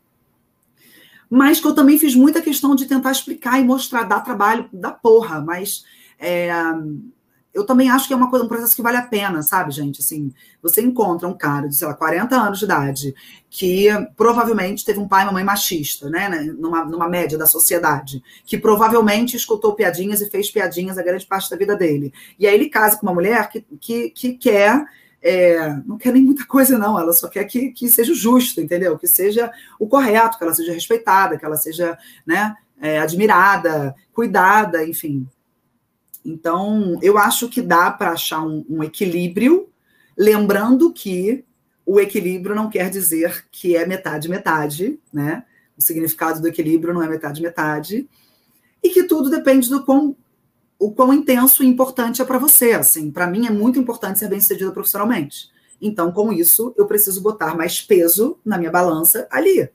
mas 1.30 1.60
que 1.60 1.66
eu 1.66 1.74
também 1.74 1.98
fiz 1.98 2.14
muita 2.14 2.40
questão 2.40 2.74
de 2.74 2.86
tentar 2.86 3.12
explicar 3.12 3.60
e 3.60 3.64
mostrar, 3.64 4.04
dar 4.04 4.20
trabalho 4.20 4.68
da 4.72 4.90
porra, 4.90 5.40
mas 5.40 5.84
é, 6.18 6.50
eu 7.58 7.64
também 7.64 7.90
acho 7.90 8.06
que 8.06 8.12
é 8.12 8.16
uma 8.16 8.30
coisa, 8.30 8.44
um 8.44 8.48
processo 8.48 8.76
que 8.76 8.82
vale 8.82 8.96
a 8.96 9.02
pena, 9.02 9.42
sabe, 9.42 9.72
gente? 9.72 10.00
Assim, 10.00 10.32
você 10.62 10.80
encontra 10.80 11.26
um 11.26 11.36
cara 11.36 11.68
de, 11.68 11.74
sei 11.74 11.88
lá, 11.88 11.94
40 11.94 12.36
anos 12.36 12.58
de 12.58 12.64
idade, 12.64 13.14
que 13.50 13.88
provavelmente 14.16 14.84
teve 14.84 15.00
um 15.00 15.08
pai 15.08 15.22
e 15.22 15.26
uma 15.26 15.32
mãe 15.32 15.44
machista, 15.44 16.08
né? 16.08 16.28
né 16.28 16.42
numa, 16.56 16.84
numa 16.84 17.08
média 17.08 17.36
da 17.36 17.46
sociedade, 17.46 18.22
que 18.44 18.58
provavelmente 18.58 19.36
escutou 19.36 19.74
piadinhas 19.74 20.20
e 20.20 20.30
fez 20.30 20.50
piadinhas 20.50 20.98
a 20.98 21.02
grande 21.02 21.26
parte 21.26 21.50
da 21.50 21.56
vida 21.56 21.74
dele. 21.74 22.12
E 22.38 22.46
aí 22.46 22.54
ele 22.54 22.68
casa 22.68 22.96
com 22.96 23.06
uma 23.06 23.14
mulher 23.14 23.48
que, 23.48 23.64
que, 23.80 24.10
que 24.10 24.32
quer. 24.34 24.84
É, 25.20 25.68
não 25.84 25.98
quer 25.98 26.12
nem 26.12 26.22
muita 26.22 26.46
coisa, 26.46 26.78
não, 26.78 26.98
ela 26.98 27.12
só 27.12 27.28
quer 27.28 27.44
que, 27.44 27.72
que 27.72 27.88
seja 27.88 28.14
justo, 28.14 28.60
entendeu? 28.60 28.96
Que 28.96 29.08
seja 29.08 29.50
o 29.78 29.88
correto, 29.88 30.38
que 30.38 30.44
ela 30.44 30.54
seja 30.54 30.72
respeitada, 30.72 31.36
que 31.36 31.44
ela 31.44 31.56
seja 31.56 31.98
né, 32.24 32.54
é, 32.80 33.00
admirada, 33.00 33.94
cuidada, 34.12 34.84
enfim. 34.86 35.26
Então, 36.24 36.98
eu 37.02 37.18
acho 37.18 37.48
que 37.48 37.62
dá 37.62 37.90
para 37.90 38.12
achar 38.12 38.42
um, 38.42 38.64
um 38.68 38.84
equilíbrio, 38.84 39.68
lembrando 40.16 40.92
que 40.92 41.44
o 41.86 41.98
equilíbrio 41.98 42.54
não 42.54 42.68
quer 42.68 42.90
dizer 42.90 43.46
que 43.50 43.74
é 43.74 43.86
metade-metade, 43.86 45.00
né? 45.10 45.44
O 45.76 45.82
significado 45.82 46.40
do 46.40 46.48
equilíbrio 46.48 46.92
não 46.92 47.02
é 47.02 47.08
metade-metade. 47.08 48.06
E 48.82 48.90
que 48.90 49.04
tudo 49.04 49.30
depende 49.30 49.70
do 49.70 49.82
quão, 49.84 50.14
o 50.78 50.92
quão 50.92 51.12
intenso 51.12 51.62
e 51.62 51.66
importante 51.66 52.22
é 52.22 52.24
para 52.24 52.38
você. 52.38 52.72
Assim, 52.72 53.10
para 53.10 53.26
mim 53.26 53.46
é 53.46 53.50
muito 53.50 53.78
importante 53.78 54.18
ser 54.18 54.28
bem-sucedido 54.28 54.72
profissionalmente. 54.72 55.50
Então, 55.80 56.12
com 56.12 56.32
isso, 56.32 56.74
eu 56.76 56.86
preciso 56.86 57.20
botar 57.20 57.56
mais 57.56 57.80
peso 57.80 58.38
na 58.44 58.58
minha 58.58 58.70
balança 58.70 59.26
ali 59.30 59.70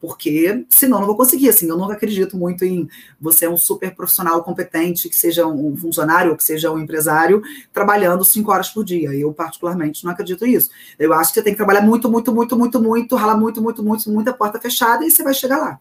porque 0.00 0.64
senão 0.68 1.00
não 1.00 1.06
vou 1.06 1.16
conseguir. 1.16 1.48
Assim, 1.48 1.68
eu 1.68 1.76
não 1.76 1.90
acredito 1.90 2.36
muito 2.36 2.64
em 2.64 2.88
você 3.20 3.46
é 3.46 3.50
um 3.50 3.56
super 3.56 3.94
profissional 3.94 4.42
competente, 4.42 5.08
que 5.08 5.16
seja 5.16 5.46
um 5.46 5.76
funcionário 5.76 6.30
ou 6.30 6.36
que 6.36 6.44
seja 6.44 6.70
um 6.70 6.78
empresário, 6.78 7.42
trabalhando 7.72 8.24
cinco 8.24 8.52
horas 8.52 8.68
por 8.68 8.84
dia. 8.84 9.12
Eu, 9.14 9.32
particularmente, 9.32 10.04
não 10.04 10.12
acredito 10.12 10.44
nisso. 10.44 10.70
Eu 10.98 11.12
acho 11.12 11.30
que 11.30 11.40
você 11.40 11.42
tem 11.42 11.52
que 11.52 11.56
trabalhar 11.56 11.82
muito, 11.82 12.10
muito, 12.10 12.34
muito, 12.34 12.56
muito, 12.56 12.80
muito, 12.80 13.16
ralar 13.16 13.36
muito, 13.36 13.62
muito, 13.62 13.82
muito, 13.82 14.10
muita 14.10 14.32
porta 14.32 14.60
fechada 14.60 15.04
e 15.04 15.10
você 15.10 15.22
vai 15.22 15.34
chegar 15.34 15.58
lá. 15.58 15.80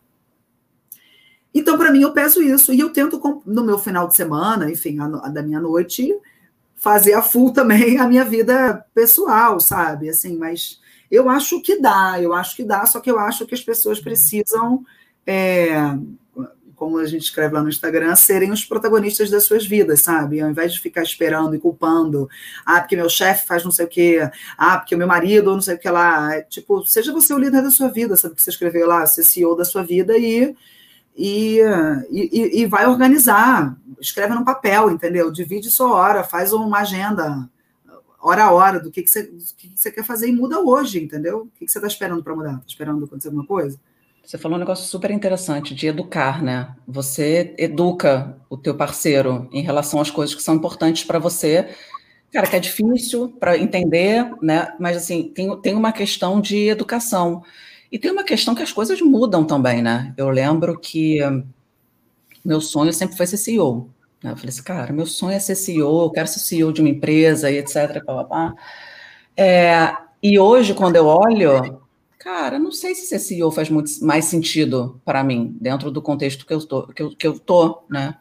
Então, 1.56 1.78
para 1.78 1.90
mim, 1.90 2.02
eu 2.02 2.12
peço 2.12 2.44
isso. 2.44 2.74
E 2.74 2.82
eu 2.82 2.90
tento, 2.90 3.42
no 3.46 3.64
meu 3.64 3.80
final 3.80 4.10
de 4.10 4.16
semana, 4.16 4.70
enfim, 4.70 5.00
a, 5.00 5.06
a 5.06 5.30
da 5.30 5.42
minha 5.42 5.62
noite, 5.62 6.14
fazer 6.76 7.14
a 7.14 7.22
full 7.22 7.54
também 7.54 7.98
a 7.98 8.06
minha 8.08 8.26
vida 8.26 8.86
pessoal, 8.94 9.60
sabe? 9.62 10.10
Assim, 10.10 10.38
mas 10.38 10.82
eu 11.10 11.30
acho 11.30 11.62
que 11.62 11.80
dá, 11.80 12.22
eu 12.22 12.34
acho 12.34 12.58
que 12.58 12.64
dá, 12.64 12.86
só 12.86 13.00
que 13.00 13.10
eu 13.10 13.18
acho 13.18 13.46
que 13.46 13.56
as 13.56 13.62
pessoas 13.62 14.02
precisam, 14.02 14.84
é, 15.26 15.98
como 16.76 16.98
a 16.98 17.06
gente 17.06 17.24
escreve 17.24 17.54
lá 17.54 17.64
no 17.64 17.70
Instagram, 17.70 18.14
serem 18.18 18.52
os 18.52 18.66
protagonistas 18.66 19.30
das 19.30 19.46
suas 19.46 19.66
vidas, 19.66 20.02
sabe? 20.02 20.42
Ao 20.42 20.50
invés 20.50 20.74
de 20.74 20.82
ficar 20.82 21.04
esperando 21.04 21.56
e 21.56 21.60
culpando, 21.60 22.28
ah, 22.66 22.82
porque 22.82 22.98
meu 22.98 23.08
chefe 23.10 23.48
faz 23.48 23.64
não 23.64 23.72
sei 23.72 23.86
o 23.86 23.90
quê, 23.90 24.30
ah, 24.58 24.78
porque 24.78 24.96
meu 24.98 25.08
marido 25.08 25.54
não 25.54 25.62
sei 25.62 25.76
o 25.76 25.80
que 25.80 25.90
lá. 25.90 26.36
É, 26.36 26.42
tipo, 26.42 26.86
seja 26.86 27.14
você 27.14 27.34
o 27.34 27.40
líder 27.40 27.62
da 27.62 27.72
sua 27.72 27.88
vida, 27.88 28.18
sabe 28.18 28.34
o 28.34 28.36
que 28.36 28.44
você 28.44 28.50
escreveu 28.50 28.88
lá? 28.88 29.06
Ser 29.06 29.24
CEO 29.24 29.56
da 29.56 29.64
sua 29.64 29.84
vida 29.84 30.18
e 30.18 30.54
e, 31.16 31.60
e, 32.12 32.62
e, 32.62 32.66
vai 32.66 32.86
organizar, 32.88 33.78
escreve 34.02 34.34
no 34.34 34.44
papel, 34.44 34.92
entendeu? 34.92 35.32
Divide 35.32 35.72
sua 35.72 35.94
hora, 35.94 36.24
faz 36.24 36.52
uma 36.52 36.80
agenda, 36.80 37.50
hora 38.22 38.44
a 38.44 38.52
hora 38.52 38.80
do 38.80 38.92
que, 38.92 39.02
que, 39.02 39.10
você, 39.10 39.32
que 39.58 39.72
você 39.74 39.92
quer 39.92 40.04
fazer 40.04 40.28
e 40.28 40.34
muda 40.34 40.60
hoje, 40.60 41.02
entendeu? 41.02 41.44
O 41.44 41.48
que, 41.58 41.66
que 41.66 41.72
você 41.72 41.78
está 41.78 41.88
esperando 41.88 42.22
para 42.22 42.36
mudar? 42.36 42.56
Está 42.56 42.66
esperando 42.68 43.06
acontecer 43.06 43.30
alguma 43.30 43.46
coisa? 43.46 43.80
Você 44.26 44.38
falou 44.40 44.58
um 44.58 44.60
negócio 44.60 44.86
super 44.86 45.12
interessante 45.12 45.76
de 45.76 45.88
educar, 45.88 46.44
né? 46.44 46.76
Você 46.88 47.54
educa 47.60 48.36
o 48.50 48.58
teu 48.58 48.76
parceiro 48.76 49.48
em 49.52 49.62
relação 49.62 50.02
às 50.02 50.10
coisas 50.10 50.36
que 50.36 50.42
são 50.42 50.56
importantes 50.56 51.04
para 51.04 51.20
você. 51.20 51.70
Cara, 52.34 52.48
que 52.48 52.56
é 52.56 52.60
difícil 52.60 53.30
para 53.40 53.56
entender, 53.56 54.28
né? 54.42 54.74
Mas 54.80 54.98
assim, 54.98 55.32
tem, 55.34 55.62
tem 55.62 55.76
uma 55.76 55.92
questão 55.92 56.42
de 56.42 56.68
educação. 56.68 57.44
E 57.92 58.00
tem 58.00 58.12
uma 58.12 58.24
questão 58.24 58.56
que 58.56 58.64
as 58.64 58.72
coisas 58.72 59.00
mudam 59.02 59.46
também, 59.46 59.82
né? 59.82 60.14
Eu 60.18 60.30
lembro 60.30 60.80
que 60.80 61.20
meu 62.44 62.62
sonho 62.62 62.94
sempre 62.94 63.18
foi 63.18 63.26
ser 63.26 63.38
CEO. 63.38 63.90
Né? 64.24 64.32
Eu 64.32 64.36
falei 64.36 64.50
assim, 64.50 64.64
cara, 64.64 64.94
meu 64.94 65.06
sonho 65.06 65.34
é 65.34 65.40
ser 65.40 65.56
CEO, 65.56 66.04
eu 66.04 66.10
quero 66.12 66.28
ser 66.28 66.40
CEO 66.40 66.72
de 66.72 66.82
uma 66.82 66.90
empresa 66.90 67.50
e 67.50 67.58
etc. 67.58 68.04
Pá. 68.06 68.54
É, 69.36 69.96
e 70.22 70.40
hoje, 70.40 70.74
quando 70.74 70.96
eu 70.96 71.06
olho, 71.06 71.82
cara, 72.20 72.58
não 72.58 72.72
sei 72.72 72.96
se 72.96 73.06
ser 73.06 73.20
CEO 73.20 73.52
faz 73.52 73.70
muito 73.70 73.92
mais 74.04 74.26
sentido 74.26 75.00
para 75.06 75.24
mim, 75.24 75.56
dentro 75.62 75.92
do 75.92 76.02
contexto 76.02 76.46
que 76.46 76.54
eu 76.54 76.66
tô, 76.66 76.88
que 76.88 77.02
eu, 77.02 77.16
que 77.16 77.28
eu 77.28 77.40
tô, 77.40 77.84
né? 77.90 78.16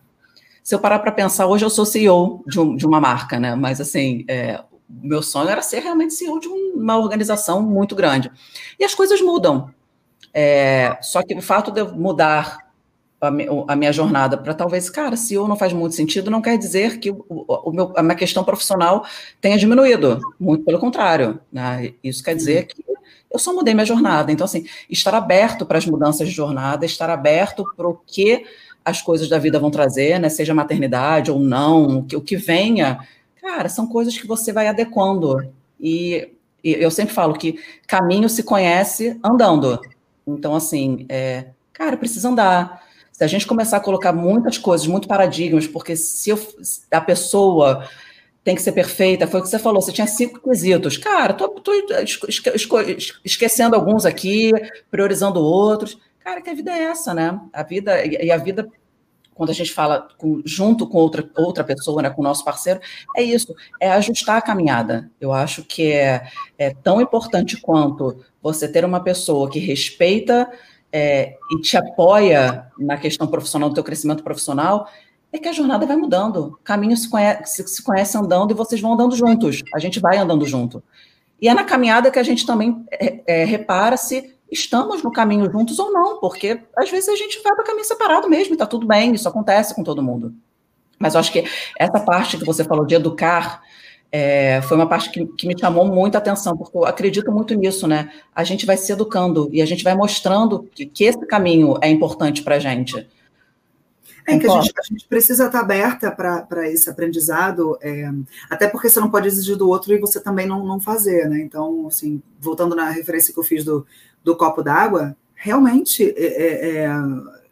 Se 0.63 0.75
eu 0.75 0.79
parar 0.79 0.99
para 0.99 1.13
pensar, 1.13 1.47
hoje 1.47 1.65
eu 1.65 1.71
sou 1.71 1.85
CEO 1.85 2.43
de, 2.47 2.59
um, 2.59 2.75
de 2.75 2.87
uma 2.87 3.01
marca, 3.01 3.39
né? 3.39 3.55
Mas 3.55 3.81
assim, 3.81 4.25
é, 4.29 4.63
meu 5.03 5.23
sonho 5.23 5.49
era 5.49 5.63
ser 5.63 5.81
realmente 5.81 6.15
CEO 6.15 6.41
de 6.41 6.49
uma 6.49 6.99
organização 6.99 7.63
muito 7.63 7.95
grande. 7.95 8.31
E 8.79 8.85
as 8.85 8.95
coisas 8.95 9.21
mudam. 9.21 9.71
É, 10.33 10.99
só 11.01 11.23
que 11.23 11.35
o 11.35 11.43
fato 11.43 11.71
de 11.71 11.81
eu 11.81 11.95
mudar 11.95 12.65
a, 13.21 13.77
minha 13.77 13.93
jornada 13.93 14.37
para 14.37 14.55
talvez, 14.55 14.91
cara, 14.91 15.15
eu 15.31 15.49
não 15.49 15.57
faz 15.57 15.73
muito 15.73 15.95
sentido, 15.95 16.31
não 16.31 16.43
quer 16.43 16.59
dizer 16.59 16.99
que 16.99 17.11
o, 17.11 17.25
o 17.29 17.73
meu, 17.73 17.93
a 17.97 18.03
minha 18.03 18.15
questão 18.15 18.45
profissional 18.45 19.07
tenha 19.41 19.57
diminuído. 19.57 20.21
Muito 20.39 20.65
pelo 20.65 20.79
contrário. 20.79 21.41
Né? 21.53 21.95
Isso 22.03 22.23
quer 22.23 22.35
dizer 22.35 22.67
que 22.67 22.85
eu 23.33 23.39
só 23.39 23.53
mudei 23.53 23.75
minha 23.75 23.87
jornada. 23.87 24.31
Então, 24.31 24.45
assim, 24.45 24.67
estar 24.89 25.15
aberto 25.15 25.67
para 25.67 25.79
as 25.79 25.87
mudanças 25.87 26.29
de 26.29 26.35
jornada, 26.35 26.85
estar 26.85 27.11
aberto 27.11 27.65
para 27.77 27.89
o 27.89 27.95
que 28.07 28.45
as 28.85 29.01
coisas 29.01 29.29
da 29.29 29.39
vida 29.39 29.59
vão 29.59 29.71
trazer, 29.71 30.21
né? 30.21 30.29
Seja 30.29 30.55
maternidade 30.55 31.31
ou 31.31 31.41
não, 31.41 31.99
o 31.99 32.05
que, 32.05 32.17
o 32.17 32.21
que 32.21 32.37
venha, 32.37 32.99
cara, 33.45 33.69
são 33.69 33.87
coisas 33.87 34.17
que 34.17 34.27
você 34.27 34.53
vai 34.53 34.67
adequando. 34.67 35.53
E, 35.79 36.31
e 36.65 36.73
eu 36.73 36.91
sempre 36.91 37.13
falo 37.13 37.35
que 37.35 37.61
caminho 37.87 38.27
se 38.29 38.43
conhece 38.43 39.21
andando. 39.23 39.79
Então, 40.27 40.55
assim, 40.55 41.05
é, 41.11 41.49
cara, 41.71 41.95
precisa 41.99 42.31
andar. 42.31 42.83
Se 43.13 43.23
a 43.23 43.27
gente 43.27 43.47
começar 43.47 43.77
a 43.77 43.81
colocar 43.81 44.15
muitas 44.15 44.57
coisas, 44.57 44.87
muito 44.87 45.07
paradigmas, 45.07 45.67
porque 45.67 45.95
se 45.95 46.31
eu, 46.31 46.39
a 46.91 47.01
pessoa 47.03 47.87
tem 48.43 48.55
que 48.55 48.63
ser 48.63 48.73
perfeita, 48.73 49.27
foi 49.27 49.41
o 49.41 49.43
que 49.43 49.49
você 49.49 49.59
falou, 49.59 49.81
você 49.81 49.93
tinha 49.93 50.07
cinco 50.07 50.41
quesitos. 50.41 50.97
Cara, 50.97 51.35
tô, 51.35 51.49
tô 51.49 51.73
esquecendo 53.25 53.77
alguns 53.77 54.07
aqui, 54.07 54.53
priorizando 54.91 55.39
outros. 55.39 55.99
Cara, 56.21 56.41
que 56.41 56.49
a 56.49 56.55
vida 56.55 56.73
é 56.73 56.85
essa, 56.85 57.13
né? 57.13 57.39
A 57.53 57.63
vida, 57.63 58.05
e 58.05 58.31
a 58.31 58.37
vida, 58.39 58.67
quando 59.35 59.51
a 59.51 59.55
gente 59.55 59.73
fala 59.73 60.09
com, 60.17 60.41
junto 60.45 60.87
com 60.87 60.99
outra, 60.99 61.29
outra 61.37 61.65
pessoa, 61.65 62.03
né, 62.03 62.11
com 62.11 62.21
o 62.21 62.25
nosso 62.25 62.45
parceiro, 62.45 62.81
é 63.17 63.23
isso, 63.23 63.55
é 63.81 63.91
ajustar 63.91 64.37
a 64.37 64.43
caminhada. 64.43 65.11
Eu 65.21 65.33
acho 65.33 65.63
que 65.63 65.93
é, 65.93 66.29
é 66.57 66.73
tão 66.73 67.01
importante 67.01 67.61
quanto 67.61 68.25
você 68.43 68.69
ter 68.69 68.85
uma 68.85 69.01
pessoa 69.01 69.51
que 69.51 69.59
respeita 69.59 70.51
é, 70.93 71.37
e 71.51 71.61
te 71.61 71.77
apoia 71.77 72.71
na 72.79 72.97
questão 72.97 73.27
profissional, 73.27 73.69
do 73.69 73.75
teu 73.75 73.85
crescimento 73.85 74.23
profissional, 74.23 74.89
é 75.33 75.39
que 75.39 75.49
a 75.49 75.53
jornada 75.53 75.85
vai 75.85 75.97
mudando. 75.97 76.59
Caminho 76.63 76.97
se 76.97 77.11
conhece, 77.11 77.67
se 77.67 77.83
conhece 77.83 78.17
andando 78.17 78.53
e 78.53 78.55
vocês 78.55 78.81
vão 78.81 78.95
andando 78.95 79.17
juntos. 79.17 79.63
A 79.75 79.81
gente 79.81 79.99
vai 79.99 80.17
andando 80.17 80.47
junto. 80.47 80.81
E 81.41 81.49
é 81.49 81.55
na 81.55 81.65
caminhada 81.65 82.11
que 82.11 82.19
a 82.19 82.23
gente 82.23 82.47
também 82.47 82.87
é, 82.93 83.21
é, 83.27 83.45
repara 83.45 83.97
se 83.97 84.34
estamos 84.55 85.03
no 85.03 85.13
caminho 85.13 85.51
juntos 85.51 85.79
ou 85.79 85.93
não, 85.93 86.19
porque 86.19 86.61
às 86.77 86.91
vezes 86.91 87.09
a 87.09 87.17
gente 87.17 87.43
vai 87.43 87.55
para 87.55 87.65
caminho 87.65 87.85
separado 87.85 88.29
mesmo 88.31 88.53
e 88.53 88.55
está 88.55 88.67
tudo 88.67 88.87
bem, 88.87 89.13
isso 89.15 89.29
acontece 89.29 89.75
com 89.75 89.83
todo 89.83 90.03
mundo. 90.03 90.35
Mas 90.99 91.15
eu 91.15 91.21
acho 91.21 91.33
que 91.33 91.45
essa 91.79 92.01
parte 92.01 92.39
que 92.39 92.45
você 92.45 92.65
falou 92.65 92.87
de 92.87 92.95
educar 92.95 93.61
é, 94.11 94.63
foi 94.63 94.77
uma 94.77 94.89
parte 94.89 95.11
que, 95.11 95.27
que, 95.27 95.47
me 95.47 95.59
chamou 95.59 95.85
muita 95.85 96.19
atenção, 96.19 96.57
porque 96.57 96.77
eu 96.77 96.85
acredito 96.85 97.33
muito 97.33 97.53
nisso, 97.55 97.89
né? 97.89 98.13
A 98.33 98.45
gente 98.45 98.65
vai 98.65 98.77
se 98.77 98.93
educando 98.93 99.49
e 99.53 99.61
a 99.61 99.67
gente 99.67 99.83
vai 99.83 99.95
mostrando 99.97 100.63
que, 100.73 100.87
que 100.87 101.03
esse 101.03 101.27
caminho 101.27 101.75
é 101.83 101.91
importante 101.91 102.41
para 102.43 102.55
a 102.55 102.59
gente. 102.61 103.09
É 104.27 104.39
que 104.39 104.47
a 104.47 104.61
gente, 104.61 104.73
a 104.79 104.83
gente, 104.83 105.07
precisa 105.07 105.47
estar 105.47 105.61
aberta 105.61 106.11
para 106.11 106.71
esse 106.71 106.89
aprendizado, 106.89 107.77
é, 107.83 108.09
até 108.49 108.69
porque 108.69 108.89
você 108.89 108.99
não 108.99 109.11
pode 109.11 109.27
exigir 109.27 109.57
do 109.57 109.69
outro 109.69 109.93
e 109.93 109.99
você 109.99 110.19
também 110.19 110.47
não, 110.47 110.65
não 110.65 110.81
fazer, 110.81 111.29
né? 111.29 111.41
Então, 111.41 111.89
assim, 111.89 112.23
voltando 112.41 112.75
na 112.75 112.89
referência 112.91 113.35
que 113.35 113.39
eu 113.41 113.45
fiz 113.45 113.65
do, 113.65 113.85
do 114.25 114.35
copo 114.35 114.63
d'água, 114.63 115.17
realmente 115.35 116.03
é, 116.03 116.25
é, 116.25 116.85
é 116.85 116.91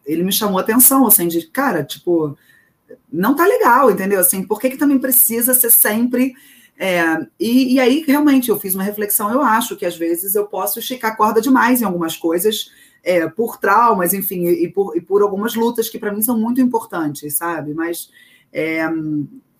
ele 0.05 0.23
me 0.23 0.31
chamou 0.31 0.57
a 0.57 0.61
atenção, 0.61 1.07
assim, 1.07 1.27
de, 1.27 1.47
cara, 1.47 1.83
tipo, 1.83 2.37
não 3.11 3.35
tá 3.35 3.45
legal, 3.45 3.89
entendeu? 3.89 4.19
Assim, 4.19 4.43
por 4.43 4.59
que, 4.59 4.71
que 4.71 4.77
também 4.77 4.99
precisa 4.99 5.53
ser 5.53 5.71
sempre. 5.71 6.33
É, 6.77 7.03
e, 7.39 7.75
e, 7.75 7.79
aí, 7.79 8.03
realmente, 8.05 8.49
eu 8.49 8.59
fiz 8.59 8.75
uma 8.75 8.83
reflexão. 8.83 9.31
Eu 9.31 9.41
acho 9.41 9.75
que 9.75 9.85
às 9.85 9.95
vezes 9.95 10.35
eu 10.35 10.45
posso 10.45 10.79
esticar 10.79 11.15
corda 11.15 11.39
demais 11.39 11.81
em 11.81 11.85
algumas 11.85 12.17
coisas, 12.17 12.71
é, 13.03 13.27
por 13.27 13.57
traumas, 13.57 14.13
enfim, 14.13 14.45
e, 14.45 14.65
e, 14.65 14.69
por, 14.69 14.95
e 14.97 15.01
por 15.01 15.21
algumas 15.21 15.55
lutas 15.55 15.89
que 15.89 15.99
para 15.99 16.11
mim 16.11 16.21
são 16.21 16.37
muito 16.37 16.59
importantes, 16.59 17.35
sabe? 17.35 17.73
Mas 17.73 18.09
é, 18.51 18.89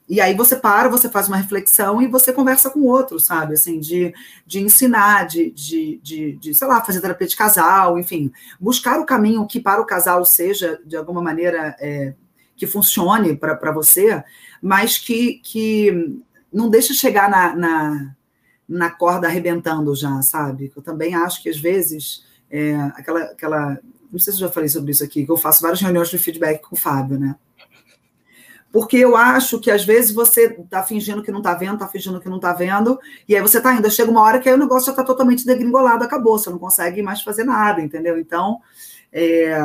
e 0.08 0.20
aí 0.20 0.34
você 0.34 0.56
para, 0.56 0.89
você 0.89 1.10
faz 1.10 1.28
uma 1.28 1.38
reflexão 1.38 2.01
e 2.01 2.08
você 2.08 2.34
conversa 2.34 2.70
com 2.70 2.82
o 2.82 2.88
outro, 2.88 3.20
sabe? 3.20 3.54
Assim, 3.54 3.80
de, 3.80 4.14
de 4.45 4.60
ensinar, 4.60 5.26
de, 5.26 5.49
de, 5.51 5.99
de, 6.04 6.34
de, 6.34 6.54
sei 6.54 6.68
lá, 6.68 6.84
fazer 6.84 6.99
terapia 6.99 7.28
de 7.28 7.36
casal, 7.36 7.97
enfim, 7.97 8.32
buscar 8.60 8.99
o 8.99 9.06
caminho 9.06 9.47
que 9.47 9.60
para 9.60 9.82
o 9.82 9.86
casal 9.86 10.26
seja, 10.26 10.80
de 10.86 10.97
alguma 10.97 11.22
maneira, 11.22 11.76
é, 11.80 12.14
que 12.56 12.68
funcione 12.68 13.36
para 13.36 13.72
você, 13.72 14.24
mas 14.62 14.97
que, 14.97 15.36
que 15.43 16.22
não 16.51 16.70
deixe 16.70 16.93
chegar 16.93 17.30
na, 17.30 17.56
na, 17.56 18.16
na, 18.68 18.89
corda 18.89 19.28
arrebentando 19.28 19.95
já, 19.95 20.22
sabe? 20.22 20.72
Eu 20.76 20.82
também 20.82 21.16
acho 21.16 21.41
que 21.41 21.49
às 21.49 21.58
vezes 21.58 22.26
é, 22.49 22.76
aquela, 22.95 23.22
aquela. 23.24 23.80
Não 24.12 24.20
sei 24.20 24.32
se 24.32 24.39
eu 24.41 24.47
já 24.47 24.54
falei 24.54 24.70
sobre 24.70 24.91
isso 24.91 25.04
aqui, 25.04 25.26
que 25.26 25.32
eu 25.32 25.38
faço 25.38 25.62
várias 25.62 25.82
reuniões 25.82 26.10
de 26.10 26.20
feedback 26.20 26.62
com 26.62 26.76
o 26.76 26.80
Fábio, 26.80 27.18
né? 27.18 27.36
Porque 28.74 28.97
eu 28.97 29.15
acho 29.15 29.59
que 29.59 29.69
às 29.69 29.86
vezes 29.86 30.11
você 30.11 30.45
está 30.45 30.82
fingindo 30.82 31.21
que 31.21 31.32
não 31.32 31.41
está 31.41 31.53
vendo, 31.53 31.76
está 31.76 31.88
fingindo 31.88 32.19
que 32.19 32.28
não 32.28 32.38
está 32.38 32.51
vendo, 32.53 32.99
e 33.30 33.36
aí 33.36 33.41
você 33.41 33.59
está 33.59 33.71
indo. 33.71 33.89
Chega 33.91 34.09
uma 34.09 34.24
hora 34.24 34.39
que 34.39 34.49
aí 34.49 34.55
o 34.55 34.57
negócio 34.57 34.88
já 34.88 34.93
está 34.93 35.03
totalmente 35.03 35.45
degringolado, 35.45 36.03
acabou, 36.03 36.39
você 36.39 36.49
não 36.49 36.57
consegue 36.57 37.03
mais 37.03 37.21
fazer 37.21 37.43
nada, 37.43 37.82
entendeu? 37.82 38.17
Então, 38.17 38.59
é, 39.11 39.55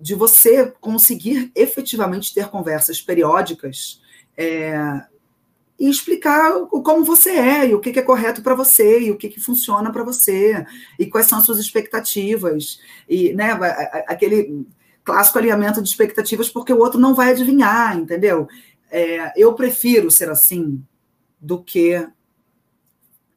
de 0.00 0.14
você 0.14 0.72
conseguir 0.80 1.52
efetivamente 1.54 2.32
ter 2.32 2.48
conversas 2.48 3.02
periódicas 3.02 4.00
é, 4.34 5.02
e 5.78 5.90
explicar 5.90 6.52
como 6.68 7.04
você 7.04 7.32
é, 7.32 7.68
e 7.68 7.74
o 7.74 7.80
que 7.80 7.98
é 7.98 8.02
correto 8.02 8.40
para 8.40 8.54
você, 8.54 8.98
e 9.00 9.10
o 9.10 9.18
que, 9.18 9.28
que 9.28 9.40
funciona 9.40 9.92
para 9.92 10.04
você, 10.04 10.64
e 10.98 11.04
quais 11.04 11.26
são 11.26 11.38
as 11.38 11.44
suas 11.44 11.58
expectativas, 11.58 12.80
e 13.06 13.34
né, 13.34 13.50
aquele 14.06 14.66
clássico 15.04 15.38
alinhamento 15.38 15.82
de 15.82 15.88
expectativas, 15.88 16.48
porque 16.48 16.72
o 16.72 16.78
outro 16.78 17.00
não 17.00 17.14
vai 17.14 17.30
adivinhar, 17.30 17.96
entendeu? 17.96 18.48
É, 18.90 19.32
eu 19.40 19.54
prefiro 19.54 20.10
ser 20.10 20.30
assim 20.30 20.82
do 21.40 21.62
que 21.62 22.06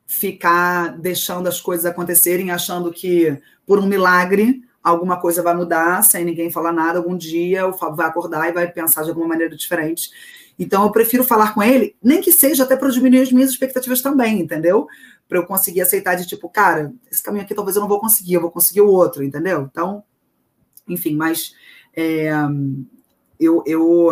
ficar 0.06 0.98
deixando 0.98 1.48
as 1.48 1.60
coisas 1.60 1.86
acontecerem, 1.86 2.52
achando 2.52 2.92
que 2.92 3.38
por 3.66 3.80
um 3.80 3.88
milagre 3.88 4.62
alguma 4.84 5.20
coisa 5.20 5.42
vai 5.42 5.56
mudar, 5.56 6.04
sem 6.04 6.24
ninguém 6.24 6.52
falar 6.52 6.72
nada, 6.72 7.00
algum 7.00 7.18
dia 7.18 7.68
o 7.68 7.74
Fábio 7.74 7.96
vai 7.96 8.08
acordar 8.08 8.48
e 8.48 8.54
vai 8.54 8.72
pensar 8.72 9.02
de 9.02 9.10
alguma 9.10 9.28
maneira 9.28 9.56
diferente. 9.56 10.12
Então, 10.60 10.84
eu 10.84 10.92
prefiro 10.92 11.24
falar 11.24 11.54
com 11.54 11.62
ele, 11.62 11.96
nem 12.02 12.22
que 12.22 12.32
seja 12.32 12.64
até 12.64 12.78
para 12.78 12.90
diminuir 12.90 13.22
as 13.22 13.32
minhas 13.32 13.50
expectativas 13.50 14.02
também, 14.02 14.40
entendeu? 14.40 14.88
Para 15.28 15.40
eu 15.40 15.46
conseguir 15.46 15.82
aceitar 15.82 16.16
de 16.16 16.28
tipo, 16.28 16.48
cara, 16.48 16.94
esse 17.12 17.22
caminho 17.22 17.44
aqui 17.44 17.56
talvez 17.56 17.76
eu 17.76 17.82
não 17.82 17.90
vou 17.90 18.00
conseguir, 18.00 18.36
eu 18.36 18.42
vou 18.42 18.52
conseguir 18.52 18.82
o 18.82 18.88
outro, 18.88 19.24
entendeu? 19.24 19.68
Então, 19.70 20.04
enfim, 20.88 21.16
mas 21.16 21.56
é, 21.96 22.30
eu, 23.40 23.64
eu, 23.66 24.10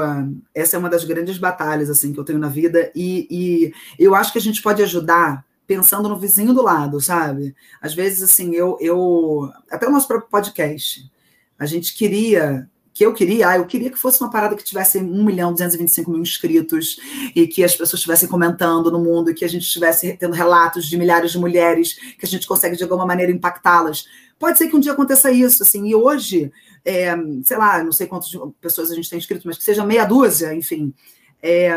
essa 0.53 0.75
é 0.75 0.79
uma 0.79 0.89
das 0.89 1.03
grandes 1.03 1.37
batalhas 1.37 1.89
assim 1.89 2.13
que 2.13 2.19
eu 2.19 2.23
tenho 2.23 2.39
na 2.39 2.49
vida 2.49 2.91
e, 2.95 3.27
e 3.29 3.73
eu 4.03 4.15
acho 4.15 4.31
que 4.31 4.37
a 4.37 4.41
gente 4.41 4.61
pode 4.61 4.81
ajudar 4.81 5.45
pensando 5.65 6.09
no 6.09 6.19
vizinho 6.19 6.53
do 6.53 6.61
lado, 6.61 6.99
sabe? 6.99 7.55
Às 7.81 7.93
vezes, 7.93 8.21
assim, 8.21 8.53
eu, 8.53 8.77
eu 8.81 9.49
até 9.71 9.87
o 9.87 9.91
nosso 9.91 10.07
próprio 10.07 10.29
podcast, 10.29 11.09
a 11.57 11.65
gente 11.65 11.93
queria 11.93 12.69
que 12.93 13.05
eu 13.05 13.13
queria, 13.13 13.49
ah, 13.49 13.57
eu 13.57 13.65
queria 13.65 13.89
que 13.89 13.97
fosse 13.97 14.21
uma 14.21 14.29
parada 14.29 14.55
que 14.55 14.63
tivesse 14.63 14.99
1 14.99 15.23
milhão 15.23 15.51
225 15.51 16.11
mil 16.11 16.21
inscritos 16.21 16.99
e 17.35 17.47
que 17.47 17.63
as 17.63 17.71
pessoas 17.71 17.99
estivessem 17.99 18.29
comentando 18.29 18.91
no 18.91 18.99
mundo 18.99 19.31
e 19.31 19.33
que 19.33 19.43
a 19.43 19.47
gente 19.47 19.63
estivesse 19.63 20.15
tendo 20.17 20.33
relatos 20.33 20.85
de 20.85 20.95
milhares 20.95 21.31
de 21.31 21.39
mulheres 21.39 21.93
que 21.93 22.25
a 22.25 22.27
gente 22.27 22.47
consegue 22.47 22.75
de 22.75 22.83
alguma 22.83 23.05
maneira 23.05 23.31
impactá-las. 23.31 24.05
Pode 24.37 24.57
ser 24.57 24.67
que 24.67 24.75
um 24.75 24.79
dia 24.79 24.91
aconteça 24.91 25.31
isso, 25.31 25.63
assim, 25.63 25.87
e 25.87 25.95
hoje, 25.95 26.51
é, 26.85 27.15
sei 27.43 27.57
lá, 27.57 27.83
não 27.83 27.91
sei 27.91 28.05
quantas 28.05 28.29
pessoas 28.61 28.91
a 28.91 28.95
gente 28.95 29.09
tem 29.09 29.17
inscrito, 29.17 29.47
mas 29.47 29.57
que 29.57 29.63
seja 29.63 29.85
meia 29.85 30.05
dúzia, 30.05 30.53
enfim, 30.53 30.93
é, 31.41 31.69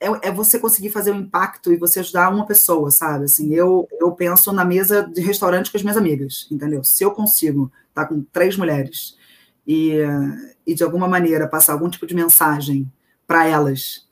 é, 0.00 0.28
é, 0.28 0.32
você 0.32 0.58
conseguir 0.58 0.90
fazer 0.90 1.10
um 1.10 1.20
impacto 1.20 1.72
e 1.72 1.76
você 1.76 2.00
ajudar 2.00 2.30
uma 2.30 2.46
pessoa, 2.46 2.90
sabe? 2.90 3.24
Assim, 3.24 3.52
eu, 3.54 3.88
eu 4.00 4.12
penso 4.12 4.52
na 4.52 4.64
mesa 4.64 5.02
de 5.02 5.20
restaurante 5.20 5.70
com 5.70 5.76
as 5.76 5.82
minhas 5.82 5.96
amigas, 5.96 6.46
entendeu? 6.50 6.84
Se 6.84 7.04
eu 7.04 7.10
consigo 7.10 7.70
estar 7.90 8.06
com 8.06 8.22
três 8.32 8.56
mulheres 8.56 9.16
e, 9.66 9.98
e 10.66 10.74
de 10.74 10.82
alguma 10.82 11.08
maneira 11.08 11.48
passar 11.48 11.72
algum 11.72 11.88
tipo 11.88 12.06
de 12.06 12.14
mensagem 12.14 12.90
para 13.26 13.46
elas, 13.46 14.08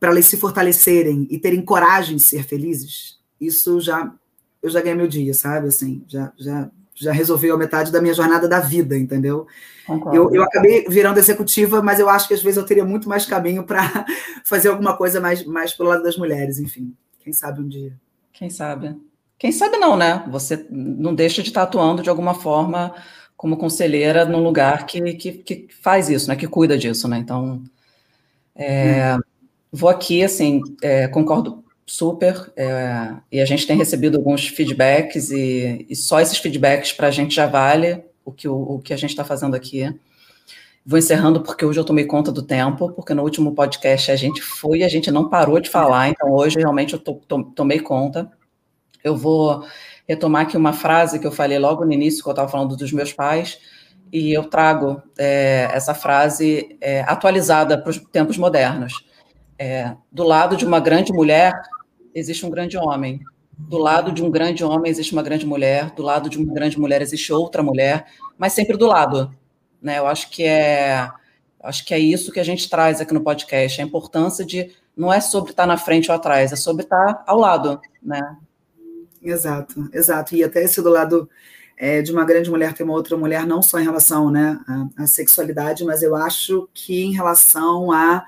para 0.00 0.10
elas 0.10 0.26
se 0.26 0.36
fortalecerem 0.36 1.26
e 1.30 1.38
terem 1.38 1.62
coragem 1.62 2.16
de 2.16 2.22
ser 2.22 2.44
felizes, 2.44 3.18
isso 3.40 3.80
já 3.80 4.12
eu 4.60 4.68
já 4.68 4.80
ganhei 4.80 4.96
meu 4.96 5.06
dia, 5.06 5.32
sabe? 5.34 5.68
Assim, 5.68 6.02
já 6.08 6.32
já 6.36 6.70
já 7.00 7.12
resolveu 7.12 7.54
a 7.54 7.58
metade 7.58 7.92
da 7.92 8.02
minha 8.02 8.12
jornada 8.12 8.48
da 8.48 8.58
vida, 8.58 8.98
entendeu? 8.98 9.46
Eu, 10.12 10.34
eu 10.34 10.42
acabei 10.42 10.84
virando 10.88 11.18
executiva, 11.18 11.80
mas 11.80 12.00
eu 12.00 12.08
acho 12.08 12.26
que 12.26 12.34
às 12.34 12.42
vezes 12.42 12.56
eu 12.56 12.66
teria 12.66 12.84
muito 12.84 13.08
mais 13.08 13.24
caminho 13.24 13.62
para 13.62 14.04
fazer 14.44 14.68
alguma 14.68 14.96
coisa 14.96 15.20
mais, 15.20 15.44
mais 15.44 15.72
pelo 15.72 15.90
lado 15.90 16.02
das 16.02 16.16
mulheres, 16.16 16.58
enfim. 16.58 16.92
Quem 17.20 17.32
sabe 17.32 17.60
um 17.60 17.68
dia. 17.68 17.92
Quem 18.32 18.50
sabe? 18.50 18.96
Quem 19.38 19.52
sabe 19.52 19.76
não, 19.76 19.96
né? 19.96 20.24
Você 20.28 20.66
não 20.68 21.14
deixa 21.14 21.40
de 21.40 21.50
estar 21.50 21.62
atuando 21.62 22.02
de 22.02 22.10
alguma 22.10 22.34
forma 22.34 22.92
como 23.38 23.56
conselheira 23.56 24.24
num 24.24 24.42
lugar 24.42 24.84
que, 24.84 25.14
que, 25.14 25.32
que 25.32 25.68
faz 25.80 26.10
isso, 26.10 26.28
né? 26.28 26.34
Que 26.34 26.48
cuida 26.48 26.76
disso, 26.76 27.06
né? 27.06 27.18
Então, 27.18 27.62
é, 28.54 29.14
hum. 29.14 29.20
vou 29.70 29.88
aqui, 29.88 30.24
assim, 30.24 30.60
é, 30.82 31.06
concordo 31.06 31.64
super. 31.86 32.52
É, 32.56 33.14
e 33.30 33.40
a 33.40 33.44
gente 33.44 33.64
tem 33.64 33.76
recebido 33.76 34.16
alguns 34.18 34.48
feedbacks, 34.48 35.30
e, 35.30 35.86
e 35.88 35.94
só 35.94 36.20
esses 36.20 36.38
feedbacks 36.38 36.92
para 36.92 37.06
a 37.06 37.10
gente 37.12 37.32
já 37.32 37.46
vale 37.46 38.02
o 38.24 38.32
que, 38.32 38.48
o, 38.48 38.56
o 38.56 38.80
que 38.80 38.92
a 38.92 38.96
gente 38.96 39.10
está 39.10 39.24
fazendo 39.24 39.54
aqui. 39.54 39.88
Vou 40.84 40.98
encerrando 40.98 41.40
porque 41.40 41.64
hoje 41.64 41.78
eu 41.78 41.84
tomei 41.84 42.06
conta 42.06 42.32
do 42.32 42.42
tempo, 42.42 42.90
porque 42.90 43.14
no 43.14 43.22
último 43.22 43.54
podcast 43.54 44.10
a 44.10 44.16
gente 44.16 44.42
foi 44.42 44.78
e 44.78 44.84
a 44.84 44.88
gente 44.88 45.12
não 45.12 45.28
parou 45.28 45.60
de 45.60 45.70
falar, 45.70 46.08
então 46.08 46.32
hoje 46.32 46.58
realmente 46.58 46.94
eu 46.94 46.98
to, 46.98 47.14
to, 47.28 47.44
tomei 47.54 47.78
conta. 47.78 48.32
Eu 49.04 49.16
vou 49.16 49.64
retomar 50.08 50.42
aqui 50.42 50.56
uma 50.56 50.72
frase 50.72 51.18
que 51.18 51.26
eu 51.26 51.32
falei 51.32 51.58
logo 51.58 51.84
no 51.84 51.92
início, 51.92 52.22
que 52.22 52.28
eu 52.28 52.32
estava 52.32 52.48
falando 52.48 52.74
dos 52.76 52.92
meus 52.92 53.12
pais, 53.12 53.58
e 54.10 54.32
eu 54.32 54.44
trago 54.44 55.02
é, 55.18 55.68
essa 55.72 55.94
frase 55.94 56.78
é, 56.80 57.02
atualizada 57.02 57.76
para 57.76 57.90
os 57.90 57.98
tempos 57.98 58.38
modernos. 58.38 59.04
É, 59.58 59.94
do 60.10 60.24
lado 60.24 60.56
de 60.56 60.64
uma 60.64 60.80
grande 60.80 61.12
mulher 61.12 61.52
existe 62.14 62.46
um 62.46 62.50
grande 62.50 62.78
homem. 62.78 63.20
Do 63.52 63.76
lado 63.76 64.12
de 64.12 64.22
um 64.22 64.30
grande 64.30 64.64
homem 64.64 64.90
existe 64.90 65.12
uma 65.12 65.22
grande 65.22 65.44
mulher, 65.44 65.90
do 65.90 66.02
lado 66.02 66.30
de 66.30 66.38
uma 66.38 66.54
grande 66.54 66.78
mulher 66.78 67.02
existe 67.02 67.32
outra 67.32 67.62
mulher, 67.62 68.06
mas 68.38 68.52
sempre 68.52 68.76
do 68.76 68.86
lado. 68.86 69.30
Né? 69.82 69.98
Eu 69.98 70.06
acho 70.06 70.30
que 70.30 70.44
é 70.44 71.10
acho 71.60 71.84
que 71.84 71.92
é 71.92 71.98
isso 71.98 72.32
que 72.32 72.40
a 72.40 72.44
gente 72.44 72.70
traz 72.70 73.00
aqui 73.00 73.12
no 73.12 73.20
podcast, 73.20 73.80
a 73.80 73.84
importância 73.84 74.44
de 74.44 74.70
não 74.96 75.12
é 75.12 75.20
sobre 75.20 75.50
estar 75.50 75.66
na 75.66 75.76
frente 75.76 76.10
ou 76.10 76.14
atrás, 76.14 76.52
é 76.52 76.56
sobre 76.56 76.84
estar 76.84 77.22
ao 77.26 77.38
lado, 77.38 77.80
né? 78.02 78.36
Exato, 79.30 79.88
exato. 79.92 80.34
E 80.34 80.42
até 80.42 80.62
esse 80.64 80.80
do 80.80 80.90
lado 80.90 81.28
é, 81.76 82.02
de 82.02 82.10
uma 82.10 82.24
grande 82.24 82.50
mulher 82.50 82.72
ter 82.72 82.82
uma 82.82 82.94
outra 82.94 83.16
mulher, 83.16 83.46
não 83.46 83.62
só 83.62 83.78
em 83.78 83.84
relação 83.84 84.30
né, 84.30 84.58
à, 84.66 85.04
à 85.04 85.06
sexualidade, 85.06 85.84
mas 85.84 86.02
eu 86.02 86.16
acho 86.16 86.68
que 86.74 87.02
em 87.02 87.12
relação 87.12 87.92
a 87.92 88.24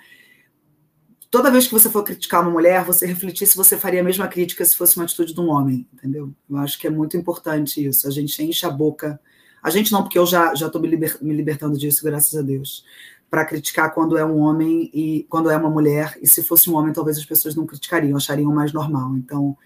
toda 1.30 1.50
vez 1.50 1.66
que 1.66 1.72
você 1.72 1.88
for 1.88 2.02
criticar 2.02 2.42
uma 2.42 2.50
mulher, 2.50 2.84
você 2.84 3.06
refletir 3.06 3.46
se 3.46 3.56
você 3.56 3.76
faria 3.76 4.00
a 4.00 4.04
mesma 4.04 4.26
crítica 4.28 4.64
se 4.64 4.76
fosse 4.76 4.96
uma 4.96 5.04
atitude 5.04 5.32
de 5.32 5.40
um 5.40 5.48
homem, 5.48 5.86
entendeu? 5.92 6.32
Eu 6.48 6.56
acho 6.58 6.78
que 6.78 6.86
é 6.86 6.90
muito 6.90 7.16
importante 7.16 7.84
isso. 7.86 8.06
A 8.06 8.10
gente 8.10 8.42
enche 8.42 8.66
a 8.66 8.70
boca. 8.70 9.18
A 9.62 9.70
gente 9.70 9.92
não, 9.92 10.02
porque 10.02 10.18
eu 10.18 10.26
já 10.26 10.54
já 10.54 10.66
estou 10.66 10.80
me, 10.80 10.88
liber, 10.88 11.16
me 11.22 11.34
libertando 11.34 11.78
disso, 11.78 12.04
graças 12.04 12.36
a 12.36 12.42
Deus. 12.42 12.84
Para 13.30 13.44
criticar 13.44 13.94
quando 13.94 14.18
é 14.18 14.24
um 14.24 14.38
homem 14.40 14.90
e 14.92 15.24
quando 15.28 15.50
é 15.50 15.56
uma 15.56 15.70
mulher. 15.70 16.18
E 16.20 16.26
se 16.26 16.42
fosse 16.42 16.68
um 16.68 16.74
homem, 16.74 16.92
talvez 16.92 17.16
as 17.16 17.24
pessoas 17.24 17.54
não 17.54 17.64
criticariam, 17.64 18.16
achariam 18.16 18.52
mais 18.52 18.72
normal. 18.72 19.16
Então, 19.16 19.56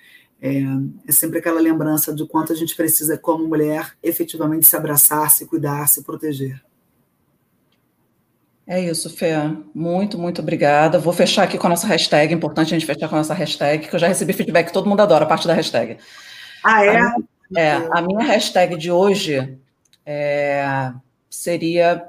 é, 0.41 0.63
é 1.09 1.13
sempre 1.13 1.39
aquela 1.39 1.61
lembrança 1.61 2.13
do 2.13 2.27
quanto 2.27 2.53
a 2.53 2.57
gente 2.57 2.77
precisa, 2.77 3.17
como 3.17 3.47
mulher, 3.47 3.93
efetivamente 4.03 4.67
se 4.67 4.77
abraçar, 4.77 5.31
se 5.31 5.47
cuidar, 5.47 5.89
se 5.89 6.03
proteger. 6.03 6.63
É 8.67 8.81
isso, 8.81 9.11
Fê. 9.11 9.35
Muito, 9.75 10.19
muito 10.19 10.41
obrigada. 10.41 10.99
Vou 10.99 11.13
fechar 11.13 11.43
aqui 11.43 11.59
com 11.59 11.67
a 11.67 11.71
nossa 11.71 11.87
hashtag. 11.87 12.33
Importante 12.33 12.69
a 12.75 12.79
gente 12.79 12.87
fechar 12.87 13.09
com 13.09 13.15
a 13.15 13.19
nossa 13.19 13.35
hashtag, 13.35 13.89
que 13.89 13.95
eu 13.95 14.01
já 14.01 14.09
recebi 14.09 14.33
feedback, 14.33 14.73
todo 14.73 14.89
mundo 14.89 15.01
adora 15.01 15.25
a 15.25 15.29
parte 15.29 15.47
da 15.47 15.53
hashtag. 15.53 15.99
Ah, 16.63 16.85
é? 16.85 16.97
A 16.99 17.15
minha, 17.51 17.63
é, 17.63 17.89
a 17.93 18.01
minha 18.01 18.23
hashtag 18.23 18.77
de 18.77 18.91
hoje 18.91 19.59
é, 20.07 20.93
seria. 21.29 22.09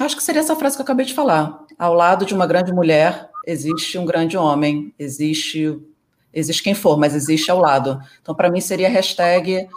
Acho 0.00 0.16
que 0.16 0.22
seria 0.22 0.40
essa 0.40 0.56
frase 0.56 0.76
que 0.76 0.80
eu 0.80 0.84
acabei 0.84 1.04
de 1.04 1.14
falar. 1.14 1.64
Ao 1.78 1.92
lado 1.92 2.24
de 2.24 2.34
uma 2.34 2.46
grande 2.46 2.72
mulher 2.72 3.28
existe 3.46 3.98
um 3.98 4.04
grande 4.04 4.36
homem, 4.36 4.92
existe, 4.98 5.78
existe 6.38 6.62
quem 6.62 6.74
for, 6.74 6.98
mas 6.98 7.14
existe 7.14 7.50
ao 7.50 7.58
lado. 7.58 8.00
Então, 8.20 8.34
para 8.34 8.50
mim, 8.50 8.60
seria 8.60 8.86
a 8.86 8.90
hashtag 8.90 9.68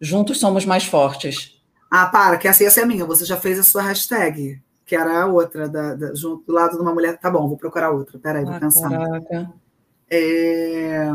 Juntos 0.00 0.38
Somos 0.38 0.64
Mais 0.64 0.84
Fortes. 0.84 1.60
Ah, 1.90 2.06
para, 2.06 2.38
que 2.38 2.48
essa 2.48 2.62
ia 2.62 2.70
ser 2.70 2.82
a 2.82 2.86
minha. 2.86 3.04
Você 3.04 3.24
já 3.24 3.36
fez 3.36 3.58
a 3.58 3.62
sua 3.62 3.82
hashtag 3.82 4.60
que 4.86 4.94
era 4.94 5.22
a 5.22 5.26
outra, 5.26 5.68
da, 5.68 5.94
da, 5.94 6.14
junto 6.14 6.44
do 6.46 6.52
lado 6.52 6.76
de 6.76 6.82
uma 6.82 6.92
mulher. 6.92 7.18
Tá 7.18 7.30
bom, 7.30 7.48
vou 7.48 7.56
procurar 7.56 7.90
outra. 7.90 8.18
Peraí, 8.18 8.44
vou 8.44 8.54
ah, 8.54 8.60
pensar. 8.60 8.90
Caraca. 8.90 9.52
É... 10.10 11.08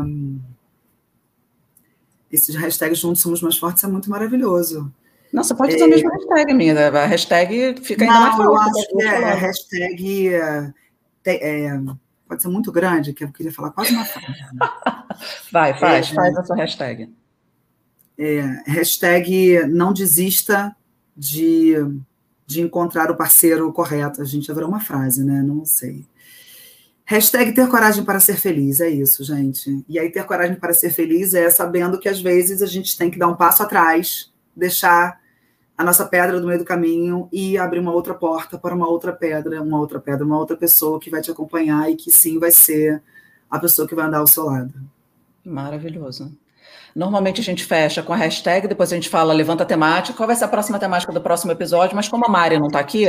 Esse 2.30 2.56
hashtag 2.56 2.94
Juntos 2.94 3.22
Somos 3.22 3.42
Mais 3.42 3.56
Fortes 3.56 3.82
é 3.84 3.86
muito 3.86 4.10
maravilhoso. 4.10 4.92
Não, 5.32 5.44
você 5.44 5.54
pode 5.54 5.76
usar 5.76 5.84
é... 5.84 5.86
a 5.86 5.90
mesma 5.90 6.10
hashtag, 6.10 6.54
minha. 6.54 6.88
A 6.88 7.06
hashtag 7.06 7.80
fica 7.82 8.04
ainda 8.04 8.14
Não, 8.14 8.20
mais 8.22 8.36
forte. 8.36 8.50
Eu 8.50 8.58
acho 8.58 8.88
que 8.88 9.02
é, 9.02 9.24
a 9.24 9.34
hashtag. 9.34 10.34
É, 10.34 11.80
pode 12.30 12.42
ser 12.42 12.48
muito 12.48 12.70
grande, 12.70 13.12
que 13.12 13.24
eu 13.24 13.32
queria 13.32 13.52
falar 13.52 13.72
quase 13.72 13.92
uma 13.92 14.04
frase. 14.04 14.28
Vai, 15.50 15.76
faz, 15.76 16.10
é, 16.10 16.14
faz 16.14 16.36
a 16.36 16.44
sua 16.44 16.56
hashtag. 16.56 17.12
É, 18.16 18.40
hashtag 18.66 19.66
não 19.66 19.92
desista 19.92 20.74
de, 21.16 21.74
de 22.46 22.60
encontrar 22.60 23.10
o 23.10 23.16
parceiro 23.16 23.72
correto. 23.72 24.22
A 24.22 24.24
gente 24.24 24.46
já 24.46 24.54
virou 24.54 24.68
uma 24.68 24.78
frase, 24.78 25.24
né? 25.24 25.42
Não 25.42 25.64
sei. 25.64 26.06
Hashtag 27.04 27.52
ter 27.52 27.68
coragem 27.68 28.04
para 28.04 28.20
ser 28.20 28.36
feliz, 28.36 28.80
é 28.80 28.88
isso, 28.88 29.24
gente. 29.24 29.84
E 29.88 29.98
aí, 29.98 30.08
ter 30.08 30.24
coragem 30.24 30.54
para 30.54 30.72
ser 30.72 30.90
feliz 30.90 31.34
é 31.34 31.50
sabendo 31.50 31.98
que 31.98 32.08
às 32.08 32.20
vezes 32.20 32.62
a 32.62 32.66
gente 32.66 32.96
tem 32.96 33.10
que 33.10 33.18
dar 33.18 33.26
um 33.26 33.34
passo 33.34 33.64
atrás, 33.64 34.32
deixar 34.54 35.19
a 35.80 35.82
nossa 35.84 36.04
pedra 36.04 36.38
do 36.38 36.46
meio 36.46 36.58
do 36.58 36.64
caminho 36.64 37.26
e 37.32 37.56
abrir 37.56 37.78
uma 37.78 37.90
outra 37.90 38.12
porta 38.12 38.58
para 38.58 38.74
uma 38.74 38.86
outra 38.86 39.14
pedra, 39.14 39.62
uma 39.62 39.78
outra 39.78 39.98
pedra, 39.98 40.26
uma 40.26 40.38
outra 40.38 40.54
pessoa 40.54 41.00
que 41.00 41.08
vai 41.08 41.22
te 41.22 41.30
acompanhar 41.30 41.90
e 41.90 41.96
que 41.96 42.12
sim 42.12 42.38
vai 42.38 42.50
ser 42.50 43.02
a 43.50 43.58
pessoa 43.58 43.88
que 43.88 43.94
vai 43.94 44.04
andar 44.04 44.18
ao 44.18 44.26
seu 44.26 44.44
lado. 44.44 44.74
Maravilhoso. 45.42 46.36
Normalmente 46.94 47.40
a 47.40 47.44
gente 47.44 47.64
fecha 47.64 48.02
com 48.02 48.12
a 48.12 48.16
hashtag, 48.16 48.68
depois 48.68 48.92
a 48.92 48.94
gente 48.94 49.08
fala 49.08 49.32
levanta 49.32 49.62
a 49.62 49.66
temática, 49.66 50.14
qual 50.14 50.26
vai 50.26 50.36
ser 50.36 50.44
a 50.44 50.48
próxima 50.48 50.78
temática 50.78 51.14
do 51.14 51.20
próximo 51.22 51.50
episódio, 51.50 51.96
mas 51.96 52.10
como 52.10 52.26
a 52.26 52.28
Mari 52.28 52.58
não 52.58 52.66
está 52.66 52.78
aqui, 52.78 53.06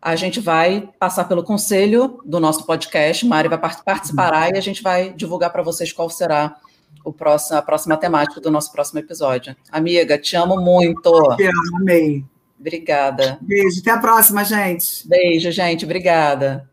a 0.00 0.14
gente 0.14 0.38
vai 0.38 0.88
passar 1.00 1.24
pelo 1.24 1.42
conselho 1.42 2.22
do 2.24 2.38
nosso 2.38 2.64
podcast, 2.64 3.26
Mari 3.26 3.48
vai 3.48 3.58
participar 3.58 4.54
e 4.54 4.56
a 4.56 4.60
gente 4.60 4.84
vai 4.84 5.12
divulgar 5.14 5.50
para 5.50 5.64
vocês 5.64 5.92
qual 5.92 6.08
será 6.08 6.54
o 7.04 7.12
próximo, 7.12 7.58
a 7.58 7.62
próxima 7.62 7.96
temática 7.96 8.40
do 8.40 8.50
nosso 8.50 8.72
próximo 8.72 9.00
episódio. 9.00 9.56
Amiga, 9.70 10.18
te 10.18 10.36
amo 10.36 10.60
muito. 10.60 11.10
Te 11.36 11.44
amo, 11.44 11.76
amei. 11.80 12.24
Obrigada. 12.58 13.38
Beijo, 13.40 13.80
até 13.80 13.90
a 13.90 13.98
próxima, 13.98 14.44
gente. 14.44 15.06
Beijo, 15.06 15.50
gente, 15.52 15.84
obrigada. 15.84 16.68